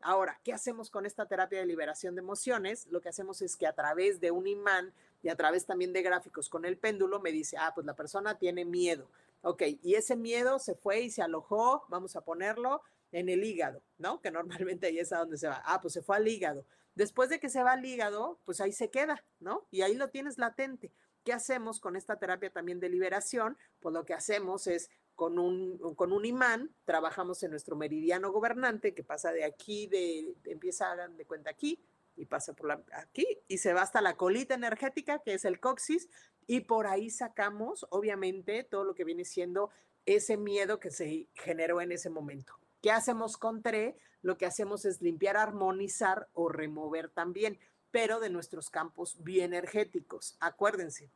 Ahora, 0.00 0.38
¿qué 0.44 0.52
hacemos 0.52 0.88
con 0.88 1.04
esta 1.04 1.26
terapia 1.26 1.58
de 1.58 1.66
liberación 1.66 2.14
de 2.14 2.20
emociones? 2.20 2.86
Lo 2.92 3.00
que 3.00 3.08
hacemos 3.08 3.42
es 3.42 3.56
que 3.56 3.66
a 3.66 3.72
través 3.72 4.20
de 4.20 4.30
un 4.30 4.46
imán 4.46 4.92
y 5.20 5.30
a 5.30 5.34
través 5.34 5.66
también 5.66 5.92
de 5.92 6.02
gráficos 6.02 6.48
con 6.48 6.64
el 6.64 6.76
péndulo 6.76 7.18
me 7.18 7.32
dice, 7.32 7.56
ah, 7.58 7.72
pues 7.74 7.84
la 7.84 7.96
persona 7.96 8.38
tiene 8.38 8.64
miedo. 8.64 9.08
Ok, 9.42 9.62
y 9.82 9.94
ese 9.94 10.16
miedo 10.16 10.58
se 10.58 10.74
fue 10.74 11.00
y 11.00 11.10
se 11.10 11.22
alojó, 11.22 11.84
vamos 11.88 12.16
a 12.16 12.22
ponerlo 12.22 12.82
en 13.12 13.28
el 13.28 13.44
hígado, 13.44 13.82
¿no? 13.96 14.20
Que 14.20 14.30
normalmente 14.66 14.86
ahí 14.86 14.98
es 14.98 15.12
a 15.12 15.18
donde 15.18 15.38
se 15.38 15.48
va. 15.48 15.62
Ah, 15.64 15.80
pues 15.80 15.94
se 15.94 16.02
fue 16.02 16.16
al 16.16 16.28
hígado. 16.28 16.66
Después 16.94 17.28
de 17.28 17.38
que 17.38 17.48
se 17.48 17.62
va 17.62 17.72
al 17.72 17.84
hígado, 17.84 18.40
pues 18.44 18.60
ahí 18.60 18.72
se 18.72 18.90
queda, 18.90 19.24
¿no? 19.38 19.66
Y 19.70 19.82
ahí 19.82 19.94
lo 19.94 20.08
tienes 20.10 20.38
latente. 20.38 20.92
¿Qué 21.24 21.32
hacemos 21.32 21.78
con 21.78 21.94
esta 21.94 22.18
terapia 22.18 22.50
también 22.50 22.80
de 22.80 22.88
liberación? 22.88 23.56
Pues 23.80 23.92
lo 23.92 24.04
que 24.04 24.14
hacemos 24.14 24.66
es 24.66 24.90
con 25.14 25.38
un, 25.38 25.78
con 25.94 26.12
un 26.12 26.24
imán, 26.24 26.74
trabajamos 26.84 27.42
en 27.42 27.50
nuestro 27.50 27.76
meridiano 27.76 28.30
gobernante 28.30 28.94
que 28.94 29.02
pasa 29.02 29.32
de 29.32 29.44
aquí, 29.44 29.88
de, 29.88 30.36
empieza 30.44 30.94
de 31.08 31.24
cuenta 31.24 31.50
aquí 31.50 31.80
y 32.16 32.26
pasa 32.26 32.52
por 32.52 32.68
la, 32.68 32.82
aquí 32.92 33.26
y 33.48 33.58
se 33.58 33.72
va 33.72 33.82
hasta 33.82 34.00
la 34.00 34.16
colita 34.16 34.54
energética, 34.54 35.18
que 35.20 35.34
es 35.34 35.44
el 35.44 35.58
coxis, 35.60 36.08
y 36.48 36.60
por 36.60 36.86
ahí 36.88 37.10
sacamos, 37.10 37.86
obviamente, 37.90 38.64
todo 38.64 38.82
lo 38.82 38.94
que 38.94 39.04
viene 39.04 39.24
siendo 39.24 39.70
ese 40.06 40.38
miedo 40.38 40.80
que 40.80 40.90
se 40.90 41.28
generó 41.34 41.82
en 41.82 41.92
ese 41.92 42.08
momento. 42.08 42.58
¿Qué 42.82 42.90
hacemos 42.90 43.36
con 43.36 43.62
TRE? 43.62 43.96
Lo 44.22 44.38
que 44.38 44.46
hacemos 44.46 44.86
es 44.86 45.02
limpiar, 45.02 45.36
armonizar 45.36 46.28
o 46.32 46.48
remover 46.48 47.10
también, 47.10 47.58
pero 47.90 48.18
de 48.18 48.30
nuestros 48.30 48.70
campos 48.70 49.22
bioenergéticos. 49.22 50.38
Acuérdense, 50.40 51.10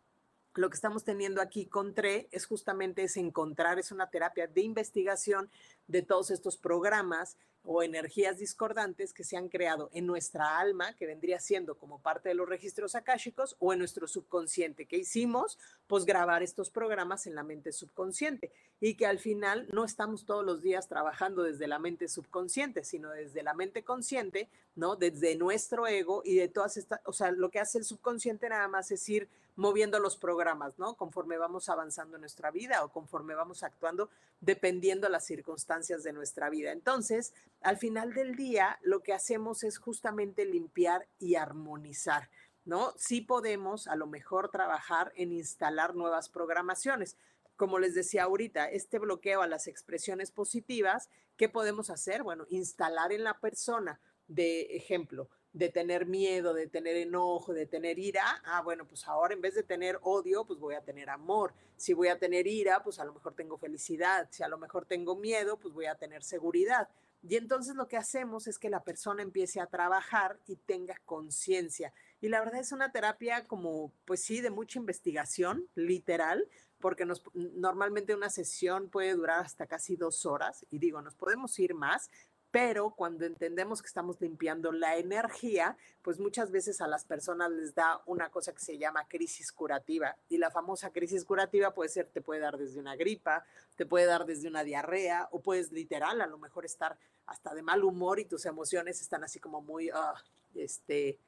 lo 0.54 0.68
que 0.68 0.74
estamos 0.74 1.02
teniendo 1.02 1.40
aquí 1.40 1.64
con 1.66 1.94
TRE 1.94 2.28
es 2.30 2.44
justamente 2.44 3.02
es 3.02 3.16
encontrar, 3.16 3.78
es 3.78 3.90
una 3.90 4.10
terapia 4.10 4.46
de 4.46 4.60
investigación 4.60 5.50
de 5.86 6.02
todos 6.02 6.30
estos 6.30 6.58
programas 6.58 7.38
o 7.64 7.82
energías 7.82 8.38
discordantes 8.38 9.12
que 9.12 9.24
se 9.24 9.36
han 9.36 9.48
creado 9.48 9.90
en 9.92 10.06
nuestra 10.06 10.58
alma, 10.58 10.94
que 10.96 11.06
vendría 11.06 11.38
siendo 11.38 11.76
como 11.76 12.00
parte 12.00 12.28
de 12.28 12.34
los 12.34 12.48
registros 12.48 12.94
akáshicos, 12.94 13.56
o 13.58 13.72
en 13.72 13.78
nuestro 13.78 14.08
subconsciente. 14.08 14.86
que 14.86 14.96
hicimos? 14.96 15.58
Pues 15.86 16.04
grabar 16.04 16.42
estos 16.42 16.70
programas 16.70 17.26
en 17.26 17.34
la 17.34 17.42
mente 17.42 17.72
subconsciente 17.72 18.52
y 18.80 18.94
que 18.94 19.06
al 19.06 19.18
final 19.18 19.68
no 19.72 19.84
estamos 19.84 20.24
todos 20.24 20.44
los 20.44 20.62
días 20.62 20.88
trabajando 20.88 21.42
desde 21.42 21.66
la 21.68 21.78
mente 21.78 22.08
subconsciente, 22.08 22.84
sino 22.84 23.10
desde 23.10 23.42
la 23.42 23.54
mente 23.54 23.84
consciente, 23.84 24.48
¿no? 24.74 24.96
Desde 24.96 25.36
nuestro 25.36 25.86
ego 25.86 26.22
y 26.24 26.36
de 26.36 26.48
todas 26.48 26.76
estas, 26.76 27.00
o 27.04 27.12
sea, 27.12 27.30
lo 27.30 27.50
que 27.50 27.60
hace 27.60 27.78
el 27.78 27.84
subconsciente 27.84 28.48
nada 28.48 28.68
más 28.68 28.90
es 28.90 29.08
ir 29.08 29.28
moviendo 29.56 29.98
los 29.98 30.16
programas, 30.16 30.78
¿no? 30.78 30.96
Conforme 30.96 31.36
vamos 31.36 31.68
avanzando 31.68 32.16
en 32.16 32.22
nuestra 32.22 32.50
vida 32.50 32.84
o 32.84 32.90
conforme 32.90 33.34
vamos 33.34 33.62
actuando, 33.62 34.10
dependiendo 34.40 35.08
las 35.08 35.26
circunstancias 35.26 36.02
de 36.02 36.12
nuestra 36.12 36.48
vida. 36.50 36.72
Entonces, 36.72 37.34
al 37.60 37.76
final 37.76 38.14
del 38.14 38.34
día, 38.34 38.78
lo 38.82 39.02
que 39.02 39.12
hacemos 39.12 39.64
es 39.64 39.78
justamente 39.78 40.44
limpiar 40.44 41.06
y 41.18 41.36
armonizar. 41.36 42.30
¿No? 42.64 42.94
Sí 42.96 43.20
podemos 43.20 43.88
a 43.88 43.96
lo 43.96 44.06
mejor 44.06 44.48
trabajar 44.48 45.12
en 45.16 45.32
instalar 45.32 45.96
nuevas 45.96 46.28
programaciones. 46.28 47.16
Como 47.56 47.80
les 47.80 47.92
decía 47.94 48.22
ahorita, 48.22 48.70
este 48.70 49.00
bloqueo 49.00 49.42
a 49.42 49.48
las 49.48 49.66
expresiones 49.66 50.30
positivas, 50.30 51.10
¿qué 51.36 51.48
podemos 51.48 51.90
hacer? 51.90 52.22
Bueno, 52.22 52.46
instalar 52.50 53.12
en 53.12 53.24
la 53.24 53.40
persona, 53.40 54.00
de 54.28 54.76
ejemplo, 54.76 55.28
de 55.52 55.68
tener 55.68 56.06
miedo, 56.06 56.54
de 56.54 56.66
tener 56.66 56.96
enojo, 56.96 57.52
de 57.52 57.66
tener 57.66 57.98
ira, 57.98 58.42
ah, 58.44 58.62
bueno, 58.62 58.86
pues 58.86 59.06
ahora 59.06 59.34
en 59.34 59.40
vez 59.40 59.54
de 59.54 59.62
tener 59.62 59.98
odio, 60.02 60.44
pues 60.44 60.58
voy 60.58 60.74
a 60.74 60.80
tener 60.80 61.10
amor. 61.10 61.52
Si 61.76 61.92
voy 61.92 62.08
a 62.08 62.18
tener 62.18 62.46
ira, 62.46 62.82
pues 62.82 62.98
a 62.98 63.04
lo 63.04 63.12
mejor 63.12 63.34
tengo 63.34 63.58
felicidad. 63.58 64.28
Si 64.30 64.42
a 64.42 64.48
lo 64.48 64.56
mejor 64.56 64.86
tengo 64.86 65.16
miedo, 65.16 65.58
pues 65.58 65.74
voy 65.74 65.86
a 65.86 65.94
tener 65.94 66.22
seguridad. 66.22 66.88
Y 67.28 67.36
entonces 67.36 67.76
lo 67.76 67.86
que 67.86 67.96
hacemos 67.96 68.46
es 68.48 68.58
que 68.58 68.70
la 68.70 68.82
persona 68.82 69.22
empiece 69.22 69.60
a 69.60 69.66
trabajar 69.66 70.40
y 70.46 70.56
tenga 70.56 70.96
conciencia. 71.04 71.92
Y 72.20 72.28
la 72.28 72.40
verdad 72.40 72.60
es 72.60 72.72
una 72.72 72.90
terapia 72.90 73.46
como, 73.46 73.92
pues 74.04 74.24
sí, 74.24 74.40
de 74.40 74.50
mucha 74.50 74.78
investigación, 74.78 75.68
literal, 75.74 76.48
porque 76.80 77.04
nos, 77.04 77.22
normalmente 77.34 78.14
una 78.14 78.28
sesión 78.28 78.88
puede 78.88 79.14
durar 79.14 79.40
hasta 79.40 79.66
casi 79.66 79.96
dos 79.96 80.26
horas. 80.26 80.66
Y 80.70 80.78
digo, 80.78 81.00
nos 81.00 81.14
podemos 81.14 81.56
ir 81.60 81.74
más, 81.74 82.10
pero 82.52 82.90
cuando 82.90 83.24
entendemos 83.24 83.80
que 83.80 83.88
estamos 83.88 84.20
limpiando 84.20 84.72
la 84.72 84.98
energía, 84.98 85.78
pues 86.02 86.20
muchas 86.20 86.50
veces 86.50 86.82
a 86.82 86.86
las 86.86 87.06
personas 87.06 87.50
les 87.50 87.74
da 87.74 88.02
una 88.04 88.30
cosa 88.30 88.52
que 88.52 88.60
se 88.60 88.76
llama 88.76 89.08
crisis 89.08 89.50
curativa. 89.50 90.18
Y 90.28 90.36
la 90.36 90.50
famosa 90.50 90.92
crisis 90.92 91.24
curativa 91.24 91.72
puede 91.72 91.88
ser, 91.88 92.10
te 92.10 92.20
puede 92.20 92.40
dar 92.40 92.58
desde 92.58 92.78
una 92.78 92.94
gripa, 92.94 93.46
te 93.74 93.86
puede 93.86 94.04
dar 94.04 94.26
desde 94.26 94.48
una 94.48 94.64
diarrea, 94.64 95.28
o 95.32 95.40
puedes 95.40 95.72
literal 95.72 96.20
a 96.20 96.26
lo 96.26 96.36
mejor 96.36 96.66
estar 96.66 96.98
hasta 97.24 97.54
de 97.54 97.62
mal 97.62 97.82
humor 97.84 98.20
y 98.20 98.26
tus 98.26 98.44
emociones 98.44 99.00
están 99.00 99.24
así 99.24 99.40
como 99.40 99.62
muy, 99.62 99.90
uh, 99.90 100.14
este, 100.54 101.18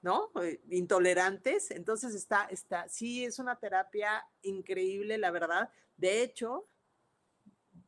¿no? 0.00 0.32
Eh, 0.42 0.60
intolerantes. 0.70 1.70
Entonces 1.70 2.12
está, 2.16 2.46
está, 2.50 2.88
sí, 2.88 3.24
es 3.24 3.38
una 3.38 3.54
terapia 3.54 4.26
increíble, 4.42 5.16
la 5.16 5.30
verdad. 5.30 5.70
De 5.96 6.24
hecho, 6.24 6.66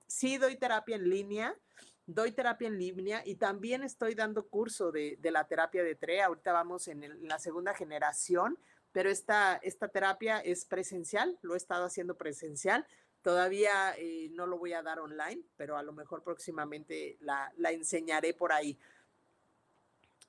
sí 0.07 0.39
doy 0.39 0.55
terapia 0.55 0.95
en 0.95 1.11
línea 1.11 1.59
doy 2.07 2.33
terapia 2.33 2.69
en 2.69 2.79
línea 2.79 3.23
y 3.25 3.37
también 3.37 3.83
estoy 3.83 4.15
dando 4.15 4.47
curso 4.49 4.93
de, 4.93 5.19
la 5.23 5.47
terapia 5.47 5.83
de 5.83 5.95
TRE. 5.95 6.23
Ahorita 6.23 6.53
vamos 6.53 6.89
en, 6.89 7.27
la 7.27 7.39
segunda 7.39 7.75
generación, 7.75 8.59
pero 8.93 9.11
esta, 9.11 9.57
esta 9.63 9.89
terapia 9.89 10.39
es 10.41 10.65
presencial, 10.65 11.39
lo 11.43 11.55
he 11.55 11.57
estado 11.57 11.85
haciendo 11.85 12.17
presencial. 12.17 12.87
Todavía 13.23 13.95
eh, 13.97 14.29
no 14.33 14.47
lo 14.47 14.59
voy 14.59 14.75
a 14.75 14.83
dar 14.83 15.01
online, 15.01 15.43
pero 15.57 15.79
a 15.79 15.83
lo 15.83 15.93
mejor 15.93 16.23
próximamente 16.23 17.17
la, 17.21 17.53
la 17.57 17.73
enseñaré 17.73 18.35
por 18.35 18.53
ahí. 18.53 18.79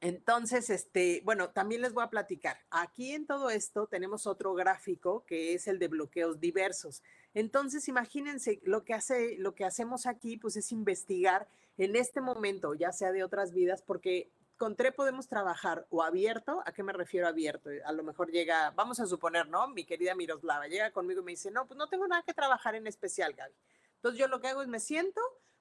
Entonces, 0.01 0.69
este, 0.69 1.21
bueno, 1.25 1.49
también 1.49 1.81
les 1.81 1.93
voy 1.93 2.03
a 2.03 2.09
platicar. 2.09 2.59
Aquí 2.69 3.13
en 3.13 3.25
todo 3.25 3.49
esto 3.49 3.87
tenemos 3.87 4.27
otro 4.27 4.53
gráfico 4.53 5.25
que 5.25 5.53
es 5.53 5.67
el 5.67 5.79
de 5.79 5.87
bloqueos 5.87 6.39
diversos. 6.39 7.01
Entonces, 7.33 7.87
imagínense 7.87 8.61
lo 8.63 8.83
que 8.83 8.93
hace, 8.93 9.35
lo 9.39 9.55
que 9.55 9.65
hacemos 9.65 10.05
aquí, 10.05 10.37
pues 10.37 10.55
es 10.57 10.71
investigar 10.71 11.47
en 11.77 11.95
este 11.95 12.21
momento, 12.21 12.73
ya 12.73 12.91
sea 12.91 13.11
de 13.11 13.23
otras 13.23 13.53
vidas, 13.53 13.81
porque 13.81 14.31
con 14.57 14.75
TRE 14.75 14.91
podemos 14.91 15.27
trabajar 15.27 15.85
o 15.89 16.01
abierto, 16.03 16.61
¿a 16.65 16.71
qué 16.71 16.83
me 16.83 16.93
refiero 16.93 17.27
abierto? 17.27 17.69
A 17.85 17.91
lo 17.91 18.03
mejor 18.03 18.31
llega, 18.31 18.71
vamos 18.71 18.99
a 18.99 19.05
suponer, 19.07 19.47
¿no? 19.49 19.67
Mi 19.67 19.85
querida 19.85 20.15
Miroslava 20.15 20.67
llega 20.67 20.91
conmigo 20.91 21.21
y 21.21 21.25
me 21.25 21.31
dice, 21.33 21.51
no, 21.51 21.67
pues 21.67 21.77
no 21.77 21.87
tengo 21.87 22.07
nada 22.07 22.23
que 22.23 22.33
trabajar 22.33 22.75
en 22.75 22.87
especial, 22.87 23.33
Gaby. 23.33 23.53
Entonces 23.95 24.19
yo 24.19 24.27
lo 24.27 24.39
que 24.39 24.47
hago 24.47 24.61
es 24.61 24.67
me 24.67 24.79
siento, 24.79 25.19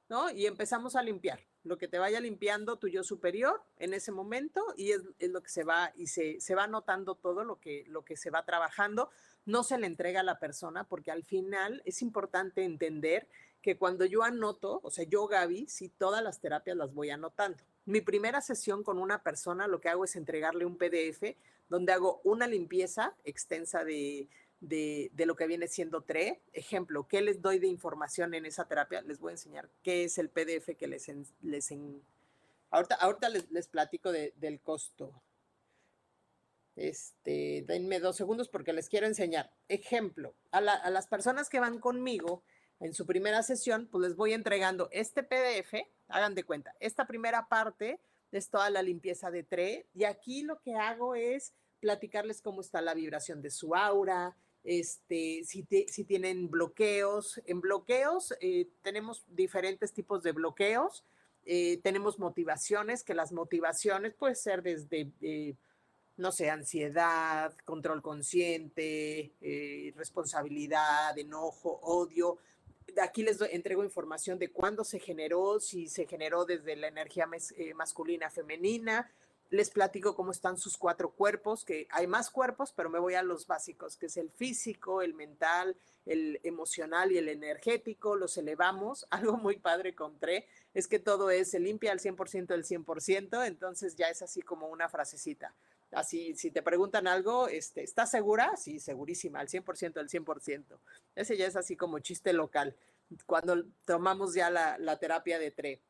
¿no? 0.08 0.30
Y 0.30 0.46
empezamos 0.46 0.96
a 0.96 1.02
limpiar. 1.02 1.40
Lo 1.64 1.78
que 1.78 1.88
te 1.88 1.98
vaya 1.98 2.20
limpiando 2.20 2.78
tu 2.78 2.88
yo 2.88 3.02
superior 3.02 3.62
en 3.78 3.94
ese 3.94 4.12
momento 4.12 4.62
y 4.76 4.92
es, 4.92 5.02
lo 5.18 5.42
que 5.42 5.48
se 5.48 5.64
va 5.64 5.92
y 5.96 6.08
se, 6.08 6.40
se, 6.40 6.54
va 6.54 6.66
notando 6.66 7.14
todo 7.14 7.42
lo 7.42 7.58
que, 7.58 7.84
lo 7.88 8.04
que 8.04 8.16
se 8.16 8.30
va 8.30 8.44
trabajando. 8.44 9.10
No 9.46 9.64
se 9.64 9.78
le 9.78 9.86
entrega 9.86 10.20
a 10.20 10.24
la 10.24 10.38
persona 10.38 10.84
porque 10.84 11.10
al 11.10 11.24
final 11.24 11.82
es 11.84 12.02
importante 12.02 12.64
entender 12.64 13.28
que 13.64 13.78
cuando 13.78 14.04
yo 14.04 14.22
anoto, 14.22 14.80
o 14.82 14.90
sea, 14.90 15.06
yo 15.06 15.26
Gaby, 15.26 15.66
sí 15.68 15.88
todas 15.88 16.22
las 16.22 16.38
terapias 16.38 16.76
las 16.76 16.92
voy 16.92 17.08
anotando. 17.08 17.64
Mi 17.86 18.02
primera 18.02 18.42
sesión 18.42 18.82
con 18.82 18.98
una 18.98 19.22
persona 19.22 19.66
lo 19.68 19.80
que 19.80 19.88
hago 19.88 20.04
es 20.04 20.16
entregarle 20.16 20.66
un 20.66 20.76
PDF 20.76 21.34
donde 21.70 21.94
hago 21.94 22.20
una 22.24 22.46
limpieza 22.46 23.16
extensa 23.24 23.82
de, 23.82 24.28
de, 24.60 25.10
lo 25.24 25.34
que 25.34 25.46
viene 25.46 25.66
siendo 25.66 26.02
TRE. 26.02 26.42
Ejemplo, 26.52 27.08
¿qué 27.08 27.22
les 27.22 27.40
doy 27.40 27.58
de 27.58 27.66
información 27.66 28.34
en 28.34 28.44
esa 28.44 28.68
terapia? 28.68 29.00
Les 29.00 29.18
voy 29.18 29.30
a 29.30 29.32
enseñar 29.32 29.70
qué 29.82 30.04
es 30.04 30.18
el 30.18 30.28
PDF 30.28 30.76
que 30.76 30.86
les... 30.86 31.10
les 31.40 31.72
ahorita, 32.70 32.96
ahorita 32.96 33.30
les, 33.30 33.66
platico 33.68 34.12
del 34.12 34.60
costo. 34.60 35.22
Este, 36.76 37.64
denme 37.66 37.98
dos 37.98 38.16
segundos 38.16 38.50
porque 38.50 38.74
les 38.74 38.90
quiero 38.90 39.06
enseñar. 39.06 39.50
Ejemplo, 39.68 40.34
a, 40.50 40.58
a 40.58 40.90
las 40.90 41.06
personas 41.06 41.48
que 41.48 41.60
van 41.60 41.78
conmigo 41.78 42.42
en 42.80 42.94
su 42.94 43.06
primera 43.06 43.42
sesión, 43.42 43.88
pues 43.90 44.02
les 44.02 44.16
voy 44.16 44.32
entregando 44.32 44.88
este 44.92 45.22
PDF 45.22 45.74
hagan 46.08 46.34
de 46.34 46.44
cuenta. 46.44 46.74
Esta 46.80 47.06
primera 47.06 47.48
parte 47.48 48.00
es 48.32 48.48
toda 48.48 48.70
la 48.70 48.82
limpieza 48.82 49.30
de 49.30 49.42
TRE 49.42 49.86
y 49.94 50.04
aquí 50.04 50.42
lo 50.42 50.60
que 50.60 50.74
hago 50.74 51.14
es 51.14 51.52
platicarles 51.80 52.40
cómo 52.40 52.60
está 52.60 52.80
la 52.80 52.94
vibración 52.94 53.42
de 53.42 53.50
su 53.50 53.74
aura, 53.74 54.36
este, 54.64 55.42
si, 55.44 55.62
tienen 56.04 56.50
bloqueos. 56.50 57.40
En 57.46 57.60
bloqueos 57.60 58.34
eh, 58.40 58.68
tenemos 58.82 59.24
diferentes 59.28 59.92
tipos 59.92 60.22
de 60.22 60.32
bloqueos. 60.32 61.04
Eh, 61.44 61.80
tenemos 61.82 62.18
motivaciones, 62.18 63.04
que 63.04 63.14
las 63.14 63.32
motivaciones 63.32 64.14
pueden 64.14 64.36
ser 64.36 64.62
desde, 64.62 65.12
eh, 65.20 65.54
no 66.16 66.32
sé, 66.32 66.48
ansiedad, 66.48 67.54
control 67.66 68.00
consciente, 68.00 69.32
responsabilidad, 69.94 71.18
enojo, 71.18 71.80
odio 71.82 72.38
aquí 73.00 73.22
les 73.22 73.40
entrego 73.40 73.84
información 73.84 74.38
de 74.38 74.50
cuándo 74.50 74.84
se 74.84 74.98
generó, 74.98 75.60
si 75.60 75.88
se 75.88 76.06
generó 76.06 76.44
desde 76.44 76.76
la 76.76 76.88
energía 76.88 77.28
eh, 77.56 77.74
masculina, 77.74 78.30
femenina. 78.30 79.10
Les 79.50 79.70
platico 79.70 80.16
cómo 80.16 80.32
están 80.32 80.56
sus 80.56 80.76
cuatro 80.76 81.10
cuerpos, 81.10 81.64
que 81.64 81.86
hay 81.90 82.06
más 82.06 82.30
cuerpos, 82.30 82.72
pero 82.72 82.90
me 82.90 82.98
voy 82.98 83.14
a 83.14 83.22
los 83.22 83.46
básicos, 83.46 83.96
que 83.96 84.06
es 84.06 84.16
el 84.16 84.30
físico, 84.30 85.02
el 85.02 85.14
mental, 85.14 85.76
el 86.06 86.40
emocional 86.42 87.12
y 87.12 87.18
el 87.18 87.28
energético. 87.28 88.16
Los 88.16 88.36
elevamos. 88.36 89.06
Algo 89.10 89.36
muy 89.36 89.58
padre 89.58 89.94
con 89.94 90.18
TRE 90.18 90.46
es 90.72 90.88
que 90.88 90.98
todo 90.98 91.30
es, 91.30 91.50
se 91.50 91.60
limpia 91.60 91.92
al 91.92 92.00
100% 92.00 92.46
del 92.46 92.64
100%, 92.64 93.46
entonces 93.46 93.96
ya 93.96 94.08
es 94.08 94.22
así 94.22 94.42
como 94.42 94.68
una 94.68 94.88
frasecita. 94.88 95.54
Así, 95.94 96.34
si 96.34 96.50
te 96.50 96.62
preguntan 96.62 97.06
algo, 97.06 97.48
este, 97.48 97.82
¿estás 97.82 98.10
segura? 98.10 98.56
Sí, 98.56 98.78
segurísima, 98.80 99.40
al 99.40 99.48
100% 99.48 99.98
al 99.98 100.08
100%. 100.08 100.78
Ese 101.14 101.36
ya 101.36 101.46
es 101.46 101.56
así 101.56 101.76
como 101.76 101.98
chiste 102.00 102.32
local, 102.32 102.76
cuando 103.26 103.64
tomamos 103.84 104.34
ya 104.34 104.50
la, 104.50 104.98
terapia 104.98 105.38
de 105.38 105.50
TRE. 105.50 105.82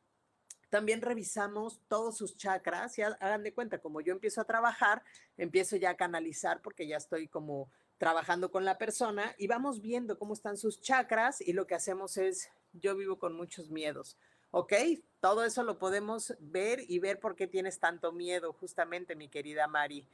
También 0.69 1.01
revisamos 1.01 1.81
todos 1.87 2.17
sus 2.17 2.37
chakras 2.37 2.97
y 2.97 3.01
hagan 3.01 3.43
de 3.43 3.53
cuenta, 3.53 3.79
como 3.79 4.01
yo 4.01 4.13
empiezo 4.13 4.41
a 4.41 4.45
trabajar, 4.45 5.03
empiezo 5.37 5.77
ya 5.77 5.91
a 5.91 5.97
canalizar 5.97 6.61
porque 6.61 6.87
ya 6.87 6.97
estoy 6.97 7.27
como 7.27 7.71
trabajando 7.97 8.51
con 8.51 8.65
la 8.65 8.77
persona 8.77 9.33
y 9.37 9.47
vamos 9.47 9.81
viendo 9.81 10.17
cómo 10.17 10.33
están 10.33 10.57
sus 10.57 10.81
chakras 10.81 11.39
y 11.39 11.53
lo 11.53 11.65
que 11.65 11.75
hacemos 11.75 12.17
es, 12.17 12.49
yo 12.73 12.95
vivo 12.95 13.19
con 13.19 13.33
muchos 13.33 13.69
miedos 13.69 14.17
¿Ok? 14.57 14.71
Todo 15.19 15.43
eso 15.43 15.63
lo 15.63 15.77
podemos 15.77 16.33
ver 16.39 16.79
y 16.87 16.99
ver 16.99 17.19
por 17.19 17.35
qué 17.35 17.45
tienes 17.45 17.77
tanto 17.77 18.13
miedo, 18.13 18.53
justamente, 18.53 19.13
mi 19.13 19.27
querida 19.27 19.67
Mari. 19.67 20.07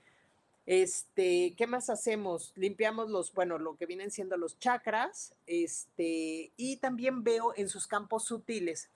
Este, 0.65 1.53
¿qué 1.55 1.67
más 1.67 1.91
hacemos? 1.91 2.51
Limpiamos 2.55 3.11
los, 3.11 3.31
bueno, 3.33 3.59
lo 3.59 3.77
que 3.77 3.85
vienen 3.85 4.09
siendo 4.09 4.37
los 4.37 4.57
chakras, 4.57 5.35
este, 5.45 6.51
y 6.57 6.77
también 6.77 7.23
veo 7.23 7.53
en 7.55 7.69
sus 7.69 7.85
campos 7.85 8.25
sutiles, 8.25 8.89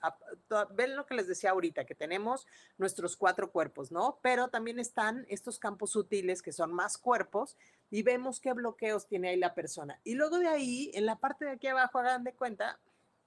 ven 0.74 0.96
lo 0.96 1.06
que 1.06 1.14
les 1.14 1.28
decía 1.28 1.50
ahorita, 1.50 1.84
que 1.84 1.94
tenemos 1.94 2.48
nuestros 2.76 3.16
cuatro 3.16 3.52
cuerpos, 3.52 3.92
¿no? 3.92 4.18
Pero 4.22 4.48
también 4.48 4.80
están 4.80 5.26
estos 5.28 5.60
campos 5.60 5.92
sutiles 5.92 6.42
que 6.42 6.50
son 6.50 6.72
más 6.72 6.98
cuerpos 6.98 7.56
y 7.88 8.02
vemos 8.02 8.40
qué 8.40 8.52
bloqueos 8.52 9.06
tiene 9.06 9.28
ahí 9.28 9.36
la 9.36 9.54
persona. 9.54 10.00
Y 10.02 10.14
luego 10.14 10.40
de 10.40 10.48
ahí, 10.48 10.90
en 10.94 11.06
la 11.06 11.20
parte 11.20 11.44
de 11.44 11.52
aquí 11.52 11.68
abajo, 11.68 12.00
hagan 12.00 12.24
de 12.24 12.32
cuenta, 12.32 12.80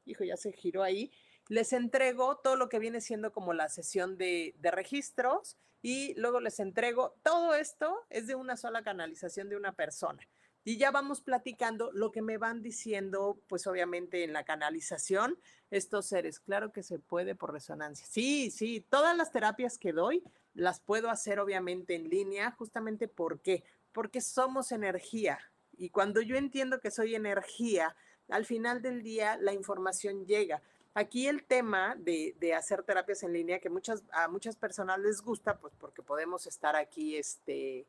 hijo, 0.05 0.25
ya 0.25 0.35
se 0.35 0.51
giró 0.51 0.83
ahí, 0.83 1.13
les 1.49 1.73
entrego 1.73 2.37
todo 2.37 2.55
lo 2.55 2.69
que 2.69 2.79
viene 2.79 3.01
siendo 3.01 3.33
como 3.33 3.53
la 3.53 3.67
sesión 3.67 4.17
de, 4.17 4.55
registros 4.61 5.57
y 5.81 6.13
luego 6.15 6.39
les 6.39 6.59
entrego 6.59 7.15
todo 7.23 7.55
esto 7.55 8.05
es 8.09 8.27
de 8.27 8.35
una 8.35 8.55
sola 8.55 8.83
canalización 8.83 9.49
de 9.49 9.57
una 9.57 9.73
persona. 9.73 10.25
Y 10.63 10.77
ya 10.77 10.91
vamos 10.91 11.21
platicando 11.21 11.89
lo 11.93 12.11
que 12.11 12.21
me 12.21 12.37
van 12.37 12.61
diciendo, 12.61 13.41
pues 13.47 13.65
obviamente 13.65 14.23
en 14.23 14.33
la 14.33 14.43
canalización, 14.43 15.39
estos 15.71 16.05
seres. 16.05 16.39
Claro 16.39 16.71
que 16.71 16.83
se 16.83 16.99
puede 16.99 17.33
por 17.33 17.53
resonancia. 17.53 18.05
Sí, 18.07 18.51
sí, 18.51 18.85
todas 18.87 19.17
las 19.17 19.31
terapias 19.31 19.77
que 19.77 19.93
doy 19.93 20.23
las 20.53 20.79
puedo 20.81 21.09
hacer 21.09 21.39
obviamente 21.39 21.95
en 21.95 22.09
línea, 22.09 22.51
justamente 22.51 23.07
porque 23.07 23.63
porque 23.91 24.21
somos 24.21 24.71
energía. 24.71 25.39
Y 25.77 25.89
cuando 25.89 26.21
yo 26.21 26.35
entiendo 26.35 26.79
que 26.79 26.91
soy 26.91 27.15
energía, 27.15 27.95
al 28.27 28.45
final 28.45 28.81
del 28.81 29.01
día 29.01 29.37
la 29.37 29.53
información 29.53 30.25
llega. 30.25 30.61
Aquí 30.99 31.29
el 31.29 31.45
tema 31.45 31.95
de, 31.97 32.53
hacer 32.53 32.83
terapias 32.83 33.23
en 33.23 33.31
línea, 33.31 33.59
que 33.59 33.69
muchas, 33.69 34.03
a 34.11 34.27
muchas 34.27 34.57
personas 34.57 34.99
les 34.99 35.21
gusta, 35.21 35.57
pues 35.57 35.73
porque 35.79 36.01
podemos 36.01 36.45
estar 36.45 36.75
aquí, 36.75 37.15
este, 37.15 37.85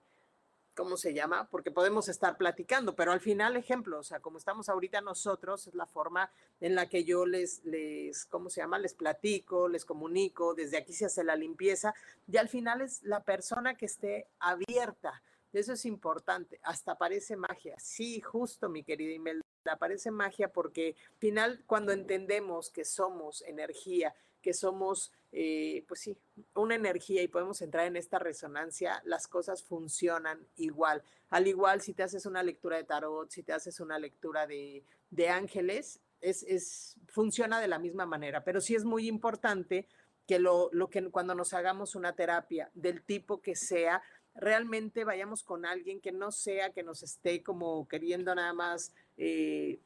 ¿cómo 0.76 0.96
se 0.96 1.12
llama? 1.12 1.48
Porque 1.50 1.72
podemos 1.72 2.08
estar 2.08 2.36
platicando, 2.36 2.94
pero 2.94 3.10
al 3.10 3.18
final, 3.18 3.56
ejemplo, 3.56 3.98
o 3.98 4.04
sea, 4.04 4.20
como 4.20 4.38
estamos 4.38 4.68
ahorita 4.68 5.00
nosotros, 5.00 5.66
es 5.66 5.74
la 5.74 5.86
forma 5.86 6.30
en 6.60 6.76
la 6.76 6.88
que 6.88 7.02
yo 7.02 7.26
les, 7.26 7.64
les, 7.64 8.26
¿cómo 8.26 8.48
se 8.48 8.60
llama? 8.60 8.78
Les 8.78 8.94
platico, 8.94 9.68
les 9.68 9.84
comunico, 9.84 10.54
desde 10.54 10.76
aquí 10.76 10.92
se 10.92 11.06
hace 11.06 11.24
la 11.24 11.34
limpieza, 11.34 11.92
y 12.28 12.36
al 12.36 12.48
final 12.48 12.80
es 12.80 13.02
la 13.02 13.24
persona 13.24 13.74
que 13.74 13.86
esté 13.86 14.28
abierta. 14.38 15.20
Eso 15.52 15.72
es 15.72 15.84
importante, 15.84 16.60
hasta 16.62 16.96
parece 16.96 17.34
magia. 17.34 17.74
Sí, 17.80 18.20
justo, 18.20 18.68
mi 18.68 18.84
querida 18.84 19.14
Imelda 19.14 19.49
parece 19.78 20.10
magia 20.10 20.52
porque 20.52 20.96
al 21.12 21.18
final 21.18 21.62
cuando 21.66 21.92
entendemos 21.92 22.70
que 22.70 22.84
somos 22.84 23.42
energía, 23.42 24.14
que 24.40 24.54
somos, 24.54 25.12
eh, 25.32 25.84
pues 25.86 26.00
sí, 26.00 26.18
una 26.54 26.74
energía 26.74 27.22
y 27.22 27.28
podemos 27.28 27.60
entrar 27.62 27.86
en 27.86 27.96
esta 27.96 28.18
resonancia, 28.18 29.02
las 29.04 29.28
cosas 29.28 29.62
funcionan 29.62 30.46
igual. 30.56 31.02
Al 31.28 31.46
igual 31.46 31.80
si 31.80 31.94
te 31.94 32.02
haces 32.02 32.26
una 32.26 32.42
lectura 32.42 32.76
de 32.76 32.84
tarot, 32.84 33.30
si 33.30 33.42
te 33.42 33.52
haces 33.52 33.80
una 33.80 33.98
lectura 33.98 34.46
de, 34.46 34.84
de 35.10 35.28
ángeles, 35.28 36.00
es, 36.20 36.42
es, 36.42 36.96
funciona 37.06 37.60
de 37.60 37.68
la 37.68 37.78
misma 37.78 38.06
manera, 38.06 38.44
pero 38.44 38.60
sí 38.60 38.74
es 38.74 38.84
muy 38.84 39.08
importante 39.08 39.86
que 40.26 40.38
lo, 40.38 40.68
lo 40.72 40.90
que 40.90 41.10
cuando 41.10 41.34
nos 41.34 41.54
hagamos 41.54 41.94
una 41.94 42.14
terapia 42.14 42.70
del 42.74 43.02
tipo 43.02 43.40
que 43.40 43.56
sea, 43.56 44.02
realmente 44.34 45.04
vayamos 45.04 45.42
con 45.42 45.66
alguien 45.66 46.00
que 46.00 46.12
no 46.12 46.30
sea 46.30 46.70
que 46.70 46.82
nos 46.82 47.02
esté 47.02 47.42
como 47.42 47.88
queriendo 47.88 48.34
nada 48.34 48.52
más, 48.52 48.92
eh, 49.20 49.78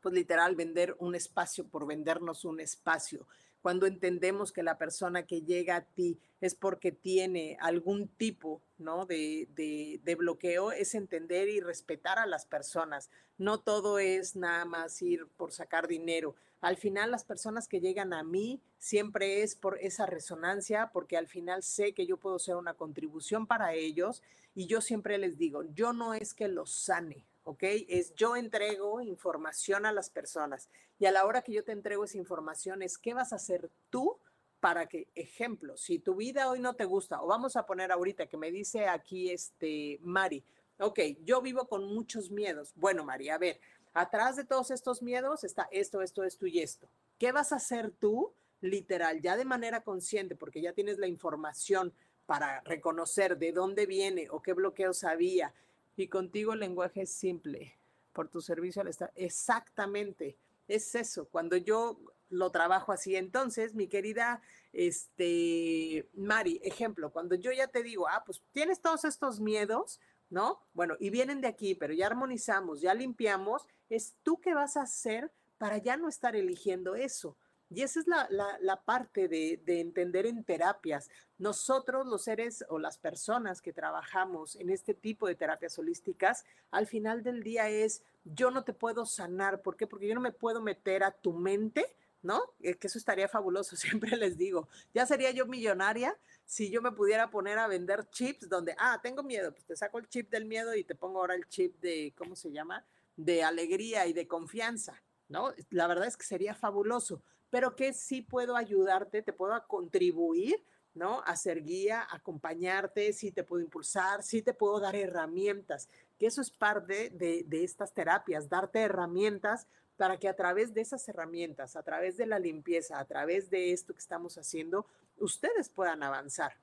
pues 0.00 0.14
literal, 0.14 0.56
vender 0.56 0.96
un 0.98 1.14
espacio 1.14 1.66
por 1.66 1.86
vendernos 1.86 2.44
un 2.44 2.60
espacio. 2.60 3.26
Cuando 3.60 3.86
entendemos 3.86 4.50
que 4.50 4.62
la 4.62 4.78
persona 4.78 5.26
que 5.26 5.42
llega 5.42 5.76
a 5.76 5.84
ti 5.84 6.18
es 6.40 6.54
porque 6.54 6.90
tiene 6.90 7.56
algún 7.60 8.08
tipo 8.08 8.62
¿no? 8.78 9.06
de, 9.06 9.48
de, 9.54 10.00
de 10.02 10.14
bloqueo, 10.14 10.72
es 10.72 10.94
entender 10.94 11.48
y 11.48 11.60
respetar 11.60 12.18
a 12.18 12.26
las 12.26 12.46
personas. 12.46 13.10
No 13.38 13.60
todo 13.60 13.98
es 13.98 14.34
nada 14.34 14.64
más 14.64 15.00
ir 15.02 15.26
por 15.36 15.52
sacar 15.52 15.86
dinero 15.86 16.34
al 16.62 16.76
final 16.76 17.10
las 17.10 17.24
personas 17.24 17.66
que 17.66 17.80
llegan 17.80 18.12
a 18.12 18.22
mí 18.22 18.62
siempre 18.78 19.42
es 19.42 19.56
por 19.56 19.78
esa 19.80 20.06
resonancia, 20.06 20.90
porque 20.92 21.16
al 21.16 21.26
final 21.26 21.64
sé 21.64 21.92
que 21.92 22.06
yo 22.06 22.16
puedo 22.18 22.38
ser 22.38 22.54
una 22.54 22.74
contribución 22.74 23.48
para 23.48 23.74
ellos 23.74 24.22
y 24.54 24.66
yo 24.68 24.80
siempre 24.80 25.18
les 25.18 25.36
digo, 25.36 25.64
yo 25.74 25.92
no 25.92 26.14
es 26.14 26.34
que 26.34 26.46
los 26.46 26.70
sane, 26.72 27.26
¿ok? 27.44 27.62
Es 27.88 28.14
yo 28.14 28.36
entrego 28.36 29.00
información 29.00 29.86
a 29.86 29.92
las 29.92 30.10
personas 30.10 30.68
y 30.98 31.06
a 31.06 31.12
la 31.12 31.24
hora 31.24 31.42
que 31.42 31.52
yo 31.52 31.64
te 31.64 31.72
entrego 31.72 32.04
esa 32.04 32.18
información 32.18 32.82
es 32.82 32.98
qué 32.98 33.14
vas 33.14 33.32
a 33.32 33.36
hacer 33.36 33.70
tú 33.90 34.18
para 34.60 34.86
que, 34.86 35.08
ejemplo, 35.14 35.76
si 35.76 35.98
tu 35.98 36.14
vida 36.14 36.48
hoy 36.48 36.60
no 36.60 36.74
te 36.74 36.84
gusta, 36.84 37.20
o 37.20 37.26
vamos 37.26 37.56
a 37.56 37.66
poner 37.66 37.90
ahorita 37.90 38.26
que 38.26 38.36
me 38.36 38.50
dice 38.50 38.86
aquí 38.86 39.30
este 39.30 39.98
Mari, 40.02 40.44
ok, 40.78 41.00
yo 41.24 41.42
vivo 41.42 41.66
con 41.66 41.92
muchos 41.92 42.30
miedos. 42.30 42.72
Bueno, 42.76 43.04
Mari, 43.04 43.28
a 43.28 43.38
ver, 43.38 43.60
Atrás 43.94 44.36
de 44.36 44.44
todos 44.44 44.70
estos 44.70 45.02
miedos 45.02 45.44
está 45.44 45.68
esto, 45.70 46.00
esto, 46.00 46.24
esto 46.24 46.46
y 46.46 46.60
esto. 46.60 46.88
¿Qué 47.18 47.30
vas 47.30 47.52
a 47.52 47.56
hacer 47.56 47.90
tú 47.90 48.32
literal, 48.62 49.20
ya 49.20 49.36
de 49.36 49.44
manera 49.44 49.82
consciente, 49.82 50.36
porque 50.36 50.62
ya 50.62 50.72
tienes 50.72 50.98
la 50.98 51.08
información 51.08 51.92
para 52.26 52.60
reconocer 52.60 53.36
de 53.36 53.52
dónde 53.52 53.86
viene 53.86 54.28
o 54.30 54.40
qué 54.40 54.54
bloqueos 54.54 55.04
había. 55.04 55.52
Y 55.96 56.08
contigo 56.08 56.52
el 56.52 56.60
lenguaje 56.60 57.02
es 57.02 57.12
simple, 57.12 57.78
por 58.12 58.28
tu 58.28 58.40
servicio 58.40 58.82
al 58.82 58.88
Estado. 58.88 59.12
Exactamente, 59.14 60.36
es 60.68 60.94
eso. 60.94 61.28
Cuando 61.28 61.56
yo 61.56 61.98
lo 62.30 62.50
trabajo 62.50 62.92
así, 62.92 63.16
entonces, 63.16 63.74
mi 63.74 63.88
querida 63.88 64.40
este, 64.72 66.08
Mari, 66.14 66.60
ejemplo, 66.64 67.12
cuando 67.12 67.34
yo 67.34 67.52
ya 67.52 67.68
te 67.68 67.82
digo, 67.82 68.08
ah, 68.08 68.22
pues 68.24 68.42
tienes 68.52 68.80
todos 68.80 69.04
estos 69.04 69.38
miedos, 69.40 70.00
¿no? 70.30 70.62
Bueno, 70.72 70.96
y 70.98 71.10
vienen 71.10 71.42
de 71.42 71.48
aquí, 71.48 71.74
pero 71.74 71.92
ya 71.92 72.06
armonizamos, 72.06 72.80
ya 72.80 72.94
limpiamos, 72.94 73.66
es 73.90 74.14
tú 74.22 74.40
qué 74.40 74.54
vas 74.54 74.76
a 74.78 74.82
hacer 74.82 75.30
para 75.58 75.76
ya 75.76 75.96
no 75.96 76.08
estar 76.08 76.34
eligiendo 76.34 76.94
eso. 76.94 77.36
Y 77.74 77.82
esa 77.82 78.00
es 78.00 78.06
la, 78.06 78.82
parte 78.84 79.28
de, 79.28 79.60
de, 79.64 79.80
entender 79.80 80.26
en 80.26 80.44
terapias. 80.44 81.08
Nosotros, 81.38 82.06
los 82.06 82.24
seres 82.24 82.64
o 82.68 82.78
las 82.78 82.98
personas 82.98 83.62
que 83.62 83.72
trabajamos 83.72 84.56
en 84.56 84.68
este 84.68 84.92
tipo 84.92 85.26
de 85.26 85.34
terapias 85.34 85.78
holísticas, 85.78 86.44
al 86.70 86.86
final 86.86 87.22
del 87.22 87.42
día 87.42 87.70
es, 87.70 88.02
yo 88.24 88.50
no 88.50 88.64
te 88.64 88.74
puedo 88.74 89.06
sanar. 89.06 89.62
¿Por 89.62 89.76
qué? 89.76 89.86
Porque 89.86 90.06
yo 90.06 90.14
no 90.14 90.20
me 90.20 90.32
puedo 90.32 90.60
meter 90.60 91.02
a 91.02 91.12
tu 91.12 91.32
mente, 91.32 91.96
¿no? 92.20 92.42
Que 92.60 92.76
eso 92.82 92.98
estaría 92.98 93.26
fabuloso, 93.26 93.74
siempre 93.76 94.16
les 94.18 94.36
digo. 94.36 94.68
Ya 94.92 95.06
sería 95.06 95.30
yo 95.30 95.46
millonaria 95.46 96.16
si 96.44 96.70
yo 96.70 96.82
me 96.82 96.92
pudiera 96.92 97.30
poner 97.30 97.58
a 97.58 97.68
vender 97.68 98.08
chips 98.10 98.48
donde, 98.50 98.74
ah, 98.78 99.00
tengo 99.02 99.22
miedo, 99.22 99.52
pues 99.52 99.64
te 99.64 99.76
saco 99.76 99.98
el 99.98 100.08
chip 100.08 100.30
del 100.30 100.44
miedo 100.44 100.74
y 100.74 100.84
te 100.84 100.94
pongo 100.94 101.20
ahora 101.20 101.34
el 101.34 101.48
chip 101.48 101.80
de, 101.80 102.12
¿cómo 102.18 102.36
se 102.36 102.52
llama? 102.52 102.84
De 103.16 103.42
alegría 103.42 104.06
y 104.06 104.12
de 104.12 104.28
confianza, 104.28 105.02
¿no? 105.28 105.54
La 105.70 105.86
verdad 105.86 106.06
es 106.06 106.18
que 106.18 106.24
sería 106.24 106.54
fabuloso 106.54 107.22
pero 107.52 107.76
que 107.76 107.92
sí 107.92 108.22
puedo 108.22 108.56
ayudarte, 108.56 109.20
te 109.20 109.34
puedo 109.34 109.52
contribuir, 109.66 110.64
¿no? 110.94 111.20
A 111.26 111.36
ser 111.36 111.62
guía, 111.62 112.08
acompañarte, 112.10 113.12
sí 113.12 113.30
te 113.30 113.44
puedo 113.44 113.62
impulsar, 113.62 114.22
sí 114.22 114.40
te 114.40 114.54
puedo 114.54 114.80
dar 114.80 114.96
herramientas, 114.96 115.90
que 116.18 116.24
eso 116.24 116.40
es 116.40 116.50
parte 116.50 117.10
de, 117.10 117.44
de 117.46 117.62
estas 117.62 117.92
terapias, 117.92 118.48
darte 118.48 118.80
herramientas 118.80 119.66
para 119.98 120.16
que 120.16 120.30
a 120.30 120.34
través 120.34 120.72
de 120.72 120.80
esas 120.80 121.06
herramientas, 121.10 121.76
a 121.76 121.82
través 121.82 122.16
de 122.16 122.24
la 122.24 122.38
limpieza, 122.38 122.98
a 122.98 123.04
través 123.04 123.50
de 123.50 123.72
esto 123.72 123.92
que 123.92 124.00
estamos 124.00 124.38
haciendo, 124.38 124.86
ustedes 125.18 125.68
puedan 125.68 126.02
avanzar, 126.02 126.54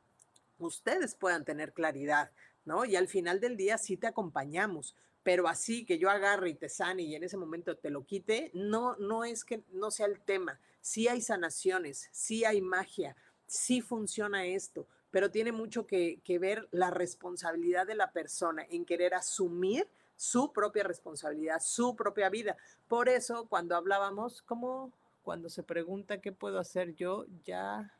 ustedes 0.57 1.13
puedan 1.13 1.45
tener 1.45 1.71
claridad, 1.71 2.31
¿no? 2.65 2.83
Y 2.83 2.95
al 2.95 3.07
final 3.07 3.39
del 3.39 3.57
día 3.57 3.77
sí 3.77 3.95
te 3.95 4.07
acompañamos, 4.07 4.95
pero 5.21 5.47
así 5.47 5.85
que 5.85 5.99
yo 5.99 6.09
agarre 6.09 6.49
y 6.49 6.55
te 6.55 6.67
sane 6.67 7.03
y 7.03 7.13
en 7.13 7.23
ese 7.23 7.37
momento 7.37 7.77
te 7.77 7.91
lo 7.91 8.07
quite, 8.07 8.49
no, 8.55 8.95
no 8.95 9.23
es 9.23 9.45
que 9.45 9.61
no 9.71 9.91
sea 9.91 10.07
el 10.07 10.19
tema 10.21 10.59
sí 10.81 11.07
hay 11.07 11.21
sanaciones, 11.21 12.09
sí 12.11 12.45
hay 12.45 12.61
magia, 12.61 13.15
sí 13.47 13.81
funciona 13.81 14.45
esto, 14.45 14.87
pero 15.11 15.31
tiene 15.31 15.51
mucho 15.51 15.87
que, 15.87 16.21
ver 16.39 16.67
la 16.71 16.91
responsabilidad 16.91 17.87
de 17.87 17.95
la 17.95 18.11
persona 18.11 18.65
en 18.69 18.85
querer 18.85 19.13
asumir 19.13 19.87
su 20.15 20.51
propia 20.51 20.83
responsabilidad, 20.83 21.59
su 21.61 21.95
propia 21.95 22.29
vida. 22.29 22.57
Por 22.87 23.09
eso, 23.09 23.47
cuando 23.47 23.75
hablábamos, 23.75 24.41
como 24.41 24.91
cuando 25.23 25.49
se 25.49 25.63
pregunta 25.63 26.21
qué 26.21 26.31
puedo 26.31 26.59
hacer 26.59 26.95
yo, 26.95 27.25
ya 27.43 27.95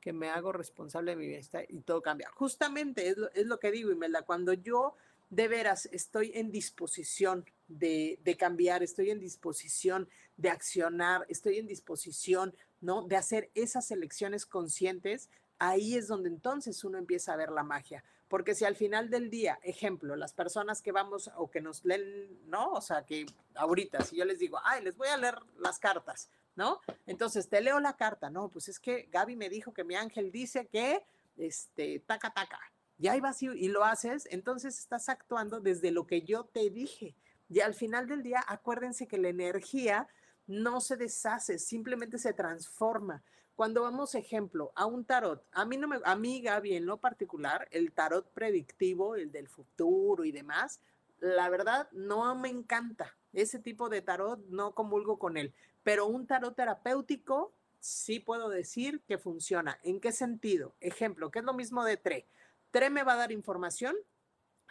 que 0.00 0.12
me 0.12 0.28
hago 0.28 0.52
responsable 0.52 1.12
de 1.12 1.16
mi 1.16 1.26
bienestar 1.26 1.64
y 1.68 1.80
todo 1.80 2.02
cambia. 2.02 2.28
Justamente 2.34 3.08
es 3.08 3.16
lo, 3.16 3.30
es 3.32 3.46
lo 3.46 3.58
que 3.58 3.70
digo, 3.70 3.90
Imelda, 3.90 4.22
cuando 4.22 4.52
yo 4.52 4.94
de 5.34 5.48
veras 5.48 5.88
estoy 5.90 6.30
en 6.34 6.52
disposición 6.52 7.44
de, 7.66 8.36
cambiar, 8.38 8.82
estoy 8.82 9.10
en 9.10 9.18
disposición 9.18 10.08
de 10.36 10.50
accionar, 10.50 11.26
estoy 11.28 11.58
en 11.58 11.66
disposición, 11.66 12.54
¿no? 12.80 13.02
De 13.02 13.16
hacer 13.16 13.50
esas 13.54 13.90
elecciones 13.90 14.46
conscientes, 14.46 15.28
ahí 15.58 15.96
es 15.96 16.06
donde 16.06 16.28
entonces 16.28 16.84
uno 16.84 16.98
empieza 16.98 17.32
a 17.32 17.36
ver 17.36 17.50
la 17.50 17.64
magia. 17.64 18.04
Porque 18.28 18.54
si 18.54 18.64
al 18.64 18.76
final 18.76 19.10
del 19.10 19.28
día, 19.28 19.58
ejemplo, 19.62 20.16
las 20.16 20.32
personas 20.32 20.82
que 20.82 20.92
vamos 20.92 21.30
o 21.36 21.50
que 21.50 21.60
nos 21.60 21.84
leen, 21.84 22.38
¿no? 22.46 22.72
O 22.72 22.80
sea, 22.80 23.04
que 23.04 23.26
ahorita, 23.54 24.02
si 24.04 24.16
yo 24.16 24.24
les 24.24 24.38
digo, 24.38 24.58
ay, 24.64 24.82
les 24.84 24.96
voy 24.96 25.08
a 25.08 25.16
leer 25.16 25.38
las 25.58 25.78
cartas, 25.78 26.28
¿no? 26.54 26.80
Entonces, 27.06 27.48
te 27.48 27.60
leo 27.60 27.80
la 27.80 27.96
carta, 27.96 28.30
no, 28.30 28.48
pues 28.48 28.68
es 28.68 28.78
que 28.78 29.08
Gaby 29.10 29.36
me 29.36 29.48
dijo 29.48 29.72
que 29.72 29.84
mi 29.84 29.94
ángel 29.94 30.30
dice 30.30 30.66
que, 30.66 31.04
este, 31.36 32.00
taca, 32.00 32.32
taca, 32.32 32.60
y 32.98 33.08
ahí 33.08 33.20
y, 33.40 33.68
lo 33.68 33.84
haces, 33.84 34.28
entonces 34.30 34.78
estás 34.78 35.08
actuando 35.08 35.60
desde 35.60 35.90
lo 35.90 36.06
que 36.06 36.22
yo 36.22 36.44
te 36.44 36.70
dije. 36.70 37.14
Y 37.48 37.60
al 37.60 37.74
final 37.74 38.06
del 38.06 38.22
día, 38.22 38.42
acuérdense 38.46 39.06
que 39.06 39.18
la 39.18 39.28
energía 39.28 40.08
no 40.46 40.80
se 40.80 40.96
deshace, 40.96 41.58
simplemente 41.58 42.18
se 42.18 42.32
transforma. 42.32 43.22
Cuando 43.56 43.82
vamos, 43.82 44.14
ejemplo, 44.14 44.72
a 44.74 44.86
un 44.86 45.04
tarot, 45.04 45.44
a 45.52 45.64
mí 45.64 45.76
no 45.76 45.86
me, 45.86 46.00
a 46.04 46.16
mí 46.16 46.40
Gaby 46.40 46.74
en 46.74 46.86
lo 46.86 46.98
particular, 46.98 47.68
el 47.70 47.92
tarot 47.92 48.32
predictivo, 48.32 49.14
el 49.16 49.30
del 49.30 49.48
futuro 49.48 50.24
y 50.24 50.32
demás, 50.32 50.80
la 51.20 51.48
verdad 51.48 51.88
no 51.92 52.34
me 52.34 52.48
encanta. 52.48 53.16
Ese 53.32 53.58
tipo 53.58 53.88
de 53.88 54.02
tarot 54.02 54.44
no 54.48 54.74
comulgo 54.74 55.18
con 55.18 55.36
él, 55.36 55.52
pero 55.82 56.06
un 56.06 56.26
tarot 56.26 56.54
terapéutico 56.54 57.52
sí 57.78 58.18
puedo 58.18 58.48
decir 58.48 59.02
que 59.06 59.18
funciona. 59.18 59.78
¿En 59.82 60.00
qué 60.00 60.10
sentido? 60.10 60.74
Ejemplo, 60.80 61.30
que 61.30 61.40
es 61.40 61.44
lo 61.44 61.54
mismo 61.54 61.84
de 61.84 61.96
TRE. 61.96 62.26
TRE 62.74 62.90
me 62.90 63.04
va 63.04 63.12
a 63.12 63.16
dar 63.16 63.30
información, 63.30 63.94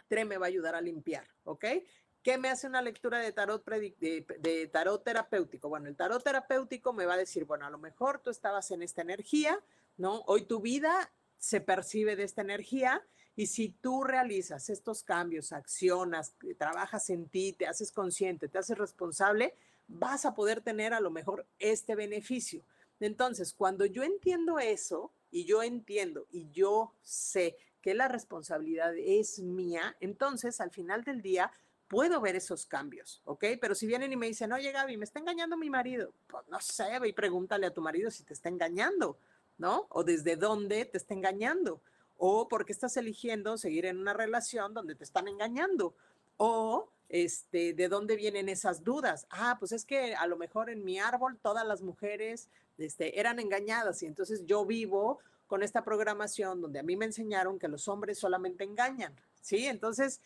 TRE 0.08 0.26
me 0.26 0.36
va 0.36 0.44
a 0.44 0.48
ayudar 0.48 0.74
a 0.74 0.82
limpiar, 0.82 1.26
¿ok? 1.44 1.64
¿Qué 2.22 2.36
me 2.36 2.50
hace 2.50 2.66
una 2.66 2.82
lectura 2.82 3.18
de 3.18 3.32
tarot, 3.32 3.64
de, 3.64 4.70
tarot 4.70 5.02
terapéutico? 5.02 5.70
Bueno, 5.70 5.88
el 5.88 5.96
tarot 5.96 6.22
terapéutico 6.22 6.92
me 6.92 7.06
va 7.06 7.14
a 7.14 7.16
decir, 7.16 7.46
bueno, 7.46 7.64
a 7.64 7.70
lo 7.70 7.78
mejor 7.78 8.18
tú 8.18 8.28
estabas 8.28 8.70
en 8.72 8.82
esta 8.82 9.00
energía, 9.00 9.58
¿no? 9.96 10.20
Hoy 10.26 10.42
tu 10.42 10.60
vida 10.60 11.14
se 11.38 11.62
percibe 11.62 12.14
de 12.14 12.24
esta 12.24 12.42
energía 12.42 13.02
y 13.36 13.46
si 13.46 13.70
tú 13.70 14.04
realizas 14.04 14.68
estos 14.68 15.02
cambios, 15.02 15.52
accionas, 15.52 16.36
trabajas 16.58 17.08
en 17.08 17.30
ti, 17.30 17.54
te 17.54 17.66
haces 17.66 17.90
consciente, 17.90 18.48
te 18.48 18.58
haces 18.58 18.76
responsable, 18.76 19.54
vas 19.88 20.26
a 20.26 20.34
poder 20.34 20.60
tener 20.60 20.92
a 20.92 21.00
lo 21.00 21.10
mejor 21.10 21.46
este 21.58 21.94
beneficio. 21.94 22.66
Entonces, 23.00 23.54
cuando 23.54 23.86
yo 23.86 24.02
entiendo 24.02 24.58
eso 24.58 25.10
y 25.30 25.46
yo 25.46 25.62
entiendo 25.62 26.26
y 26.30 26.50
yo 26.50 26.92
sé 27.00 27.56
que 27.84 27.92
la 27.92 28.08
responsabilidad 28.08 28.96
es 28.96 29.40
mía, 29.40 29.94
entonces 30.00 30.58
al 30.62 30.70
final 30.70 31.04
del 31.04 31.20
día 31.20 31.52
puedo 31.86 32.18
ver 32.18 32.34
esos 32.34 32.64
cambios, 32.64 33.20
¿ok? 33.26 33.44
Pero 33.60 33.74
si 33.74 33.86
vienen 33.86 34.10
y 34.10 34.16
me 34.16 34.26
dicen, 34.26 34.54
oye 34.54 34.72
Gaby, 34.72 34.96
me 34.96 35.04
está 35.04 35.18
engañando 35.18 35.58
mi 35.58 35.68
marido, 35.68 36.14
pues 36.26 36.48
no 36.48 36.58
sé, 36.60 36.98
ve 36.98 37.08
y 37.08 37.12
pregúntale 37.12 37.66
a 37.66 37.74
tu 37.74 37.82
marido 37.82 38.10
si 38.10 38.24
te 38.24 38.32
está 38.32 38.48
engañando, 38.48 39.18
¿no? 39.58 39.86
O 39.90 40.02
desde 40.02 40.36
dónde 40.36 40.86
te 40.86 40.96
está 40.96 41.12
engañando, 41.12 41.82
o 42.16 42.48
por 42.48 42.64
qué 42.64 42.72
estás 42.72 42.96
eligiendo 42.96 43.58
seguir 43.58 43.84
en 43.84 43.98
una 43.98 44.14
relación 44.14 44.72
donde 44.72 44.94
te 44.94 45.04
están 45.04 45.28
engañando, 45.28 45.94
o 46.38 46.88
este, 47.10 47.74
de 47.74 47.88
dónde 47.88 48.16
vienen 48.16 48.48
esas 48.48 48.82
dudas. 48.82 49.26
Ah, 49.28 49.58
pues 49.58 49.72
es 49.72 49.84
que 49.84 50.14
a 50.14 50.26
lo 50.26 50.38
mejor 50.38 50.70
en 50.70 50.86
mi 50.86 50.98
árbol 50.98 51.36
todas 51.36 51.66
las 51.66 51.82
mujeres 51.82 52.48
este, 52.78 53.20
eran 53.20 53.40
engañadas 53.40 54.02
y 54.02 54.06
entonces 54.06 54.46
yo 54.46 54.64
vivo 54.64 55.18
con 55.46 55.62
esta 55.62 55.84
programación 55.84 56.60
donde 56.60 56.78
a 56.78 56.82
mí 56.82 56.96
me 56.96 57.04
enseñaron 57.04 57.58
que 57.58 57.68
los 57.68 57.88
hombres 57.88 58.18
solamente 58.18 58.64
engañan, 58.64 59.14
¿sí? 59.40 59.66
Entonces, 59.66 60.20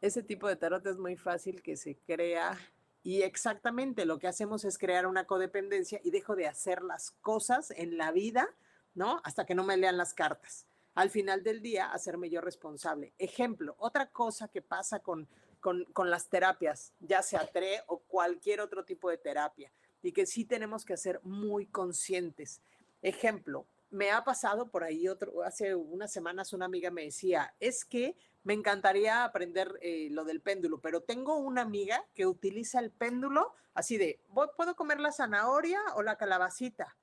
ese 0.00 0.22
tipo 0.22 0.48
de 0.48 0.56
tarot 0.56 0.86
es 0.86 0.98
muy 0.98 1.16
fácil 1.16 1.62
que 1.62 1.76
se 1.76 1.96
crea 1.96 2.58
y 3.02 3.22
exactamente 3.22 4.06
lo 4.06 4.18
que 4.18 4.28
hacemos 4.28 4.64
es 4.64 4.78
crear 4.78 5.06
una 5.06 5.26
codependencia 5.26 6.00
y 6.02 6.10
dejo 6.10 6.36
de 6.36 6.46
hacer 6.46 6.82
las 6.82 7.10
cosas 7.20 7.70
en 7.70 7.98
la 7.98 8.12
vida, 8.12 8.48
¿no? 8.94 9.20
Hasta 9.24 9.44
que 9.44 9.54
no 9.54 9.64
me 9.64 9.76
lean 9.76 9.96
las 9.96 10.14
cartas. 10.14 10.66
Al 10.94 11.10
final 11.10 11.42
del 11.42 11.60
día, 11.60 11.92
hacerme 11.92 12.30
yo 12.30 12.40
responsable. 12.40 13.12
Ejemplo, 13.18 13.74
otra 13.78 14.10
cosa 14.10 14.48
que 14.48 14.62
pasa 14.62 15.00
con, 15.00 15.28
con, 15.60 15.84
con 15.92 16.10
las 16.10 16.28
terapias, 16.28 16.92
ya 17.00 17.20
sea 17.20 17.46
TRE 17.46 17.82
o 17.88 17.98
cualquier 17.98 18.60
otro 18.60 18.84
tipo 18.84 19.10
de 19.10 19.18
terapia, 19.18 19.72
y 20.02 20.12
que 20.12 20.24
sí 20.24 20.44
tenemos 20.44 20.84
que 20.84 20.96
ser 20.96 21.20
muy 21.24 21.66
conscientes. 21.66 22.62
Ejemplo, 23.02 23.66
me 23.94 24.10
ha 24.10 24.24
pasado 24.24 24.70
por 24.70 24.82
ahí 24.82 25.06
otro, 25.06 25.44
hace 25.44 25.74
unas 25.74 26.12
semanas 26.12 26.52
una 26.52 26.64
amiga 26.64 26.90
me 26.90 27.04
decía, 27.04 27.54
es 27.60 27.84
que 27.84 28.16
me 28.42 28.52
encantaría 28.52 29.24
aprender 29.24 29.78
eh, 29.80 30.08
lo 30.10 30.24
del 30.24 30.40
péndulo, 30.40 30.80
pero 30.80 31.02
tengo 31.02 31.36
una 31.36 31.62
amiga 31.62 32.04
que 32.12 32.26
utiliza 32.26 32.80
el 32.80 32.90
péndulo 32.90 33.54
así 33.72 33.96
de, 33.96 34.20
¿puedo 34.56 34.74
comer 34.74 34.98
la 34.98 35.12
zanahoria 35.12 35.80
o 35.94 36.02
la 36.02 36.16
calabacita? 36.16 36.96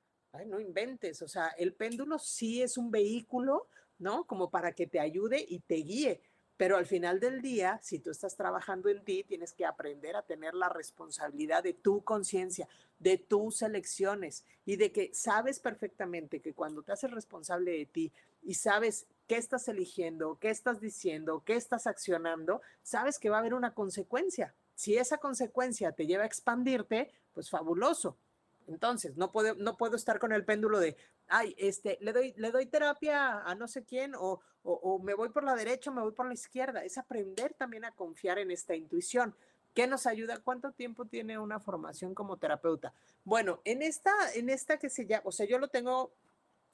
No 0.46 0.60
inventes, 0.60 1.22
o 1.22 1.30
sea, 1.30 1.48
el 1.58 1.74
péndulo 1.74 2.20
sí 2.20 2.62
es 2.62 2.78
un 2.78 2.92
vehículo, 2.92 3.68
¿no? 3.98 4.26
Como 4.26 4.50
para 4.50 4.74
que 4.74 4.86
te 4.86 5.00
ayude 5.00 5.46
y 5.48 5.60
te 5.60 5.76
guíe, 5.76 6.22
pero 6.62 6.78
al 6.78 6.86
final 6.86 7.20
del 7.20 7.42
día, 7.42 7.80
si 7.82 7.98
tú 7.98 8.12
estás 8.12 8.36
trabajando 8.36 8.88
en 8.88 9.04
ti, 9.04 9.24
tienes 9.24 9.52
que 9.52 9.66
aprender 9.66 10.16
a 10.16 10.22
tener 10.22 10.54
la 10.54 10.70
responsabilidad 10.70 11.64
de 11.64 11.74
tu 11.74 12.04
conciencia, 12.04 12.68
de 13.00 13.18
tus 13.18 13.64
elecciones 13.64 14.46
y 14.64 14.76
de 14.76 14.92
que 14.92 15.10
sabes 15.12 15.60
perfectamente 15.60 16.40
que 16.40 16.54
cuando 16.54 16.84
te 16.84 16.92
haces 16.92 17.10
responsable 17.10 17.72
de 17.72 17.88
ti 17.88 18.14
y 18.44 18.54
sabes 18.54 19.08
qué 19.26 19.38
estás 19.38 19.70
eligiendo, 19.70 20.38
qué 20.40 20.52
estás 20.52 20.80
diciendo, 20.80 21.42
qué 21.44 21.56
estás 21.56 21.88
accionando, 21.88 22.62
sabes 22.84 23.18
que 23.18 23.32
va 23.32 23.38
a 23.38 23.40
haber 23.40 23.56
una 23.56 23.74
consecuencia. 23.74 24.54
Si 24.76 24.96
esa 24.96 25.18
consecuencia 25.18 25.94
te 25.94 26.06
lleva 26.06 26.26
a 26.26 26.28
expandirte, 26.28 27.10
pues 27.34 27.50
fabuloso. 27.50 28.20
Entonces, 28.68 29.18
no 29.18 29.32
puedo, 29.32 29.56
no 29.56 29.78
puedo 29.78 29.96
estar 29.96 30.20
con 30.20 30.32
el 30.32 30.46
péndulo 30.46 30.80
de, 30.80 30.96
ay, 31.28 31.56
este, 31.58 31.98
le 32.02 32.14
doy, 32.14 32.36
le 32.38 32.52
doy 32.52 32.68
terapia 32.68 33.40
a 33.40 33.56
no 33.56 33.68
sé 33.68 33.84
quién, 33.84 34.14
o, 34.14 34.42
o, 34.64 35.00
me 35.00 35.14
voy 35.14 35.30
por 35.30 35.44
la 35.44 35.56
derecha 35.56 35.90
o 35.90 35.94
me 35.94 36.02
voy 36.02 36.12
por 36.12 36.28
la 36.28 36.34
izquierda. 36.34 36.84
Es 36.84 36.98
aprender 36.98 37.54
también 37.54 37.86
a 37.86 37.92
confiar 37.92 38.40
en 38.40 38.52
esta 38.52 38.76
intuición. 38.76 39.36
¿Qué 39.74 39.88
nos 39.88 40.06
ayuda? 40.06 40.40
¿Cuánto 40.40 40.72
tiempo 40.72 41.06
tiene 41.06 41.40
una 41.40 41.60
formación 41.60 42.14
como 42.14 42.38
terapeuta? 42.38 42.94
Bueno, 43.24 43.62
en 43.64 43.82
esta, 43.82 44.12
en 44.36 44.50
esta 44.50 44.78
que 44.78 44.90
se 44.90 45.06
llama, 45.06 45.24
o 45.26 45.32
sea, 45.32 45.46
yo 45.46 45.58
lo 45.60 45.70
tengo, 45.70 46.12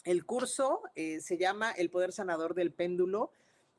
el 0.04 0.26
curso 0.26 0.82
eh, 0.96 1.22
se 1.22 1.38
llama 1.38 1.72
El 1.72 1.90
Poder 1.90 2.12
Sanador 2.12 2.56
del 2.56 2.72
Péndulo. 2.72 3.32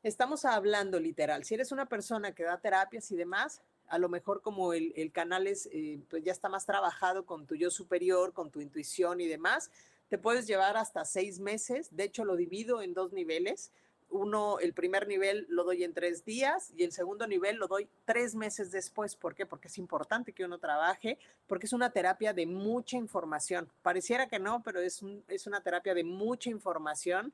Estamos 0.03 0.45
hablando 0.45 1.01
literal. 1.01 1.45
Si 1.45 1.55
eres 1.55 1.73
una 1.73 1.87
persona 1.87 2.35
que 2.35 2.45
da 2.45 2.61
terapias 2.61 3.11
y 3.11 3.17
demás, 3.17 3.61
a 3.89 3.99
lo 3.99 4.09
mejor 4.09 4.41
como 4.41 4.73
el, 4.73 4.93
el 4.97 5.11
canal 5.11 5.47
es, 5.47 5.69
eh, 5.73 6.01
pues 6.09 6.23
ya 6.23 6.33
está 6.33 6.49
más 6.49 6.65
trabajado 6.65 7.27
con 7.27 7.47
tu 7.47 7.57
yo 7.57 7.71
superior, 7.71 8.33
con 8.33 8.51
tu 8.51 8.61
intuición 8.61 9.21
y 9.21 9.27
demás, 9.27 9.71
te 10.09 10.19
puedes 10.19 10.47
llevar 10.47 10.77
hasta 10.77 11.05
seis 11.05 11.41
meses. 11.41 11.89
De 11.95 12.05
hecho, 12.05 12.25
lo 12.25 12.37
divido 12.37 12.83
en 12.83 12.95
dos 12.95 13.13
niveles 13.13 13.73
uno, 14.11 14.59
el 14.59 14.73
primer 14.73 15.07
nivel 15.07 15.47
lo 15.49 15.65
doy 15.65 15.85
en 15.85 15.93
tres 15.93 16.25
días 16.25 16.73
y 16.77 16.85
el 16.85 16.93
segundo 16.93 17.27
nivel 17.27 17.57
lo 17.57 17.69
doy 17.69 17.89
tres 18.05 18.35
meses 18.35 18.71
después. 18.71 19.17
¿Por 19.17 19.35
qué? 19.35 19.47
Porque 19.47 19.69
es 19.69 19.79
importante 19.79 20.33
que 20.33 20.45
uno 20.45 20.59
trabaje, 20.59 21.19
porque 21.47 21.67
es 21.67 21.73
una 21.73 21.91
terapia 21.91 22.33
de 22.33 22.47
mucha 22.47 22.97
información. 22.97 23.69
Pareciera 23.83 24.29
que 24.29 24.39
no, 24.39 24.63
pero 24.63 24.81
es, 24.81 25.03
es 25.29 25.47
una 25.47 25.63
terapia 25.63 25.95
de 25.95 26.05
mucha 26.05 26.51
información. 26.51 27.33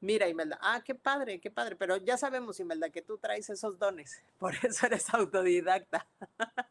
Mira, 0.00 0.28
Imelda, 0.28 0.58
ah, 0.60 0.82
qué 0.84 0.94
padre, 0.94 1.40
qué 1.40 1.50
padre, 1.50 1.76
pero 1.76 1.96
ya 1.96 2.18
sabemos, 2.18 2.60
Imelda, 2.60 2.90
que 2.90 3.00
tú 3.00 3.16
traes 3.16 3.48
esos 3.48 3.78
dones, 3.78 4.22
por 4.38 4.54
eso 4.62 4.86
eres 4.86 5.12
autodidacta. 5.14 6.06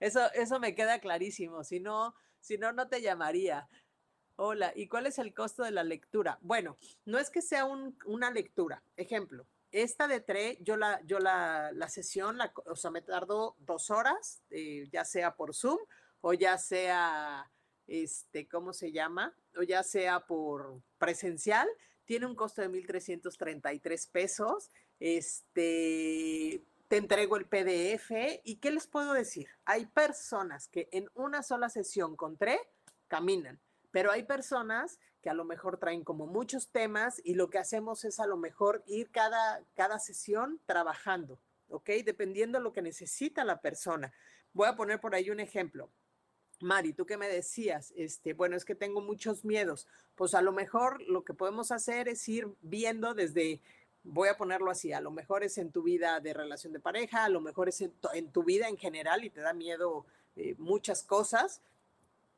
eso, 0.00 0.20
eso 0.34 0.60
me 0.60 0.74
queda 0.74 0.98
clarísimo, 0.98 1.64
si 1.64 1.80
no, 1.80 2.14
si 2.40 2.58
no, 2.58 2.72
no 2.72 2.86
te 2.86 3.00
llamaría. 3.00 3.66
Hola, 4.36 4.72
¿y 4.74 4.88
cuál 4.88 5.06
es 5.06 5.18
el 5.18 5.32
costo 5.32 5.62
de 5.62 5.70
la 5.70 5.84
lectura? 5.84 6.38
Bueno, 6.42 6.76
no 7.04 7.18
es 7.18 7.30
que 7.30 7.40
sea 7.40 7.66
una 7.66 8.30
lectura. 8.32 8.82
Ejemplo, 8.96 9.46
esta 9.70 10.08
de 10.08 10.20
TRE, 10.20 10.58
yo 10.60 10.76
la, 10.76 11.00
yo 11.04 11.20
la, 11.20 11.70
la 11.72 11.88
sesión, 11.88 12.36
la, 12.36 12.52
o 12.66 12.74
sea, 12.74 12.90
me 12.90 13.02
tardó 13.02 13.54
dos 13.60 13.90
horas, 13.90 14.42
eh, 14.50 14.88
ya 14.92 15.04
sea 15.04 15.36
por 15.36 15.54
Zoom 15.54 15.78
o 16.20 16.32
ya 16.32 16.58
sea, 16.58 17.50
este, 17.86 18.48
¿cómo 18.48 18.72
se 18.72 18.90
llama? 18.90 19.36
O 19.56 19.62
ya 19.62 19.82
sea 19.82 20.20
por 20.20 20.80
presencial. 20.98 21.68
Tiene 22.04 22.26
un 22.26 22.34
costo 22.34 22.62
de 22.62 22.68
1,333 22.68 24.06
pesos. 24.08 24.70
Este, 24.98 26.64
te 26.88 26.96
entrego 26.96 27.36
el 27.36 27.46
PDF. 27.46 28.40
¿Y 28.42 28.56
qué 28.56 28.70
les 28.70 28.86
puedo 28.86 29.12
decir? 29.12 29.48
Hay 29.64 29.86
personas 29.86 30.66
que 30.66 30.88
en 30.92 31.08
una 31.14 31.42
sola 31.42 31.68
sesión 31.68 32.16
con 32.16 32.36
TRE 32.36 32.58
caminan 33.06 33.60
pero 33.94 34.10
hay 34.10 34.24
personas 34.24 34.98
que 35.22 35.30
a 35.30 35.34
lo 35.34 35.44
mejor 35.44 35.78
traen 35.78 36.02
como 36.02 36.26
muchos 36.26 36.66
temas 36.70 37.22
y 37.22 37.34
lo 37.34 37.48
que 37.48 37.58
hacemos 37.58 38.04
es 38.04 38.18
a 38.18 38.26
lo 38.26 38.36
mejor 38.36 38.82
ir 38.88 39.08
cada, 39.12 39.62
cada 39.76 40.00
sesión 40.00 40.60
trabajando, 40.66 41.38
¿ok? 41.68 41.90
Dependiendo 42.04 42.58
de 42.58 42.64
lo 42.64 42.72
que 42.72 42.82
necesita 42.82 43.44
la 43.44 43.60
persona. 43.60 44.12
Voy 44.52 44.66
a 44.66 44.74
poner 44.74 45.00
por 45.00 45.14
ahí 45.14 45.30
un 45.30 45.38
ejemplo. 45.38 45.92
Mari, 46.60 46.92
tú 46.92 47.06
que 47.06 47.16
me 47.16 47.28
decías, 47.28 47.92
este, 47.94 48.32
bueno, 48.32 48.56
es 48.56 48.64
que 48.64 48.74
tengo 48.74 49.00
muchos 49.00 49.44
miedos. 49.44 49.86
Pues 50.16 50.34
a 50.34 50.42
lo 50.42 50.50
mejor 50.50 51.00
lo 51.02 51.22
que 51.22 51.32
podemos 51.32 51.70
hacer 51.70 52.08
es 52.08 52.28
ir 52.28 52.48
viendo 52.62 53.14
desde, 53.14 53.62
voy 54.02 54.28
a 54.28 54.36
ponerlo 54.36 54.72
así, 54.72 54.92
a 54.92 55.00
lo 55.00 55.12
mejor 55.12 55.44
es 55.44 55.56
en 55.56 55.70
tu 55.70 55.84
vida 55.84 56.18
de 56.18 56.34
relación 56.34 56.72
de 56.72 56.80
pareja, 56.80 57.26
a 57.26 57.28
lo 57.28 57.40
mejor 57.40 57.68
es 57.68 57.80
en, 57.80 58.32
tu 58.32 58.42
vida 58.42 58.68
en 58.68 58.76
general 58.76 59.22
y 59.22 59.30
te 59.30 59.40
da 59.40 59.52
miedo 59.52 60.04
eh, 60.34 60.56
muchas 60.58 61.04
cosas 61.04 61.62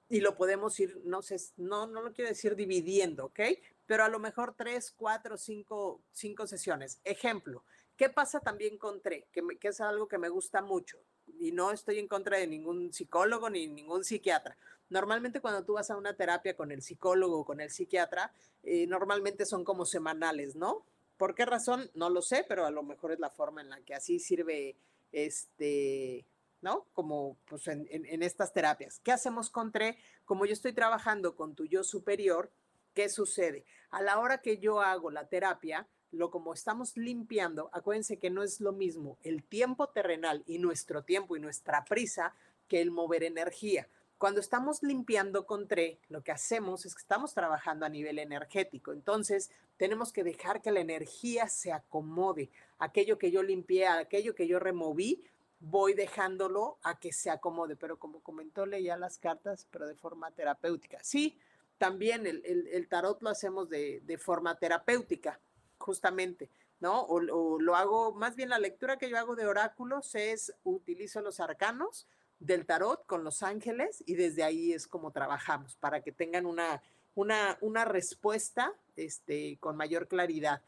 y 0.09 0.21
lo 0.21 0.37
podemos 0.37 0.79
ir, 0.79 1.01
no 1.05 1.23
sé, 1.23 1.37
no, 1.57 1.87
no 1.87 2.03
lo 2.03 2.13
quiero 2.13 2.29
decir 2.29 2.55
dividiendo, 2.55 3.27
¿ok? 3.27 3.41
Pero 3.87 4.05
a 4.05 4.09
lo 4.09 4.19
mejor 4.19 4.55
tres, 4.57 4.93
cuatro, 4.97 5.37
cinco, 5.37 6.01
cinco 6.13 6.47
sesiones. 6.47 7.01
Ejemplo, 7.05 7.65
¿qué 7.97 8.09
pasa 8.09 8.41
también 8.41 8.79
con 8.79 9.01
TRE? 9.01 9.27
Que, 9.33 9.43
que 9.59 9.69
es 9.69 9.81
algo 9.81 10.09
que 10.09 10.19
me 10.19 10.29
gusta 10.29 10.63
mucho 10.63 10.99
y 11.39 11.53
no 11.53 11.73
estoy 11.73 11.99
en 11.99 12.09
contra 12.09 12.39
de 12.39 12.47
ningún 12.47 12.93
psicólogo 12.93 13.51
ni 13.51 13.67
ningún 13.67 14.05
psiquiatra. 14.05 14.57
Normalmente 14.89 15.41
cuando 15.41 15.65
tú 15.65 15.75
vas 15.75 15.91
a 15.91 15.97
una 15.97 16.15
terapia 16.15 16.57
con 16.57 16.71
el 16.71 16.83
psicólogo 16.83 17.41
o 17.41 17.45
con 17.45 17.61
el 17.61 17.71
psiquiatra, 17.71 18.33
eh, 18.63 18.87
normalmente 18.87 19.45
son 19.45 19.65
como 19.65 19.85
semanales, 19.85 20.55
¿no? 20.55 20.85
¿Por 21.17 21.35
qué 21.35 21.45
razón? 21.45 21.91
No 21.95 22.11
lo 22.11 22.23
sé, 22.23 22.45
pero 22.49 22.67
a 22.67 22.71
lo 22.71 22.83
mejor 22.83 23.13
es 23.13 23.19
la 23.19 23.31
forma 23.31 23.61
en 23.61 23.71
la 23.71 23.81
que 23.81 23.95
así 23.95 24.21
sirve 24.21 24.77
este 25.13 26.25
¿no? 26.61 26.87
Como 26.93 27.37
pues 27.47 27.69
en, 27.69 28.23
estas 28.23 28.53
terapias. 28.53 29.01
¿Qué 29.01 29.13
hacemos 29.13 29.51
con 29.51 29.73
TRE? 29.73 29.97
Como 30.25 30.47
yo 30.47 30.53
estoy 30.53 30.73
trabajando 30.73 31.37
con 31.37 31.55
tu 31.55 31.65
yo 31.67 31.85
superior, 31.85 32.51
¿qué 32.95 33.09
sucede? 33.09 33.65
A 33.91 34.03
la 34.03 34.19
hora 34.19 34.39
que 34.39 34.59
yo 34.59 34.81
hago 34.81 35.11
la 35.11 35.29
terapia, 35.29 35.87
lo 36.13 36.31
como 36.31 36.55
estamos 36.55 36.97
limpiando, 36.97 37.69
acuérdense 37.73 38.19
que 38.19 38.31
no 38.31 38.43
es 38.43 38.61
lo 38.61 38.73
mismo 38.73 39.19
el 39.23 39.45
tiempo 39.45 39.89
terrenal 39.89 40.43
y 40.47 40.59
nuestro 40.59 41.05
tiempo 41.05 41.37
y 41.37 41.41
nuestra 41.41 41.85
prisa 41.85 42.35
que 42.69 42.81
el 42.81 42.91
mover 42.91 43.23
energía. 43.23 43.89
Cuando 44.19 44.41
estamos 44.41 44.83
limpiando 44.83 45.45
con 45.45 45.69
TRE, 45.69 46.01
lo 46.09 46.23
que 46.23 46.33
hacemos 46.33 46.87
es 46.87 46.95
que 46.95 47.03
estamos 47.03 47.35
trabajando 47.35 47.85
a 47.85 47.91
nivel 47.91 48.19
energético. 48.19 48.93
Entonces, 48.93 49.51
tenemos 49.77 50.11
que 50.11 50.25
dejar 50.25 50.63
que 50.63 50.73
la 50.73 50.81
energía 50.81 51.49
se 51.49 51.71
acomode. 51.71 52.49
Aquello 52.79 53.19
que 53.19 53.31
yo 53.31 53.43
limpié, 53.43 53.87
aquello 53.89 54.35
que 54.35 54.49
yo 54.49 54.59
removí, 54.59 55.23
voy 55.61 55.95
dejándolo 55.95 56.79
a 56.83 56.99
que 56.99 57.13
se 57.13 57.31
acomode, 57.31 57.77
pero 57.77 57.99
como 57.99 58.21
comentó, 58.21 58.67
leía 58.67 58.97
las 58.97 59.19
cartas, 59.19 59.67
pero 59.71 59.87
de 59.87 59.95
forma 59.95 60.31
terapéutica. 60.31 60.99
Sí, 61.03 61.39
también 61.79 62.27
el, 62.27 62.89
tarot 62.89 63.23
lo 63.23 63.31
hacemos 63.31 63.69
de, 63.69 64.19
forma 64.19 64.59
terapéutica, 64.59 65.41
justamente, 65.79 66.51
¿no? 66.81 67.03
O, 67.03 67.59
lo 67.61 67.77
hago, 67.77 68.13
más 68.13 68.37
bien 68.37 68.49
la 68.49 68.59
lectura 68.59 68.99
que 68.99 69.11
yo 69.11 69.19
hago 69.19 69.37
de 69.37 69.47
oráculos 69.47 70.15
es, 70.15 70.55
utilizo 70.65 71.21
los 71.21 71.41
arcanos 71.41 72.07
del 72.39 72.67
tarot 72.67 73.07
con 73.07 73.25
los 73.25 73.43
ángeles 73.43 74.03
y 74.07 74.15
desde 74.15 74.43
ahí 74.43 74.73
es 74.73 74.87
como 74.87 75.11
trabajamos, 75.11 75.77
para 75.77 76.03
que 76.03 76.13
tengan 76.13 76.47
una, 76.47 76.83
una, 77.15 77.57
una 77.61 77.85
respuesta 77.85 78.75
este, 78.95 79.59
con 79.59 79.77
mayor 79.77 80.09
claridad. 80.09 80.63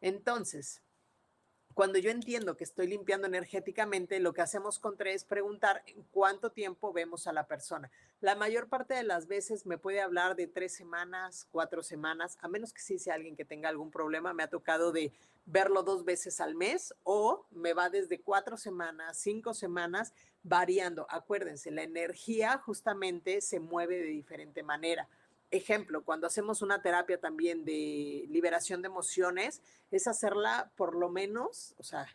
Entonces, 0.00 0.82
cuando 1.76 1.98
yo 1.98 2.10
entiendo 2.10 2.56
que 2.56 2.64
estoy 2.64 2.86
limpiando 2.86 3.26
energéticamente, 3.26 4.18
lo 4.18 4.32
que 4.32 4.40
hacemos 4.40 4.78
con 4.78 4.96
tres 4.96 5.16
es 5.16 5.24
preguntar 5.24 5.82
en 5.84 6.02
cuánto 6.10 6.48
tiempo 6.48 6.90
vemos 6.90 7.26
a 7.26 7.34
la 7.34 7.46
persona. 7.46 7.90
La 8.22 8.34
mayor 8.34 8.70
parte 8.70 8.94
de 8.94 9.02
las 9.02 9.26
veces 9.26 9.66
me 9.66 9.76
puede 9.76 10.00
hablar 10.00 10.36
de 10.36 10.46
tres 10.46 10.72
semanas, 10.72 11.46
cuatro 11.52 11.82
semanas, 11.82 12.38
a 12.40 12.48
menos 12.48 12.72
que 12.72 12.80
sí 12.80 12.98
sea 12.98 13.12
alguien 13.12 13.36
que 13.36 13.44
tenga 13.44 13.68
algún 13.68 13.90
problema. 13.90 14.32
Me 14.32 14.42
ha 14.42 14.48
tocado 14.48 14.90
de 14.90 15.12
verlo 15.44 15.82
dos 15.82 16.06
veces 16.06 16.40
al 16.40 16.54
mes 16.54 16.94
o 17.02 17.44
me 17.50 17.74
va 17.74 17.90
desde 17.90 18.22
cuatro 18.22 18.56
semanas, 18.56 19.18
cinco 19.18 19.52
semanas, 19.52 20.14
variando. 20.42 21.06
Acuérdense, 21.10 21.70
la 21.70 21.82
energía 21.82 22.56
justamente 22.56 23.42
se 23.42 23.60
mueve 23.60 23.98
de 23.98 24.06
diferente 24.06 24.62
manera 24.62 25.06
ejemplo, 25.50 26.04
cuando 26.04 26.26
hacemos 26.26 26.62
una 26.62 26.82
terapia 26.82 27.18
también 27.18 27.64
de 27.64 28.24
liberación 28.28 28.82
de 28.82 28.88
emociones, 28.88 29.62
es 29.90 30.06
hacerla 30.06 30.72
por 30.76 30.96
lo 30.96 31.08
menos, 31.08 31.74
o 31.78 31.82
sea, 31.82 32.06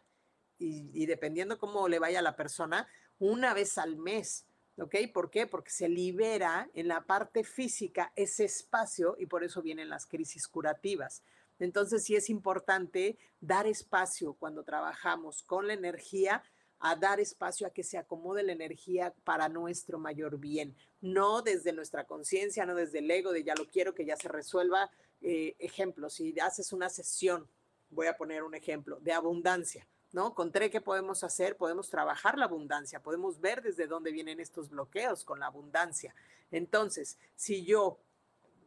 y, 0.58 1.06
dependiendo 1.08 1.58
cómo 1.58 1.88
le 1.88 1.98
vaya 1.98 2.20
a 2.20 2.22
la 2.22 2.36
persona, 2.36 2.88
una 3.18 3.54
vez 3.54 3.78
al 3.78 3.98
mes. 3.98 4.46
¿Ok? 4.78 4.96
¿Por 5.14 5.30
qué? 5.30 5.48
Porque 5.48 5.70
se 5.70 5.90
libera 5.90 6.70
en 6.74 6.88
la 6.88 7.02
parte 7.02 7.44
física 7.44 8.14
ese 8.16 8.46
espacio 8.46 9.16
y 9.20 9.26
por 9.26 9.44
eso 9.44 9.62
vienen 9.62 9.90
las 9.90 10.06
crisis 10.06 10.48
curativas. 10.48 11.24
Entonces 11.60 12.04
sí 12.04 12.16
es 12.16 12.30
importante 12.30 13.18
dar 13.40 13.68
espacio 13.68 14.34
cuando 14.34 14.64
trabajamos 14.64 15.44
con 15.44 15.68
la 15.68 15.74
energía 15.74 16.42
a 16.82 16.96
dar 16.96 17.20
espacio 17.20 17.68
a 17.68 17.70
que 17.70 17.84
se 17.84 17.98
acomode 17.98 18.44
la 18.44 18.52
energía 18.52 19.14
para 19.24 19.48
nuestro 19.48 20.00
mayor 20.00 20.40
bien, 20.40 20.76
no 21.00 21.44
desde 21.44 21.74
nuestra 21.74 22.06
conciencia, 22.06 22.66
no 22.66 22.74
desde 22.74 23.00
el 23.00 23.10
ego 23.10 23.32
de 23.32 23.44
ya 23.44 23.54
lo 23.56 23.68
quiero, 23.68 23.94
que 23.94 24.06
ya 24.06 24.16
se 24.18 24.28
resuelva. 24.28 24.90
Eh, 25.22 25.56
ejemplo, 25.60 26.10
si 26.10 26.38
haces 26.40 26.74
una 26.74 26.90
sesión, 26.90 27.48
voy 27.92 28.08
a 28.08 28.18
poner 28.18 28.42
un 28.42 28.56
ejemplo, 28.56 29.00
de 29.00 29.14
abundancia, 29.14 29.88
¿no? 30.12 30.34
Con 30.34 30.52
TRE, 30.52 30.72
¿qué 30.72 30.82
podemos 30.82 31.24
hacer? 31.24 31.56
Podemos 31.56 31.90
trabajar 31.90 32.38
la 32.38 32.46
abundancia, 32.46 33.00
podemos 33.00 33.40
ver 33.40 33.62
desde 33.62 33.86
dónde 33.86 34.12
vienen 34.12 34.40
estos 34.40 34.70
bloqueos 34.70 35.24
con 35.24 35.40
la 35.40 35.46
abundancia. 35.46 36.16
Entonces, 36.50 37.20
si 37.36 37.64
yo, 37.64 38.00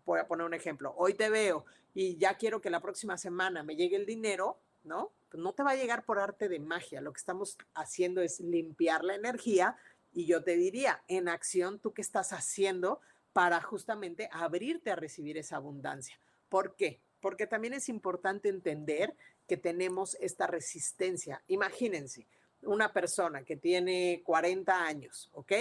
voy 0.06 0.20
a 0.20 0.28
poner 0.28 0.46
un 0.46 0.54
ejemplo, 0.54 0.94
hoy 0.96 1.14
te 1.14 1.30
veo 1.30 1.64
y 1.94 2.16
ya 2.16 2.36
quiero 2.36 2.60
que 2.60 2.70
la 2.70 2.80
próxima 2.80 3.18
semana 3.18 3.64
me 3.64 3.74
llegue 3.74 3.96
el 3.96 4.06
dinero, 4.06 4.58
¿no? 4.84 5.10
No 5.36 5.52
te 5.52 5.62
va 5.62 5.72
a 5.72 5.76
llegar 5.76 6.04
por 6.04 6.18
arte 6.18 6.48
de 6.48 6.60
magia. 6.60 7.00
Lo 7.00 7.12
que 7.12 7.18
estamos 7.18 7.58
haciendo 7.74 8.20
es 8.20 8.40
limpiar 8.40 9.04
la 9.04 9.14
energía 9.14 9.76
y 10.12 10.26
yo 10.26 10.44
te 10.44 10.56
diría, 10.56 11.02
en 11.08 11.28
acción, 11.28 11.80
¿tú 11.80 11.92
qué 11.92 12.02
estás 12.02 12.32
haciendo 12.32 13.00
para 13.32 13.60
justamente 13.60 14.28
abrirte 14.32 14.90
a 14.90 14.96
recibir 14.96 15.36
esa 15.36 15.56
abundancia? 15.56 16.18
¿Por 16.48 16.76
qué? 16.76 17.02
Porque 17.20 17.46
también 17.46 17.74
es 17.74 17.88
importante 17.88 18.48
entender 18.48 19.16
que 19.48 19.56
tenemos 19.56 20.16
esta 20.20 20.46
resistencia. 20.46 21.42
Imagínense, 21.48 22.28
una 22.62 22.92
persona 22.92 23.44
que 23.44 23.56
tiene 23.56 24.22
40 24.24 24.86
años, 24.86 25.28
¿ok? 25.32 25.52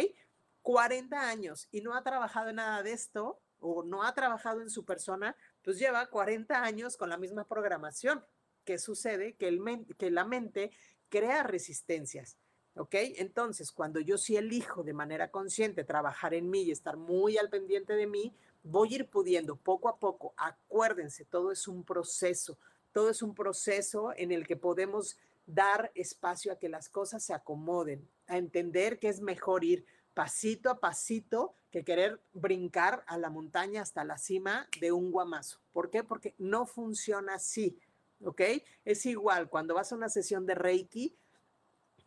40 0.62 1.30
años 1.30 1.68
y 1.72 1.82
no 1.82 1.96
ha 1.96 2.04
trabajado 2.04 2.50
en 2.50 2.58
nada 2.58 2.84
de 2.84 2.94
esto 2.94 3.42
o 3.60 3.84
no 3.84 4.04
ha 4.04 4.14
trabajado 4.14 4.62
en 4.62 4.70
su 4.70 4.86
persona, 4.86 5.36
pues 5.62 5.80
lleva 5.80 6.06
40 6.08 6.64
años 6.64 6.98
con 6.98 7.10
la 7.10 7.18
misma 7.18 7.48
programación. 7.48 8.24
¿Qué 8.66 8.78
sucede? 8.78 9.34
Que, 9.34 9.48
el 9.48 9.62
que 9.98 10.12
la 10.12 10.26
mente 10.26 10.72
crea 11.10 11.44
resistencias. 11.44 12.38
¿Ok? 12.76 12.96
Entonces, 13.18 13.72
cuando 13.72 14.00
yo 14.00 14.18
sí 14.18 14.36
elijo 14.36 14.84
de 14.84 14.94
manera 14.94 15.30
consciente 15.30 15.84
trabajar 15.84 16.34
en 16.34 16.50
mí 16.50 16.64
y 16.64 16.72
estar 16.72 16.98
muy 16.98 17.38
al 17.38 17.50
pendiente 17.50 17.94
de 17.94 18.08
mí, 18.08 18.34
voy 18.64 18.94
a 18.94 18.96
ir 18.96 19.10
pudiendo 19.10 19.56
poco 19.56 19.90
a 19.90 20.00
poco. 20.00 20.34
Acuérdense, 20.38 21.26
todo 21.26 21.52
es 21.52 21.68
un 21.68 21.84
proceso. 21.84 22.58
Todo 22.92 23.10
es 23.10 23.22
un 23.22 23.36
proceso 23.36 24.12
en 24.16 24.32
el 24.32 24.48
que 24.48 24.56
podemos 24.56 25.18
dar 25.46 25.92
espacio 25.94 26.52
a 26.52 26.58
que 26.58 26.70
las 26.70 26.90
cosas 26.90 27.24
se 27.24 27.34
acomoden, 27.34 28.08
a 28.28 28.38
entender 28.38 28.98
que 29.00 29.10
es 29.10 29.20
mejor 29.22 29.64
ir 29.64 29.86
pasito 30.14 30.70
a 30.70 30.80
pasito 30.80 31.56
que 31.72 31.84
querer 31.84 32.22
brincar 32.34 33.04
a 33.08 33.18
la 33.18 33.30
montaña 33.30 33.82
hasta 33.82 34.04
la 34.04 34.18
cima 34.18 34.68
de 34.80 34.92
un 34.92 35.12
guamazo. 35.12 35.60
¿Por 35.72 35.90
qué? 35.90 36.04
Porque 36.04 36.36
no 36.38 36.66
funciona 36.66 37.36
así, 37.36 37.80
¿ok? 38.24 38.42
Es 38.86 39.06
igual 39.06 39.50
cuando 39.50 39.76
vas 39.76 39.92
a 39.92 39.96
una 39.96 40.10
sesión 40.10 40.46
de 40.46 40.56
Reiki, 40.56 41.16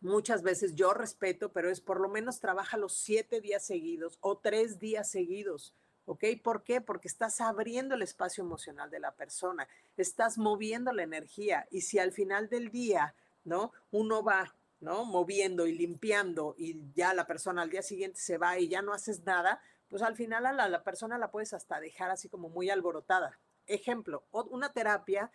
muchas 0.01 0.43
veces 0.43 0.75
yo 0.75 0.93
respeto, 0.93 1.51
pero 1.51 1.69
es 1.69 1.81
por 1.81 1.99
lo 1.99 2.09
menos 2.09 2.39
trabaja 2.39 2.77
los 2.77 2.93
siete 2.93 3.41
días 3.41 3.65
seguidos 3.65 4.17
o 4.21 4.37
tres 4.37 4.79
días 4.79 5.09
seguidos. 5.09 5.73
¿Ok? 6.09 6.23
¿Por 6.41 6.63
qué? 6.63 6.79
Porque 6.79 7.09
estás 7.09 7.41
abriendo 7.41 7.95
el 7.95 8.01
espacio 8.01 8.41
emocional 8.41 8.89
de 8.89 9.01
la 9.01 9.11
persona, 9.11 9.67
estás 9.97 10.37
moviendo 10.37 10.93
la 10.93 11.03
energía 11.03 11.67
y 11.69 11.81
si 11.81 11.99
al 11.99 12.13
final 12.13 12.47
del 12.47 12.71
día, 12.71 13.13
¿no? 13.43 13.73
Uno 13.91 14.23
va, 14.23 14.55
¿no? 14.79 15.03
Moviendo 15.03 15.67
y 15.67 15.73
limpiando 15.73 16.55
y 16.57 16.81
ya 16.95 17.13
la 17.13 17.27
persona 17.27 17.61
al 17.61 17.69
día 17.69 17.81
siguiente 17.81 18.21
se 18.21 18.37
va 18.37 18.57
y 18.57 18.69
ya 18.69 18.81
no 18.81 18.93
haces 18.93 19.25
nada, 19.25 19.61
pues 19.89 20.01
al 20.01 20.15
final 20.15 20.45
a 20.45 20.53
la, 20.53 20.69
la 20.69 20.81
persona 20.81 21.17
la 21.17 21.29
puedes 21.29 21.53
hasta 21.53 21.81
dejar 21.81 22.09
así 22.09 22.29
como 22.29 22.47
muy 22.47 22.69
alborotada. 22.69 23.37
Ejemplo, 23.65 24.23
una 24.31 24.71
terapia 24.71 25.29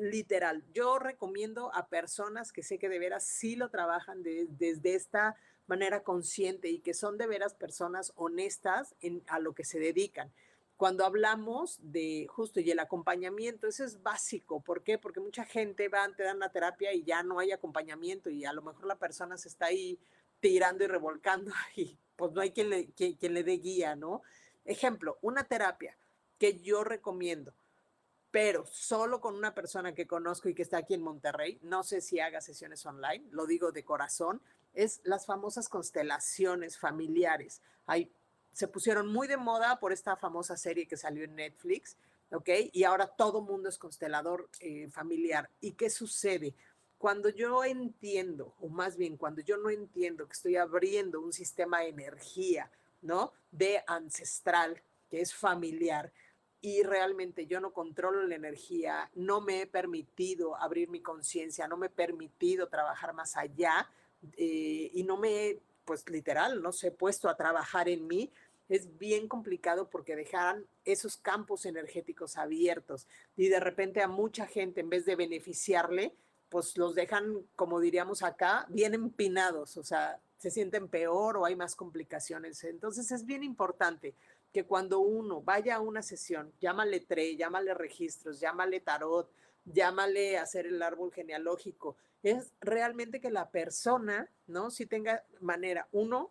literal. 0.00 0.64
Yo 0.72 0.98
recomiendo 0.98 1.74
a 1.74 1.88
personas 1.88 2.52
que 2.52 2.62
sé 2.62 2.78
que 2.78 2.88
de 2.88 2.98
veras 2.98 3.24
sí 3.24 3.54
lo 3.54 3.68
trabajan 3.68 4.22
desde 4.22 4.94
esta 4.94 5.36
manera 5.66 6.02
consciente 6.02 6.68
y 6.68 6.80
que 6.80 6.94
son 6.94 7.18
de 7.18 7.26
veras 7.26 7.54
personas 7.54 8.12
honestas 8.16 8.94
a 9.28 9.38
lo 9.38 9.54
que 9.54 9.64
se 9.64 9.78
dedican. 9.78 10.32
Cuando 10.76 11.04
hablamos 11.04 11.78
de 11.82 12.26
justo 12.28 12.58
y 12.58 12.70
el 12.70 12.78
acompañamiento, 12.78 13.68
eso 13.68 13.84
es 13.84 14.02
básico. 14.02 14.62
¿Por 14.62 14.82
qué? 14.82 14.96
Porque 14.96 15.20
mucha 15.20 15.44
gente 15.44 15.88
va, 15.88 16.08
te 16.16 16.22
dan 16.22 16.38
una 16.38 16.50
terapia 16.50 16.94
y 16.94 17.04
ya 17.04 17.22
no 17.22 17.38
hay 17.38 17.52
acompañamiento 17.52 18.30
y 18.30 18.46
a 18.46 18.52
lo 18.54 18.62
mejor 18.62 18.86
la 18.86 18.98
persona 18.98 19.36
se 19.36 19.48
está 19.48 19.66
ahí 19.66 19.98
tirando 20.40 20.82
y 20.82 20.86
revolcando 20.86 21.52
y 21.76 21.98
pues 22.16 22.32
no 22.32 22.40
hay 22.40 22.50
quien 22.52 22.70
le, 22.70 22.88
quien 22.92 23.34
le 23.34 23.44
dé 23.44 23.58
guía, 23.58 23.94
¿no? 23.94 24.22
Ejemplo, 24.64 25.18
una 25.20 25.44
terapia 25.44 25.96
que 26.38 26.58
yo 26.58 26.84
recomiendo 26.84 27.54
pero 28.30 28.64
solo 28.66 29.20
con 29.20 29.34
una 29.34 29.54
persona 29.54 29.94
que 29.94 30.06
conozco 30.06 30.48
y 30.48 30.54
que 30.54 30.62
está 30.62 30.78
aquí 30.78 30.94
en 30.94 31.02
Monterrey, 31.02 31.58
no 31.62 31.82
sé 31.82 32.00
si 32.00 32.20
haga 32.20 32.40
sesiones 32.40 32.84
online, 32.86 33.24
lo 33.30 33.46
digo 33.46 33.72
de 33.72 33.84
corazón, 33.84 34.40
es 34.72 35.00
las 35.02 35.26
famosas 35.26 35.68
constelaciones 35.68 36.78
familiares. 36.78 37.60
Hay, 37.86 38.12
se 38.52 38.68
pusieron 38.68 39.08
muy 39.08 39.26
de 39.26 39.36
moda 39.36 39.80
por 39.80 39.92
esta 39.92 40.16
famosa 40.16 40.56
serie 40.56 40.86
que 40.86 40.96
salió 40.96 41.24
en 41.24 41.34
Netflix, 41.34 41.96
¿ok? 42.30 42.48
Y 42.72 42.84
ahora 42.84 43.08
todo 43.08 43.42
mundo 43.42 43.68
es 43.68 43.78
constelador 43.78 44.48
eh, 44.60 44.88
familiar. 44.90 45.50
¿Y 45.60 45.72
qué 45.72 45.90
sucede? 45.90 46.54
Cuando 46.98 47.30
yo 47.30 47.64
entiendo, 47.64 48.54
o 48.60 48.68
más 48.68 48.96
bien 48.96 49.16
cuando 49.16 49.40
yo 49.40 49.56
no 49.56 49.70
entiendo 49.70 50.26
que 50.26 50.34
estoy 50.34 50.56
abriendo 50.56 51.20
un 51.20 51.32
sistema 51.32 51.80
de 51.80 51.88
energía, 51.88 52.70
¿no? 53.02 53.32
De 53.50 53.82
ancestral, 53.86 54.80
que 55.08 55.20
es 55.20 55.34
familiar, 55.34 56.12
y 56.60 56.82
realmente 56.82 57.46
yo 57.46 57.60
no 57.60 57.72
controlo 57.72 58.22
la 58.26 58.34
energía, 58.34 59.10
no 59.14 59.40
me 59.40 59.62
he 59.62 59.66
permitido 59.66 60.56
abrir 60.56 60.88
mi 60.88 61.00
conciencia, 61.00 61.66
no 61.68 61.76
me 61.76 61.86
he 61.86 61.90
permitido 61.90 62.68
trabajar 62.68 63.14
más 63.14 63.36
allá 63.36 63.88
eh, 64.36 64.90
y 64.92 65.02
no 65.04 65.16
me 65.16 65.46
he, 65.46 65.62
pues 65.84 66.08
literal, 66.10 66.62
no 66.62 66.72
se 66.72 66.88
he 66.88 66.90
puesto 66.90 67.28
a 67.28 67.36
trabajar 67.36 67.88
en 67.88 68.06
mí, 68.06 68.30
es 68.68 68.98
bien 68.98 69.26
complicado 69.26 69.88
porque 69.90 70.14
dejaran 70.14 70.64
esos 70.84 71.16
campos 71.16 71.66
energéticos 71.66 72.36
abiertos 72.36 73.08
y 73.36 73.48
de 73.48 73.58
repente 73.58 74.02
a 74.02 74.08
mucha 74.08 74.46
gente 74.46 74.80
en 74.80 74.90
vez 74.90 75.04
de 75.06 75.16
beneficiarle, 75.16 76.14
pues 76.50 76.76
los 76.76 76.94
dejan, 76.94 77.46
como 77.56 77.80
diríamos 77.80 78.22
acá, 78.22 78.66
bien 78.68 78.92
empinados, 78.94 79.76
o 79.76 79.82
sea, 79.82 80.20
se 80.36 80.50
sienten 80.50 80.88
peor 80.88 81.36
o 81.36 81.44
hay 81.44 81.54
más 81.54 81.76
complicaciones. 81.76 82.64
Entonces 82.64 83.10
es 83.12 83.26
bien 83.26 83.42
importante 83.42 84.14
que 84.52 84.64
cuando 84.64 85.00
uno 85.00 85.42
vaya 85.42 85.76
a 85.76 85.80
una 85.80 86.02
sesión, 86.02 86.52
llámale 86.60 87.00
tre, 87.00 87.36
llámale 87.36 87.74
registros, 87.74 88.40
llámale 88.40 88.80
tarot, 88.80 89.30
llámale 89.64 90.38
hacer 90.38 90.66
el 90.66 90.82
árbol 90.82 91.12
genealógico, 91.12 91.96
es 92.22 92.52
realmente 92.60 93.20
que 93.20 93.30
la 93.30 93.50
persona, 93.50 94.28
¿no? 94.46 94.70
Si 94.70 94.86
tenga 94.86 95.24
manera, 95.40 95.88
uno, 95.92 96.30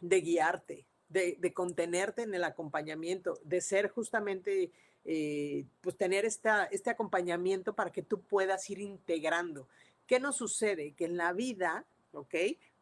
de 0.00 0.20
guiarte, 0.20 0.86
de, 1.08 1.52
contenerte 1.54 2.22
en 2.22 2.34
el 2.34 2.44
acompañamiento, 2.44 3.38
de 3.44 3.60
ser 3.60 3.88
justamente, 3.88 4.72
eh, 5.04 5.64
pues 5.80 5.96
tener 5.96 6.24
esta, 6.24 6.64
este 6.66 6.90
acompañamiento 6.90 7.74
para 7.74 7.92
que 7.92 8.02
tú 8.02 8.20
puedas 8.22 8.68
ir 8.70 8.80
integrando. 8.80 9.68
¿Qué 10.06 10.18
nos 10.18 10.36
sucede? 10.36 10.92
Que 10.92 11.04
en 11.04 11.16
la 11.16 11.32
vida, 11.32 11.84
¿ok? 12.12 12.34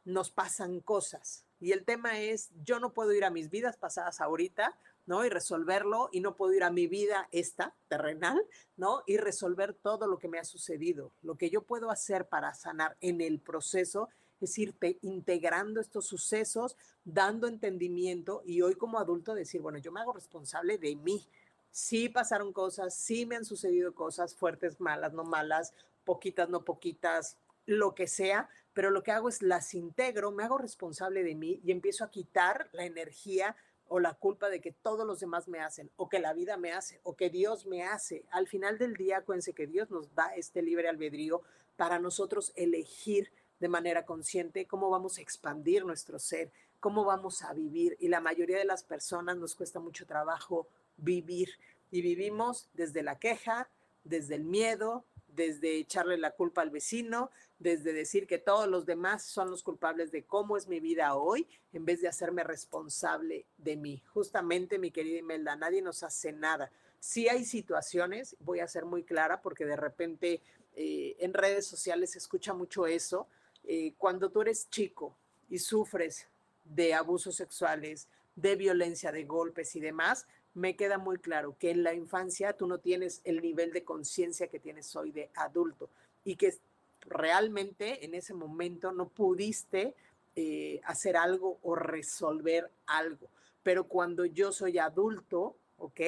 Nos 0.04 0.30
pasan 0.30 0.80
cosas, 0.80 1.44
y 1.60 1.72
el 1.72 1.84
tema 1.84 2.18
es, 2.18 2.50
yo 2.64 2.80
no 2.80 2.92
puedo 2.92 3.12
ir 3.12 3.24
a 3.24 3.30
mis 3.30 3.50
vidas 3.50 3.76
pasadas 3.76 4.20
ahorita, 4.20 4.76
¿no? 5.06 5.24
Y 5.24 5.28
resolverlo, 5.28 6.08
y 6.10 6.20
no 6.20 6.34
puedo 6.34 6.54
ir 6.54 6.64
a 6.64 6.70
mi 6.70 6.86
vida 6.86 7.28
esta, 7.32 7.74
terrenal, 7.88 8.40
¿no? 8.76 9.02
Y 9.06 9.18
resolver 9.18 9.74
todo 9.74 10.06
lo 10.06 10.18
que 10.18 10.28
me 10.28 10.38
ha 10.38 10.44
sucedido. 10.44 11.12
Lo 11.22 11.36
que 11.36 11.50
yo 11.50 11.62
puedo 11.62 11.90
hacer 11.90 12.28
para 12.28 12.54
sanar 12.54 12.96
en 13.00 13.20
el 13.20 13.40
proceso 13.40 14.08
es 14.40 14.56
ir 14.58 14.74
integrando 15.02 15.80
estos 15.80 16.06
sucesos, 16.06 16.76
dando 17.04 17.46
entendimiento 17.46 18.42
y 18.46 18.62
hoy 18.62 18.74
como 18.74 18.98
adulto 18.98 19.34
decir, 19.34 19.60
bueno, 19.60 19.78
yo 19.78 19.92
me 19.92 20.00
hago 20.00 20.14
responsable 20.14 20.78
de 20.78 20.96
mí. 20.96 21.26
Sí 21.70 22.08
pasaron 22.08 22.52
cosas, 22.52 22.94
sí 22.94 23.26
me 23.26 23.36
han 23.36 23.44
sucedido 23.44 23.94
cosas 23.94 24.34
fuertes, 24.34 24.80
malas, 24.80 25.12
no 25.12 25.24
malas, 25.24 25.74
poquitas, 26.04 26.48
no 26.48 26.64
poquitas, 26.64 27.36
lo 27.66 27.94
que 27.94 28.06
sea, 28.06 28.48
pero 28.80 28.92
lo 28.92 29.02
que 29.02 29.12
hago 29.12 29.28
es 29.28 29.42
las 29.42 29.74
integro, 29.74 30.32
me 30.32 30.42
hago 30.42 30.56
responsable 30.56 31.22
de 31.22 31.34
mí 31.34 31.60
y 31.62 31.70
empiezo 31.70 32.02
a 32.02 32.10
quitar 32.10 32.70
la 32.72 32.86
energía 32.86 33.54
o 33.88 34.00
la 34.00 34.14
culpa 34.14 34.48
de 34.48 34.62
que 34.62 34.72
todos 34.72 35.06
los 35.06 35.20
demás 35.20 35.48
me 35.48 35.60
hacen, 35.60 35.90
o 35.96 36.08
que 36.08 36.18
la 36.18 36.32
vida 36.32 36.56
me 36.56 36.72
hace, 36.72 36.98
o 37.02 37.14
que 37.14 37.28
Dios 37.28 37.66
me 37.66 37.82
hace. 37.82 38.24
Al 38.30 38.48
final 38.48 38.78
del 38.78 38.94
día, 38.94 39.18
acuérdense 39.18 39.52
que 39.52 39.66
Dios 39.66 39.90
nos 39.90 40.14
da 40.14 40.34
este 40.34 40.62
libre 40.62 40.88
albedrío 40.88 41.42
para 41.76 41.98
nosotros 41.98 42.54
elegir 42.56 43.30
de 43.58 43.68
manera 43.68 44.06
consciente 44.06 44.64
cómo 44.66 44.88
vamos 44.88 45.18
a 45.18 45.20
expandir 45.20 45.84
nuestro 45.84 46.18
ser, 46.18 46.50
cómo 46.80 47.04
vamos 47.04 47.42
a 47.42 47.52
vivir. 47.52 47.98
Y 48.00 48.08
la 48.08 48.22
mayoría 48.22 48.56
de 48.56 48.64
las 48.64 48.82
personas 48.82 49.36
nos 49.36 49.56
cuesta 49.56 49.78
mucho 49.78 50.06
trabajo 50.06 50.68
vivir. 50.96 51.50
Y 51.90 52.00
vivimos 52.00 52.70
desde 52.72 53.02
la 53.02 53.18
queja, 53.18 53.68
desde 54.04 54.36
el 54.36 54.44
miedo, 54.44 55.04
desde 55.34 55.76
echarle 55.76 56.18
la 56.18 56.32
culpa 56.32 56.62
al 56.62 56.70
vecino, 56.70 57.30
desde 57.58 57.92
decir 57.92 58.26
que 58.26 58.38
todos 58.38 58.68
los 58.68 58.86
demás 58.86 59.22
son 59.22 59.50
los 59.50 59.62
culpables 59.62 60.10
de 60.10 60.24
cómo 60.24 60.56
es 60.56 60.66
mi 60.66 60.80
vida 60.80 61.14
hoy, 61.14 61.46
en 61.72 61.84
vez 61.84 62.00
de 62.00 62.08
hacerme 62.08 62.42
responsable 62.42 63.46
de 63.58 63.76
mí. 63.76 64.02
Justamente, 64.12 64.78
mi 64.78 64.90
querida 64.90 65.18
Imelda, 65.18 65.56
nadie 65.56 65.82
nos 65.82 66.02
hace 66.02 66.32
nada. 66.32 66.70
Si 66.98 67.28
hay 67.28 67.44
situaciones, 67.44 68.36
voy 68.40 68.60
a 68.60 68.68
ser 68.68 68.84
muy 68.84 69.02
clara 69.02 69.42
porque 69.42 69.64
de 69.64 69.76
repente 69.76 70.42
eh, 70.74 71.16
en 71.20 71.34
redes 71.34 71.66
sociales 71.66 72.12
se 72.12 72.18
escucha 72.18 72.54
mucho 72.54 72.86
eso, 72.86 73.26
eh, 73.64 73.94
cuando 73.98 74.30
tú 74.30 74.40
eres 74.40 74.68
chico 74.70 75.16
y 75.48 75.58
sufres 75.58 76.26
de 76.64 76.94
abusos 76.94 77.36
sexuales, 77.36 78.08
de 78.36 78.56
violencia, 78.56 79.12
de 79.12 79.24
golpes 79.24 79.76
y 79.76 79.80
demás, 79.80 80.26
me 80.54 80.76
queda 80.76 80.98
muy 80.98 81.18
claro 81.18 81.56
que 81.58 81.70
en 81.70 81.82
la 81.82 81.94
infancia 81.94 82.52
tú 82.54 82.66
no 82.66 82.78
tienes 82.78 83.20
el 83.24 83.40
nivel 83.40 83.72
de 83.72 83.84
conciencia 83.84 84.48
que 84.48 84.58
tienes 84.58 84.94
hoy 84.96 85.12
de 85.12 85.30
adulto 85.34 85.90
y 86.24 86.36
que 86.36 86.54
realmente 87.02 88.04
en 88.04 88.14
ese 88.14 88.34
momento 88.34 88.92
no 88.92 89.08
pudiste 89.08 89.94
eh, 90.36 90.80
hacer 90.84 91.16
algo 91.16 91.58
o 91.62 91.74
resolver 91.74 92.70
algo. 92.86 93.28
Pero 93.62 93.84
cuando 93.84 94.24
yo 94.24 94.52
soy 94.52 94.78
adulto, 94.78 95.56
¿ok? 95.78 96.00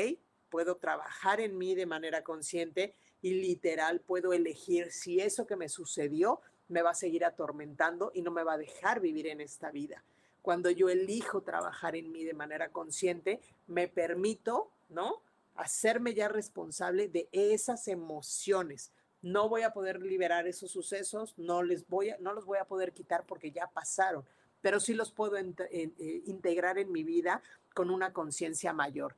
Puedo 0.51 0.77
trabajar 0.77 1.41
en 1.41 1.57
mí 1.57 1.75
de 1.75 1.87
manera 1.87 2.23
consciente 2.23 2.95
y 3.21 3.35
literal 3.35 4.01
puedo 4.01 4.33
elegir 4.33 4.91
si 4.91 5.21
eso 5.21 5.47
que 5.47 5.57
me 5.57 5.69
sucedió 5.69 6.41
me 6.69 6.83
va 6.83 6.91
a 6.91 6.95
seguir 6.95 7.25
atormentando 7.25 8.11
y 8.15 8.23
no 8.23 8.31
me 8.31 8.43
va 8.43 8.55
a 8.55 8.59
dejar 8.59 9.01
vivir 9.01 9.27
en 9.29 9.41
esta 9.41 9.71
vida. 9.71 10.03
Cuando 10.43 10.71
yo 10.71 10.89
elijo 10.89 11.43
trabajar 11.43 11.97
en 11.97 12.13
mí 12.13 12.25
de 12.25 12.35
manera 12.35 12.71
consciente, 12.71 13.41
me 13.67 13.89
permito, 13.89 14.71
¿no? 14.89 15.23
Hacerme 15.55 16.15
ya 16.15 16.29
responsable 16.29 17.09
de 17.09 17.29
esas 17.33 17.89
emociones 17.89 18.93
no 19.23 19.49
voy 19.49 19.63
a 19.63 19.73
poder 19.73 20.03
liberar 20.03 20.47
esos 20.47 20.73
sucesos, 20.73 21.35
no 21.39 21.63
les 21.63 21.87
voy 21.87 22.11
a, 22.11 22.19
no 22.19 22.35
los 22.35 22.45
voy 22.45 22.59
a 22.59 22.67
poder 22.67 22.93
quitar 22.93 23.25
porque 23.25 23.53
ya 23.53 23.69
pasaron. 23.69 24.25
pero 24.61 24.79
sí 24.79 24.95
los 24.95 25.11
puedo 25.11 25.37
eh, 25.37 25.93
integrar 26.27 26.79
en 26.79 26.93
mi 26.93 27.03
vida 27.03 27.43
con 27.75 27.91
una 27.91 28.13
conciencia 28.13 28.73
mayor. 28.73 29.17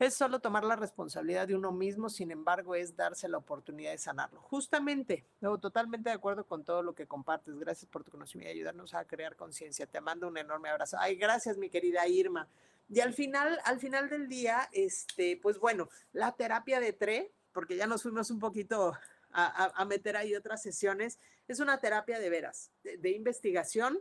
Es 0.00 0.14
solo 0.14 0.40
tomar 0.40 0.64
la 0.64 0.76
responsabilidad 0.76 1.46
de 1.46 1.54
uno 1.54 1.72
mismo, 1.72 2.08
sin 2.08 2.30
embargo, 2.30 2.74
es 2.74 2.96
darse 2.96 3.28
la 3.28 3.36
oportunidad 3.36 3.90
de 3.90 3.98
sanarlo. 3.98 4.40
Justamente, 4.40 5.26
no, 5.42 5.60
totalmente 5.60 6.08
de 6.08 6.14
acuerdo 6.14 6.44
con 6.44 6.64
todo 6.64 6.82
lo 6.82 6.94
que 6.94 7.06
compartes. 7.06 7.58
Gracias 7.58 7.90
por 7.90 8.02
tu 8.02 8.10
conocimiento 8.10 8.50
y 8.50 8.56
ayudarnos 8.56 8.94
a 8.94 9.04
crear 9.04 9.36
conciencia. 9.36 9.86
Te 9.86 10.00
mando 10.00 10.26
un 10.26 10.38
enorme 10.38 10.70
abrazo. 10.70 10.96
Ay, 10.98 11.16
gracias, 11.16 11.58
mi 11.58 11.68
querida 11.68 12.08
Irma. 12.08 12.48
Y 12.88 13.00
al 13.00 13.12
final, 13.12 13.60
al 13.66 13.78
final 13.78 14.08
del 14.08 14.26
día, 14.26 14.70
este, 14.72 15.36
pues 15.36 15.58
bueno, 15.58 15.90
la 16.14 16.32
terapia 16.32 16.80
de 16.80 16.94
TRE, 16.94 17.30
porque 17.52 17.76
ya 17.76 17.86
nos 17.86 18.02
fuimos 18.02 18.30
un 18.30 18.38
poquito 18.38 18.94
a, 19.32 19.84
meter 19.84 20.16
ahí 20.16 20.34
otras 20.34 20.62
sesiones, 20.62 21.18
es 21.46 21.60
una 21.60 21.78
terapia 21.78 22.18
de 22.18 22.30
veras, 22.30 22.70
de 22.82 23.10
investigación, 23.10 24.00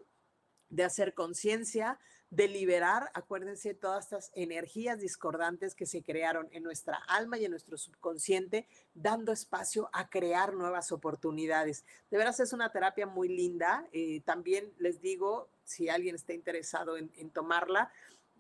de 0.70 0.86
hacer 0.86 1.14
conciencia, 1.14 2.00
de 2.30 2.48
liberar, 2.48 3.10
acuérdense, 3.14 3.74
todas 3.74 4.06
estas 4.06 4.32
energías 4.36 5.00
discordantes 5.00 5.74
que 5.74 5.88
se 5.88 6.04
crearon 6.04 6.48
en 6.52 6.64
nuestra 6.64 6.98
alma 7.08 7.40
y 7.40 7.46
en 7.46 7.52
nuestro 7.52 7.78
subconsciente, 7.78 8.68
dando 8.94 9.32
espacio 9.32 9.90
a 9.94 10.10
crear 10.10 10.54
nuevas 10.54 10.92
oportunidades. 10.92 11.86
De 12.12 12.18
veras 12.18 12.40
es 12.40 12.54
una 12.54 12.72
terapia 12.72 13.08
muy 13.08 13.30
linda. 13.30 13.88
Eh, 13.94 14.22
también 14.22 14.72
les 14.78 15.02
digo, 15.02 15.50
si 15.64 15.90
alguien 15.90 16.16
está 16.16 16.34
interesado 16.34 16.98
en, 16.98 17.30
tomarla, 17.32 17.92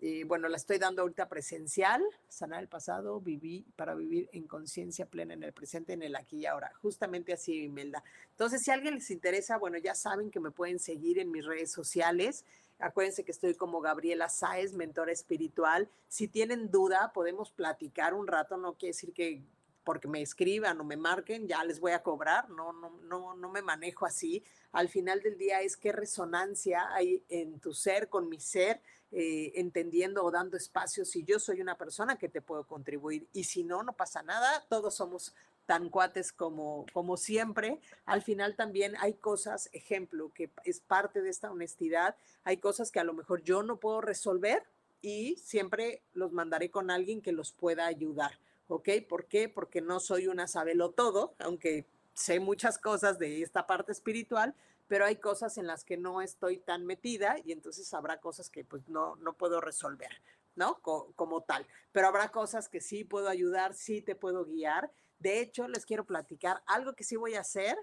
eh, 0.01 0.23
bueno, 0.23 0.47
la 0.47 0.57
estoy 0.57 0.77
dando 0.77 1.01
ahorita 1.01 1.27
presencial, 1.27 2.01
sanar 2.27 2.61
el 2.61 2.69
pasado, 2.69 3.19
viví 3.19 3.65
para 3.75 3.95
vivir 3.95 4.29
en 4.31 4.47
conciencia 4.47 5.07
plena 5.07 5.33
en 5.33 5.43
el 5.43 5.51
presente, 5.51 5.93
en 5.93 6.03
el 6.03 6.15
aquí 6.15 6.37
y 6.37 6.45
ahora. 6.45 6.71
Justamente 6.81 7.33
así, 7.33 7.63
Imelda. 7.63 8.03
Entonces, 8.31 8.61
si 8.63 8.71
alguien 8.71 8.95
les 8.95 9.09
interesa, 9.11 9.57
bueno, 9.57 9.77
ya 9.79 9.95
saben 9.95 10.29
que 10.29 10.39
me 10.39 10.51
pueden 10.51 10.79
seguir 10.79 11.19
en 11.19 11.31
mis 11.31 11.43
redes 11.43 11.71
sociales. 11.71 12.45
Acuérdense 12.79 13.25
que 13.25 13.31
estoy 13.31 13.55
como 13.55 13.81
Gabriela 13.81 14.29
Sáez, 14.29 14.73
mentora 14.73 15.11
espiritual. 15.11 15.89
Si 16.07 16.29
tienen 16.29 16.71
duda, 16.71 17.11
podemos 17.13 17.51
platicar 17.51 18.13
un 18.13 18.25
rato. 18.25 18.55
No 18.55 18.73
quiere 18.73 18.91
decir 18.91 19.13
que 19.13 19.43
porque 19.83 20.07
me 20.07 20.21
escriban 20.21 20.79
o 20.79 20.83
me 20.83 20.97
marquen, 20.97 21.47
ya 21.47 21.63
les 21.63 21.79
voy 21.79 21.91
a 21.93 22.03
cobrar. 22.03 22.49
No, 22.49 22.71
no, 22.73 22.91
no, 23.03 23.33
no 23.33 23.49
me 23.49 23.61
manejo 23.61 24.05
así. 24.05 24.43
Al 24.71 24.87
final 24.87 25.21
del 25.21 25.37
día 25.37 25.61
es 25.61 25.75
qué 25.75 25.91
resonancia 25.91 26.93
hay 26.93 27.23
en 27.27 27.59
tu 27.59 27.73
ser 27.73 28.07
con 28.07 28.29
mi 28.29 28.39
ser, 28.39 28.81
eh, 29.11 29.51
entendiendo 29.55 30.23
o 30.23 30.29
dando 30.29 30.57
espacio 30.57 31.03
si 31.05 31.23
yo 31.23 31.39
soy 31.39 31.59
una 31.59 31.75
persona 31.75 32.17
que 32.17 32.29
te 32.29 32.39
puedo 32.39 32.65
contribuir. 32.65 33.27
Y 33.33 33.45
si 33.45 33.63
no, 33.63 33.81
no 33.81 33.93
pasa 33.93 34.21
nada. 34.21 34.63
Todos 34.69 34.93
somos 34.93 35.33
tan 35.69 35.89
cuates 35.89 36.33
como, 36.33 36.87
como 36.93 37.15
siempre. 37.15 37.79
Al 38.07 38.23
final 38.23 38.55
también 38.55 38.95
hay 38.97 39.13
cosas, 39.13 39.69
ejemplo, 39.71 40.31
que 40.33 40.49
es 40.63 40.79
parte 40.79 41.21
de 41.21 41.29
esta 41.29 41.51
honestidad, 41.51 42.15
hay 42.43 42.57
cosas 42.57 42.89
que 42.89 42.99
a 42.99 43.03
lo 43.03 43.13
mejor 43.13 43.43
yo 43.43 43.61
no 43.61 43.77
puedo 43.79 44.01
resolver 44.01 44.63
y 45.03 45.35
siempre 45.35 46.01
los 46.13 46.31
mandaré 46.31 46.71
con 46.71 46.89
alguien 46.89 47.21
que 47.21 47.33
los 47.33 47.51
pueda 47.51 47.85
ayudar. 47.85 48.39
¿Ok? 48.67 48.89
¿Por 49.07 49.27
qué? 49.27 49.47
Porque 49.47 49.79
no 49.79 49.99
soy 49.99 50.27
una 50.27 50.47
sabelo 50.47 50.89
todo, 50.89 51.35
aunque 51.37 51.85
sé 52.15 52.39
muchas 52.39 52.79
cosas 52.79 53.19
de 53.19 53.43
esta 53.43 53.67
parte 53.67 53.91
espiritual, 53.91 54.55
pero 54.87 55.05
hay 55.05 55.17
cosas 55.17 55.59
en 55.59 55.67
las 55.67 55.83
que 55.83 55.97
no 55.97 56.23
estoy 56.23 56.57
tan 56.57 56.87
metida 56.87 57.35
y 57.45 57.51
entonces 57.51 57.93
habrá 57.93 58.19
cosas 58.19 58.49
que 58.49 58.63
pues 58.63 58.89
no, 58.89 59.17
no 59.17 59.33
puedo 59.33 59.61
resolver, 59.61 60.19
¿no? 60.55 60.79
como 60.81 61.41
tal. 61.41 61.67
Pero 61.91 62.07
habrá 62.07 62.29
cosas 62.29 62.69
que 62.69 62.81
sí 62.81 63.03
puedo 63.03 63.29
ayudar, 63.29 63.75
sí 63.75 64.01
te 64.01 64.15
puedo 64.15 64.45
guiar 64.45 64.91
de 65.19 65.41
hecho, 65.41 65.67
les 65.67 65.85
quiero 65.85 66.05
platicar 66.05 66.63
algo 66.65 66.93
que 66.93 67.03
sí 67.03 67.15
voy 67.15 67.35
a 67.35 67.41
hacer. 67.41 67.77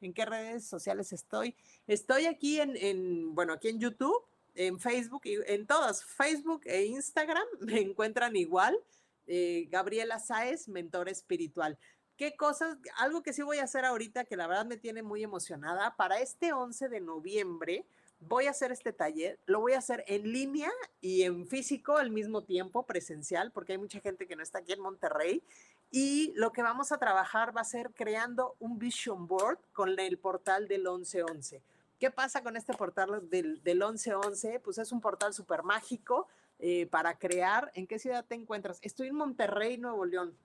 ¿En 0.00 0.14
qué 0.14 0.24
redes 0.24 0.64
sociales 0.64 1.12
estoy? 1.12 1.56
Estoy 1.88 2.26
aquí 2.26 2.60
en, 2.60 3.34
bueno, 3.34 3.52
aquí 3.52 3.68
en 3.68 3.80
YouTube, 3.80 4.24
en 4.54 4.78
Facebook, 4.78 5.22
y 5.24 5.38
en 5.46 5.66
todas, 5.66 6.04
Facebook 6.04 6.62
e 6.64 6.84
Instagram, 6.84 7.46
me 7.60 7.80
encuentran 7.80 8.36
igual. 8.36 8.78
Eh, 9.26 9.66
Gabriela 9.70 10.20
Sáez, 10.20 10.68
mentor 10.68 11.08
espiritual. 11.08 11.78
¿Qué 12.16 12.34
cosas? 12.36 12.78
Algo 12.96 13.22
que 13.22 13.32
sí 13.32 13.42
voy 13.42 13.58
a 13.58 13.64
hacer 13.64 13.84
ahorita 13.84 14.24
que 14.24 14.36
la 14.36 14.46
verdad 14.46 14.66
me 14.66 14.76
tiene 14.76 15.02
muy 15.02 15.22
emocionada. 15.22 15.96
Para 15.96 16.20
este 16.20 16.52
11 16.52 16.88
de 16.88 17.00
noviembre 17.00 17.86
voy 18.20 18.46
a 18.46 18.50
hacer 18.50 18.72
este 18.72 18.92
taller. 18.92 19.38
Lo 19.46 19.60
voy 19.60 19.72
a 19.72 19.78
hacer 19.78 20.04
en 20.06 20.32
línea 20.32 20.70
y 21.00 21.22
en 21.22 21.46
físico 21.46 21.96
al 21.96 22.10
mismo 22.10 22.42
tiempo, 22.42 22.84
presencial, 22.84 23.52
porque 23.52 23.72
hay 23.72 23.78
mucha 23.78 24.00
gente 24.00 24.26
que 24.26 24.36
no 24.36 24.42
está 24.42 24.58
aquí 24.58 24.72
en 24.72 24.80
Monterrey. 24.80 25.42
Y 25.90 26.32
lo 26.36 26.52
que 26.52 26.62
vamos 26.62 26.92
a 26.92 26.98
trabajar 26.98 27.56
va 27.56 27.62
a 27.62 27.64
ser 27.64 27.90
creando 27.94 28.56
un 28.58 28.78
vision 28.78 29.26
board 29.26 29.58
con 29.72 29.98
el 29.98 30.18
portal 30.18 30.68
del 30.68 30.82
1111. 30.82 31.62
¿Qué 31.98 32.10
pasa 32.10 32.42
con 32.42 32.56
este 32.56 32.74
portal 32.74 33.28
del, 33.30 33.62
del 33.62 33.78
1111? 33.78 34.60
Pues 34.60 34.78
es 34.78 34.92
un 34.92 35.00
portal 35.00 35.32
súper 35.32 35.62
mágico 35.62 36.28
eh, 36.58 36.86
para 36.86 37.18
crear. 37.18 37.70
¿En 37.74 37.86
qué 37.86 37.98
ciudad 37.98 38.24
te 38.24 38.34
encuentras? 38.34 38.78
Estoy 38.82 39.08
en 39.08 39.14
Monterrey, 39.14 39.78
Nuevo 39.78 40.04
León. 40.04 40.36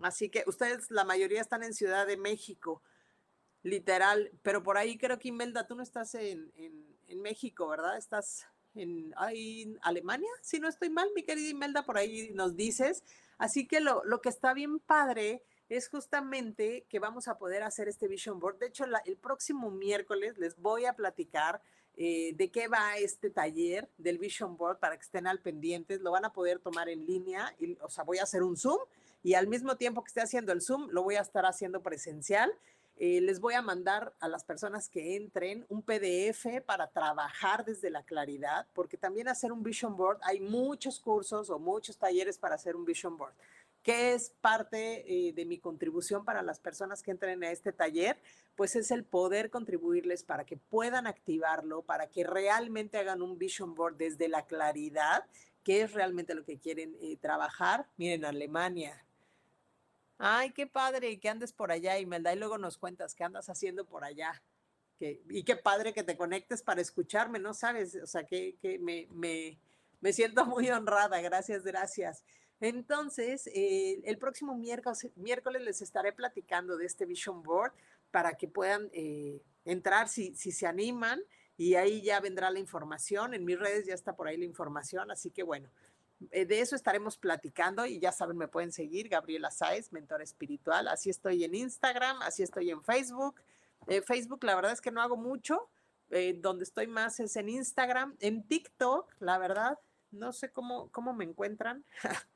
Así 0.00 0.28
que 0.28 0.44
ustedes, 0.46 0.90
la 0.90 1.04
mayoría 1.04 1.40
están 1.40 1.62
en 1.62 1.74
Ciudad 1.74 2.06
de 2.06 2.16
México, 2.16 2.82
literal. 3.68 4.30
Pero 4.42 4.62
por 4.62 4.78
ahí 4.78 4.98
creo 4.98 5.18
que 5.18 5.28
Imelda, 5.28 5.66
tú 5.66 5.74
no 5.74 5.82
estás 5.82 6.14
en, 6.14 6.52
en, 6.56 7.22
México, 7.22 7.66
¿verdad? 7.66 7.96
Estás 7.96 8.46
en 8.74 9.12
Alemania, 9.82 10.30
si 10.40 10.60
no 10.60 10.68
estoy 10.68 10.88
mal, 10.88 11.08
mi 11.14 11.24
querida 11.24 11.48
Imelda, 11.48 11.84
por 11.84 11.98
ahí 11.98 12.30
nos 12.34 12.54
dices. 12.54 13.02
Así 13.36 13.66
que 13.66 13.80
lo, 13.80 14.02
que 14.22 14.28
está 14.28 14.54
bien 14.54 14.78
padre 14.78 15.42
es 15.68 15.88
justamente 15.88 16.86
que 16.88 16.98
vamos 16.98 17.28
a 17.28 17.38
poder 17.38 17.62
hacer 17.62 17.88
este 17.88 18.08
vision 18.08 18.38
board. 18.38 18.58
De 18.58 18.66
hecho, 18.66 18.84
el 19.04 19.16
próximo 19.16 19.70
miércoles 19.70 20.38
les 20.38 20.56
voy 20.56 20.84
a 20.84 20.94
platicar 20.94 21.60
eh, 21.96 22.32
de 22.34 22.50
qué 22.50 22.68
va 22.68 22.96
este 22.96 23.30
taller 23.30 23.88
del 23.98 24.18
vision 24.18 24.56
board 24.56 24.78
para 24.78 24.96
que 24.96 25.02
estén 25.02 25.26
al 25.26 25.40
pendientes. 25.40 26.00
Lo 26.00 26.12
van 26.12 26.24
a 26.24 26.32
poder 26.32 26.60
tomar 26.60 26.88
en 26.88 27.04
línea, 27.06 27.54
y, 27.58 27.76
o 27.80 27.88
sea, 27.88 28.04
voy 28.04 28.18
a 28.18 28.22
hacer 28.22 28.42
un 28.42 28.56
Zoom 28.56 28.78
y 29.22 29.34
al 29.34 29.48
mismo 29.48 29.76
tiempo 29.76 30.02
que 30.02 30.08
esté 30.08 30.20
haciendo 30.20 30.52
el 30.52 30.62
Zoom, 30.62 30.88
lo 30.90 31.02
voy 31.02 31.16
a 31.16 31.20
estar 31.20 31.44
haciendo 31.44 31.82
presencial. 31.82 32.52
Eh, 33.00 33.20
les 33.20 33.38
voy 33.38 33.54
a 33.54 33.62
mandar 33.62 34.12
a 34.18 34.26
las 34.26 34.42
personas 34.42 34.88
que 34.88 35.14
entren 35.14 35.64
un 35.68 35.82
PDF 35.82 36.60
para 36.66 36.90
trabajar 36.90 37.64
desde 37.64 37.90
la 37.90 38.02
claridad, 38.02 38.66
porque 38.74 38.96
también 38.96 39.28
hacer 39.28 39.52
un 39.52 39.62
vision 39.62 39.96
board, 39.96 40.18
hay 40.22 40.40
muchos 40.40 40.98
cursos 40.98 41.48
o 41.48 41.60
muchos 41.60 41.96
talleres 41.96 42.38
para 42.38 42.56
hacer 42.56 42.74
un 42.74 42.84
vision 42.84 43.16
board. 43.16 43.34
¿Qué 43.84 44.14
es 44.14 44.30
parte 44.40 45.28
eh, 45.28 45.32
de 45.32 45.44
mi 45.44 45.58
contribución 45.58 46.24
para 46.24 46.42
las 46.42 46.58
personas 46.58 47.00
que 47.00 47.12
entren 47.12 47.44
a 47.44 47.52
este 47.52 47.72
taller? 47.72 48.18
Pues 48.56 48.74
es 48.74 48.90
el 48.90 49.04
poder 49.04 49.48
contribuirles 49.50 50.24
para 50.24 50.44
que 50.44 50.56
puedan 50.56 51.06
activarlo, 51.06 51.82
para 51.82 52.08
que 52.08 52.24
realmente 52.24 52.98
hagan 52.98 53.22
un 53.22 53.38
vision 53.38 53.76
board 53.76 53.96
desde 53.96 54.26
la 54.26 54.44
claridad, 54.44 55.24
que 55.62 55.82
es 55.82 55.92
realmente 55.92 56.34
lo 56.34 56.44
que 56.44 56.58
quieren 56.58 56.96
eh, 57.00 57.16
trabajar. 57.16 57.86
Miren, 57.96 58.24
Alemania, 58.24 59.04
Ay, 60.18 60.50
qué 60.50 60.66
padre 60.66 61.18
que 61.20 61.28
andes 61.28 61.52
por 61.52 61.70
allá, 61.70 61.98
Imelda, 61.98 62.32
y 62.32 62.38
luego 62.38 62.58
nos 62.58 62.76
cuentas 62.76 63.14
qué 63.14 63.24
andas 63.24 63.48
haciendo 63.48 63.86
por 63.86 64.04
allá. 64.04 64.42
Y 65.00 65.44
qué 65.44 65.54
padre 65.54 65.92
que 65.92 66.02
te 66.02 66.16
conectes 66.16 66.60
para 66.62 66.80
escucharme, 66.80 67.38
¿no 67.38 67.54
sabes? 67.54 67.94
O 68.02 68.06
sea, 68.06 68.24
que, 68.24 68.56
me, 68.80 69.06
me, 69.12 69.60
me, 70.00 70.12
siento 70.12 70.44
muy 70.44 70.68
honrada, 70.70 71.20
gracias, 71.20 71.62
gracias. 71.62 72.24
Entonces, 72.60 73.46
eh, 73.54 74.00
el 74.04 74.18
próximo 74.18 74.56
miércoles, 74.56 75.62
les 75.62 75.82
estaré 75.82 76.12
platicando 76.12 76.76
de 76.76 76.86
este 76.86 77.06
Vision 77.06 77.44
Board 77.44 77.72
para 78.10 78.36
que 78.36 78.48
puedan 78.48 78.90
eh, 78.92 79.40
entrar 79.64 80.08
si, 80.08 80.34
si 80.34 80.50
se 80.50 80.66
animan 80.66 81.22
y 81.56 81.74
ahí 81.74 82.02
ya 82.02 82.18
vendrá 82.18 82.50
la 82.50 82.58
información. 82.58 83.34
En 83.34 83.44
mis 83.44 83.58
redes 83.58 83.86
ya 83.86 83.94
está 83.94 84.16
por 84.16 84.26
ahí 84.26 84.36
la 84.36 84.46
información, 84.46 85.12
así 85.12 85.30
que 85.30 85.44
bueno, 85.44 85.70
de 86.20 86.60
eso 86.60 86.74
estaremos 86.74 87.16
platicando 87.16 87.86
y 87.86 88.00
ya 88.00 88.12
saben, 88.12 88.36
me 88.36 88.48
pueden 88.48 88.72
seguir, 88.72 89.08
Gabriela 89.08 89.50
Sáez, 89.50 89.92
mentor 89.92 90.22
espiritual. 90.22 90.88
Así 90.88 91.10
estoy 91.10 91.44
en 91.44 91.54
Instagram, 91.54 92.20
así 92.22 92.42
estoy 92.42 92.70
en 92.70 92.82
Facebook. 92.82 93.40
Eh, 93.86 94.02
Facebook, 94.02 94.44
la 94.44 94.54
verdad 94.54 94.72
es 94.72 94.80
que 94.80 94.90
no 94.90 95.00
hago 95.00 95.16
mucho. 95.16 95.70
Eh, 96.10 96.38
donde 96.40 96.64
estoy 96.64 96.86
más 96.86 97.20
es 97.20 97.36
en 97.36 97.48
Instagram. 97.48 98.16
En 98.20 98.46
TikTok, 98.46 99.14
la 99.20 99.38
verdad, 99.38 99.78
no 100.10 100.32
sé 100.32 100.50
cómo, 100.50 100.90
cómo 100.90 101.12
me 101.12 101.24
encuentran. 101.24 101.84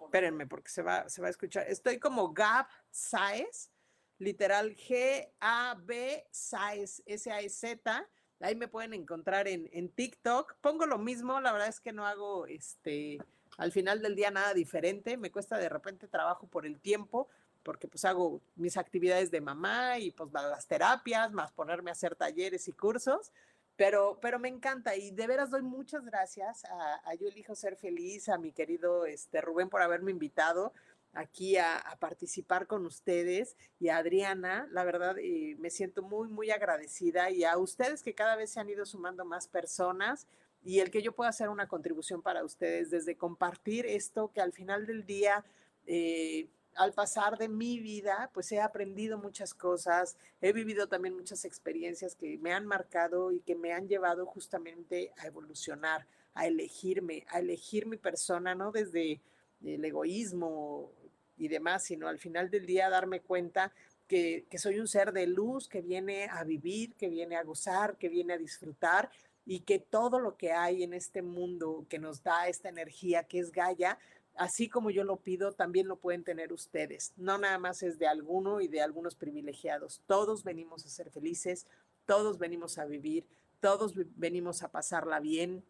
Espérenme, 0.00 0.46
porque 0.46 0.70
se 0.70 0.82
va, 0.82 1.08
se 1.08 1.22
va 1.22 1.28
a 1.28 1.30
escuchar. 1.30 1.66
Estoy 1.68 1.98
como 1.98 2.32
Gab 2.32 2.66
Saez, 2.90 3.70
literal 4.18 4.76
G-A-B 4.76 6.28
Saez, 6.30 7.02
S-A-E-Z. 7.06 8.08
Ahí 8.44 8.54
me 8.54 8.68
pueden 8.68 8.92
encontrar 8.92 9.48
en, 9.48 9.70
en, 9.72 9.88
TikTok. 9.88 10.56
Pongo 10.60 10.84
lo 10.84 10.98
mismo, 10.98 11.40
la 11.40 11.50
verdad 11.50 11.68
es 11.68 11.80
que 11.80 11.92
no 11.92 12.06
hago 12.06 12.46
este 12.46 13.18
al 13.56 13.72
final 13.72 14.02
del 14.02 14.14
día 14.14 14.30
nada 14.30 14.52
diferente. 14.52 15.16
Me 15.16 15.30
cuesta 15.30 15.56
de 15.56 15.68
repente 15.68 16.08
trabajo 16.08 16.46
por 16.46 16.66
el 16.66 16.78
tiempo, 16.78 17.28
porque 17.62 17.88
pues 17.88 18.04
hago 18.04 18.42
mis 18.56 18.76
actividades 18.76 19.30
de 19.30 19.40
mamá 19.40 19.98
y 19.98 20.10
pues 20.10 20.30
las 20.32 20.66
terapias, 20.66 21.32
más 21.32 21.52
ponerme 21.52 21.90
a 21.90 21.92
hacer 21.92 22.14
talleres 22.16 22.68
y 22.68 22.72
cursos. 22.72 23.32
Pero, 23.76 24.18
pero 24.20 24.38
me 24.38 24.48
encanta 24.48 24.94
y 24.94 25.10
de 25.10 25.26
veras 25.26 25.50
doy 25.50 25.62
muchas 25.62 26.04
gracias 26.04 26.64
a, 26.66 27.00
a 27.08 27.14
Yo 27.14 27.26
Elijo 27.26 27.56
Ser 27.56 27.76
Feliz, 27.76 28.28
a 28.28 28.38
mi 28.38 28.52
querido 28.52 29.04
este, 29.04 29.40
Rubén 29.40 29.68
por 29.68 29.82
haberme 29.82 30.12
invitado 30.12 30.72
aquí 31.14 31.56
a, 31.56 31.82
participar 32.00 32.66
con 32.66 32.84
ustedes 32.86 33.56
y 33.80 33.88
a 33.88 33.98
Adriana, 33.98 34.68
la 34.70 34.84
verdad 34.84 35.16
eh, 35.18 35.56
me 35.58 35.70
siento 35.70 36.02
muy, 36.02 36.28
muy 36.28 36.50
agradecida 36.50 37.30
y 37.30 37.44
a 37.44 37.56
ustedes 37.56 38.02
que 38.02 38.14
cada 38.14 38.36
vez 38.36 38.50
se 38.50 38.60
han 38.60 38.68
ido 38.68 38.84
sumando 38.84 39.24
más 39.24 39.48
personas 39.48 40.26
y 40.62 40.80
el 40.80 40.90
que 40.90 41.02
yo 41.02 41.12
pueda 41.12 41.30
hacer 41.30 41.48
una 41.48 41.68
contribución 41.68 42.22
para 42.22 42.44
ustedes 42.44 42.90
desde 42.90 43.16
compartir 43.16 43.86
esto 43.86 44.30
que 44.32 44.40
al 44.40 44.52
final 44.52 44.86
del 44.86 45.06
día... 45.06 45.44
Eh, 45.86 46.48
al 46.76 46.92
pasar 46.92 47.38
de 47.38 47.48
mi 47.48 47.78
vida, 47.78 48.30
pues 48.34 48.50
he 48.52 48.60
aprendido 48.60 49.16
muchas 49.16 49.54
cosas, 49.54 50.16
he 50.40 50.52
vivido 50.52 50.88
también 50.88 51.14
muchas 51.14 51.44
experiencias 51.44 52.16
que 52.16 52.36
me 52.38 52.52
han 52.52 52.66
marcado 52.66 53.30
y 53.30 53.40
que 53.40 53.54
me 53.54 53.72
han 53.72 53.86
llevado 53.86 54.26
justamente 54.26 55.12
a 55.18 55.26
evolucionar, 55.26 56.06
a 56.34 56.46
elegirme, 56.46 57.24
a 57.28 57.38
elegir 57.38 57.86
mi 57.86 57.96
persona, 57.96 58.54
no 58.54 58.72
desde 58.72 59.20
el 59.62 59.84
egoísmo 59.84 60.92
y 61.36 61.48
demás, 61.48 61.84
sino 61.84 62.08
al 62.08 62.18
final 62.18 62.50
del 62.50 62.66
día 62.66 62.88
darme 62.90 63.20
cuenta 63.20 63.72
que, 64.06 64.46
que 64.50 64.58
soy 64.58 64.78
un 64.78 64.88
ser 64.88 65.12
de 65.12 65.26
luz 65.26 65.68
que 65.68 65.80
viene 65.80 66.28
a 66.30 66.44
vivir, 66.44 66.94
que 66.94 67.08
viene 67.08 67.36
a 67.36 67.42
gozar, 67.42 67.96
que 67.96 68.08
viene 68.08 68.34
a 68.34 68.38
disfrutar 68.38 69.10
y 69.46 69.60
que 69.60 69.78
todo 69.78 70.20
lo 70.20 70.36
que 70.36 70.52
hay 70.52 70.82
en 70.82 70.94
este 70.94 71.22
mundo 71.22 71.86
que 71.88 71.98
nos 71.98 72.22
da 72.22 72.48
esta 72.48 72.68
energía 72.68 73.24
que 73.24 73.38
es 73.38 73.52
Gaia, 73.52 73.98
así 74.36 74.68
como 74.68 74.90
yo 74.90 75.04
lo 75.04 75.16
pido, 75.16 75.52
también 75.52 75.86
lo 75.86 75.96
pueden 75.96 76.24
tener 76.24 76.52
ustedes. 76.52 77.12
No 77.16 77.38
nada 77.38 77.58
más 77.58 77.82
es 77.82 77.98
de 77.98 78.06
alguno 78.06 78.60
y 78.60 78.68
de 78.68 78.80
algunos 78.80 79.14
privilegiados. 79.14 80.02
Todos 80.06 80.44
venimos 80.44 80.84
a 80.84 80.88
ser 80.88 81.10
felices, 81.10 81.66
todos 82.06 82.38
venimos 82.38 82.78
a 82.78 82.86
vivir, 82.86 83.26
todos 83.60 83.94
venimos 84.16 84.62
a 84.62 84.70
pasarla 84.70 85.20
bien, 85.20 85.64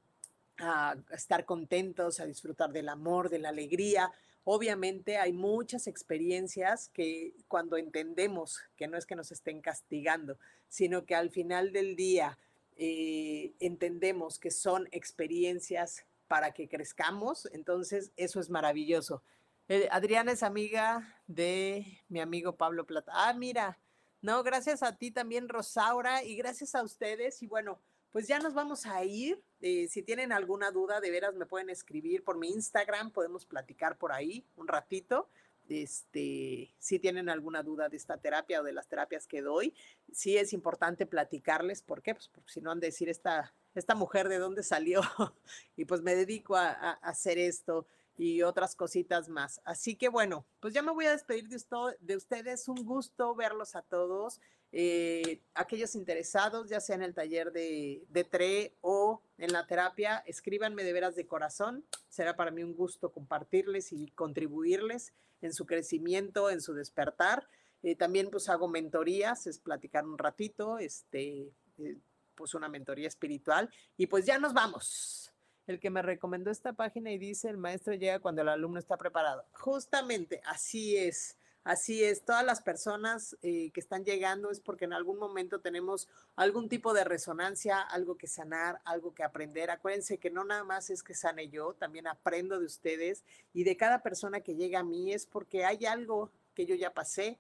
a 0.59 0.97
estar 1.11 1.45
contentos, 1.45 2.21
a 2.21 2.27
disfrutar 2.27 2.73
del 2.73 2.89
amor, 2.89 3.29
de 3.29 3.41
la 3.41 3.49
alegría. 3.51 4.13
Obviamente 4.45 5.17
hay 5.17 5.33
muchas 5.33 5.87
experiencias 5.87 6.91
que 6.91 7.35
cuando 7.49 7.79
entendemos 7.79 8.61
que 8.77 8.87
no 8.87 8.99
es 8.99 9.07
que 9.07 9.17
nos 9.17 9.33
estén 9.33 9.63
castigando, 9.63 10.39
sino 10.69 11.07
que 11.07 11.15
al 11.15 11.31
final 11.31 11.73
del 11.73 11.97
día 11.97 12.39
eh, 12.77 13.55
entendemos 13.59 14.39
que 14.39 14.51
son 14.51 14.87
experiencias 14.91 16.05
para 16.29 16.53
que 16.53 16.69
crezcamos. 16.69 17.49
Entonces, 17.53 18.13
eso 18.17 18.39
es 18.39 18.51
maravilloso. 18.51 19.23
Eh, 19.69 19.89
Adriana 19.91 20.33
es 20.33 20.43
amiga 20.43 21.23
de 21.27 22.03
mi 22.09 22.21
amigo 22.21 22.57
Pablo 22.57 22.85
Plata. 22.85 23.13
Ah, 23.15 23.33
mira, 23.33 23.79
no, 24.21 24.43
gracias 24.43 24.83
a 24.83 24.97
ti 24.97 25.11
también, 25.11 25.49
Rosaura, 25.49 26.23
y 26.23 26.37
gracias 26.37 26.75
a 26.75 26.83
ustedes. 26.83 27.43
Y 27.43 27.47
bueno, 27.47 27.81
pues 28.13 28.27
ya 28.27 28.39
nos 28.39 28.53
vamos 28.53 28.85
a 28.87 29.05
ir. 29.05 29.43
Eh, 29.67 29.89
si 29.89 30.03
tienen 30.03 30.31
alguna 30.31 30.71
duda, 30.71 31.01
de 31.01 31.11
veras 31.11 31.35
me 31.37 31.47
pueden 31.47 31.71
escribir 31.71 32.23
por 32.23 32.37
mi 32.37 32.51
Instagram, 32.51 33.11
podemos 33.11 33.47
platicar 33.47 33.97
por 33.97 34.13
ahí 34.13 34.45
un 34.57 34.69
ratito. 34.69 35.31
Este, 35.71 36.75
si 36.79 36.99
tienen 36.99 37.31
alguna 37.31 37.63
duda 37.63 37.89
de 37.89 37.97
esta 37.97 38.19
terapia 38.19 38.61
o 38.61 38.63
de 38.63 38.75
las 38.75 38.89
terapias 38.89 39.27
que 39.27 39.41
doy, 39.41 39.75
sí 40.13 40.37
es 40.37 40.53
importante 40.53 41.07
platicarles. 41.07 41.81
¿Por 41.81 42.03
qué? 42.03 42.13
Pues 42.15 42.29
porque 42.29 42.53
si 42.53 42.61
no 42.61 42.73
han 42.73 42.79
de 42.79 42.89
decir 42.89 43.09
esta, 43.09 43.55
esta 43.75 43.95
mujer 43.95 44.29
de 44.29 44.37
dónde 44.37 44.63
salió 44.63 45.01
y 45.77 45.87
pues 45.87 46.03
me 46.03 46.15
dedico 46.15 46.57
a, 46.57 46.69
hacer 47.01 47.39
esto 47.39 47.87
y 48.17 48.43
otras 48.43 48.77
cositas 48.77 49.29
más. 49.29 49.61
Así 49.65 49.97
que 49.97 50.09
bueno, 50.09 50.47
pues 50.61 50.75
ya 50.75 50.83
me 50.83 50.93
voy 50.93 51.07
a 51.07 51.13
despedir 51.13 51.49
de, 51.49 51.61
de 52.01 52.17
ustedes. 52.17 52.69
Un 52.69 52.85
gusto 52.85 53.35
verlos 53.35 53.75
a 53.75 53.83
todos. 53.83 54.41
Eh, 54.73 55.41
aquellos 55.55 55.95
interesados, 55.95 56.69
ya 56.69 56.81
sea 56.81 56.97
en 56.97 57.03
el 57.03 57.15
taller 57.15 57.53
de, 57.53 58.05
de 58.09 58.25
TRE 58.25 58.75
o 58.81 59.23
en 59.39 59.53
la 59.53 59.67
terapia, 59.67 60.25
escríbanme 60.27 60.83
de 60.83 60.93
veras 60.93 61.15
de 61.15 61.27
corazón. 61.27 61.85
Será 62.09 62.35
para 62.35 62.51
mí 62.51 62.63
un 62.65 62.75
gusto 62.75 63.13
compartirles 63.13 63.93
y 63.93 64.09
contribuirles 64.09 65.13
en 65.43 65.53
su 65.53 65.67
crecimiento, 65.67 66.51
en 66.51 66.61
su 66.61 66.75
despertar. 66.75 67.49
Eh, 67.85 67.95
también 67.95 68.31
pues 68.31 68.49
hago 68.49 68.67
mentorías, 68.67 69.47
es 69.47 69.59
platicar 69.59 70.07
un 70.07 70.19
ratito, 70.19 70.79
este, 70.79 71.53
eh, 71.79 71.99
pues 72.35 72.55
una 72.55 72.69
mentoría 72.69 73.09
espiritual 73.09 73.71
y 73.97 74.07
pues 74.07 74.25
ya 74.25 74.39
nos 74.39 74.55
vamos. 74.55 75.34
El 75.67 75.81
que 75.81 75.91
me 75.91 76.03
recomendó 76.03 76.51
esta 76.51 76.73
página 76.75 77.11
y 77.11 77.19
dice 77.19 77.49
el 77.49 77.57
maestro 77.57 77.95
llega 77.95 78.21
cuando 78.21 78.43
el 78.43 78.49
alumno 78.49 78.79
está 78.79 78.97
preparado. 78.97 79.45
Justamente 79.53 80.41
así 80.45 80.97
es. 80.97 81.37
Así 81.65 82.05
es, 82.05 82.27
todas 82.27 82.45
las 82.45 82.61
personas 82.61 83.39
eh, 83.41 83.71
que 83.73 83.81
están 83.81 84.05
llegando 84.05 84.51
es 84.51 84.61
porque 84.61 84.85
en 84.85 84.93
algún 84.93 85.19
momento 85.19 85.61
tenemos 85.61 86.11
algún 86.37 86.69
tipo 86.69 86.93
de 86.93 87.05
resonancia, 87.05 87.81
algo 87.81 88.19
que 88.19 88.27
sanar, 88.27 88.83
algo 88.85 89.15
que 89.15 89.23
aprender. 89.23 89.71
Acuérdense 89.71 90.19
que 90.19 90.31
no 90.31 90.45
nada 90.45 90.63
más 90.63 90.91
es 90.91 91.03
que 91.03 91.15
sane 91.15 91.49
yo, 91.49 91.73
también 91.73 92.07
aprendo 92.07 92.61
de 92.61 92.67
ustedes 92.67 93.25
y 93.55 93.65
de 93.65 93.79
cada 93.79 94.03
persona 94.03 94.43
que 94.43 94.57
llega 94.57 94.81
a 94.81 94.85
mí 94.85 95.15
es 95.15 95.25
porque 95.25 95.65
hay 95.65 95.87
algo 95.87 96.31
que 96.55 96.67
yo 96.67 96.75
ya 96.75 96.93
pasé, 96.93 97.39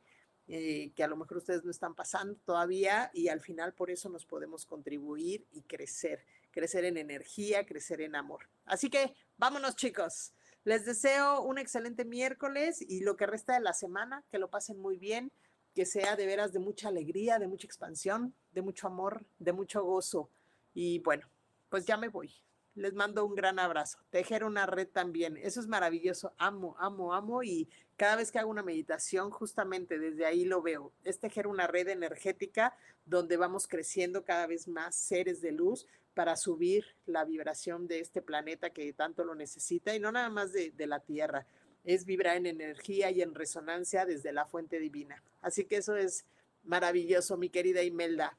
eh, 0.49 0.93
que 0.97 1.05
a 1.05 1.09
lo 1.09 1.17
mejor 1.17 1.37
ustedes 1.37 1.63
no 1.63 1.71
están 1.71 1.95
pasando 1.95 2.35
todavía 2.47 3.11
y 3.13 3.29
al 3.29 3.43
final 3.43 3.75
por 3.75 3.91
eso 3.91 4.09
nos 4.09 4.25
podemos 4.25 4.65
contribuir 4.65 5.47
y 5.53 5.61
crecer, 5.63 6.25
crecer 6.55 6.85
en 6.85 6.97
energía, 6.97 7.67
crecer 7.67 8.01
en 8.01 8.15
amor. 8.15 8.49
Así 8.65 8.89
que 8.89 9.15
vámonos 9.37 9.75
chicos. 9.75 10.33
Les 10.63 10.87
deseo 10.87 11.43
un 11.43 11.59
excelente 11.59 12.05
miércoles 12.05 12.81
y 12.81 13.01
lo 13.01 13.17
que 13.17 13.27
resta 13.27 13.55
de 13.55 13.61
la 13.61 13.75
semana, 13.75 14.25
que 14.31 14.39
lo 14.39 14.49
pasen 14.49 14.79
muy 14.79 14.97
bien, 14.97 15.33
que 15.75 15.85
sea 15.85 16.15
de 16.15 16.27
veras 16.27 16.53
de 16.53 16.61
mucha 16.61 16.89
alegría, 16.89 17.41
de 17.41 17.49
mucha 17.49 17.67
expansión, 17.67 18.33
de 18.53 18.63
mucho 18.63 18.87
amor, 18.87 19.25
de 19.39 19.53
mucho 19.53 19.83
gozo. 19.83 20.31
Y 20.73 21.01
bueno, 21.01 21.29
pues 21.69 21.85
ya 21.85 21.97
me 21.97 22.09
voy. 22.09 22.33
Les 22.77 22.95
mando 22.95 23.25
un 23.25 23.35
gran 23.35 23.59
abrazo. 23.59 23.99
Tejer 24.11 24.45
una 24.45 24.67
red 24.67 24.89
también. 24.89 25.37
Eso 25.37 25.61
es 25.61 25.67
maravilloso. 25.67 26.33
Amo, 26.39 26.77
amo, 26.79 27.15
amo. 27.15 27.43
Y 27.43 27.69
cada 27.97 28.17
vez 28.17 28.33
que 28.33 28.39
hago 28.39 28.51
una 28.51 28.63
meditación, 28.63 29.31
justamente 29.31 29.99
desde 29.99 30.25
ahí 30.25 30.45
lo 30.45 30.63
veo. 30.63 30.93
Es 31.05 31.19
tejer 31.19 31.47
una 31.47 31.67
red 31.67 31.89
energética 31.89 32.77
donde 33.05 33.37
vamos 33.37 33.69
creciendo 33.69 34.25
cada 34.25 34.47
vez 34.47 34.67
más 34.67 34.95
seres 34.97 35.41
de 35.41 35.53
luz 35.53 35.87
para 36.15 36.37
subir 36.37 36.85
la 37.07 37.25
vibración 37.25 37.87
de 37.87 38.01
este 38.01 38.23
planeta 38.23 38.71
que 38.71 38.93
tanto 38.93 39.25
lo 39.25 39.35
necesita 39.35 39.95
y 39.95 40.01
no 40.01 40.13
nada 40.13 40.31
más 40.31 40.53
de, 40.53 40.73
la 40.87 41.01
Tierra. 41.01 41.47
Es 41.85 42.07
vibrar 42.07 42.37
en 42.37 42.47
energía 42.47 43.11
y 43.11 43.21
en 43.21 43.35
resonancia 43.35 44.07
desde 44.07 44.33
la 44.33 44.47
fuente 44.47 44.79
divina. 44.79 45.23
Así 45.43 45.67
que 45.67 45.77
eso 45.77 45.97
es 45.97 46.25
maravilloso, 46.63 47.37
mi 47.37 47.51
querida 47.51 47.83
Imelda. 47.83 48.39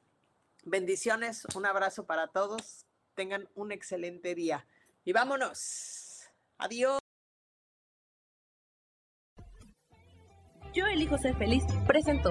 Bendiciones, 0.64 1.46
un 1.54 1.64
abrazo 1.64 2.06
para 2.06 2.26
todos 2.26 2.86
tengan 3.16 3.48
un 3.56 3.72
excelente 3.72 4.36
día. 4.36 4.64
Y 5.04 5.12
vámonos. 5.12 6.28
Adiós. 6.58 7.00
Yo 10.72 10.86
elijo 10.86 11.16
ser 11.18 11.36
feliz, 11.36 11.64
presento. 11.86 12.30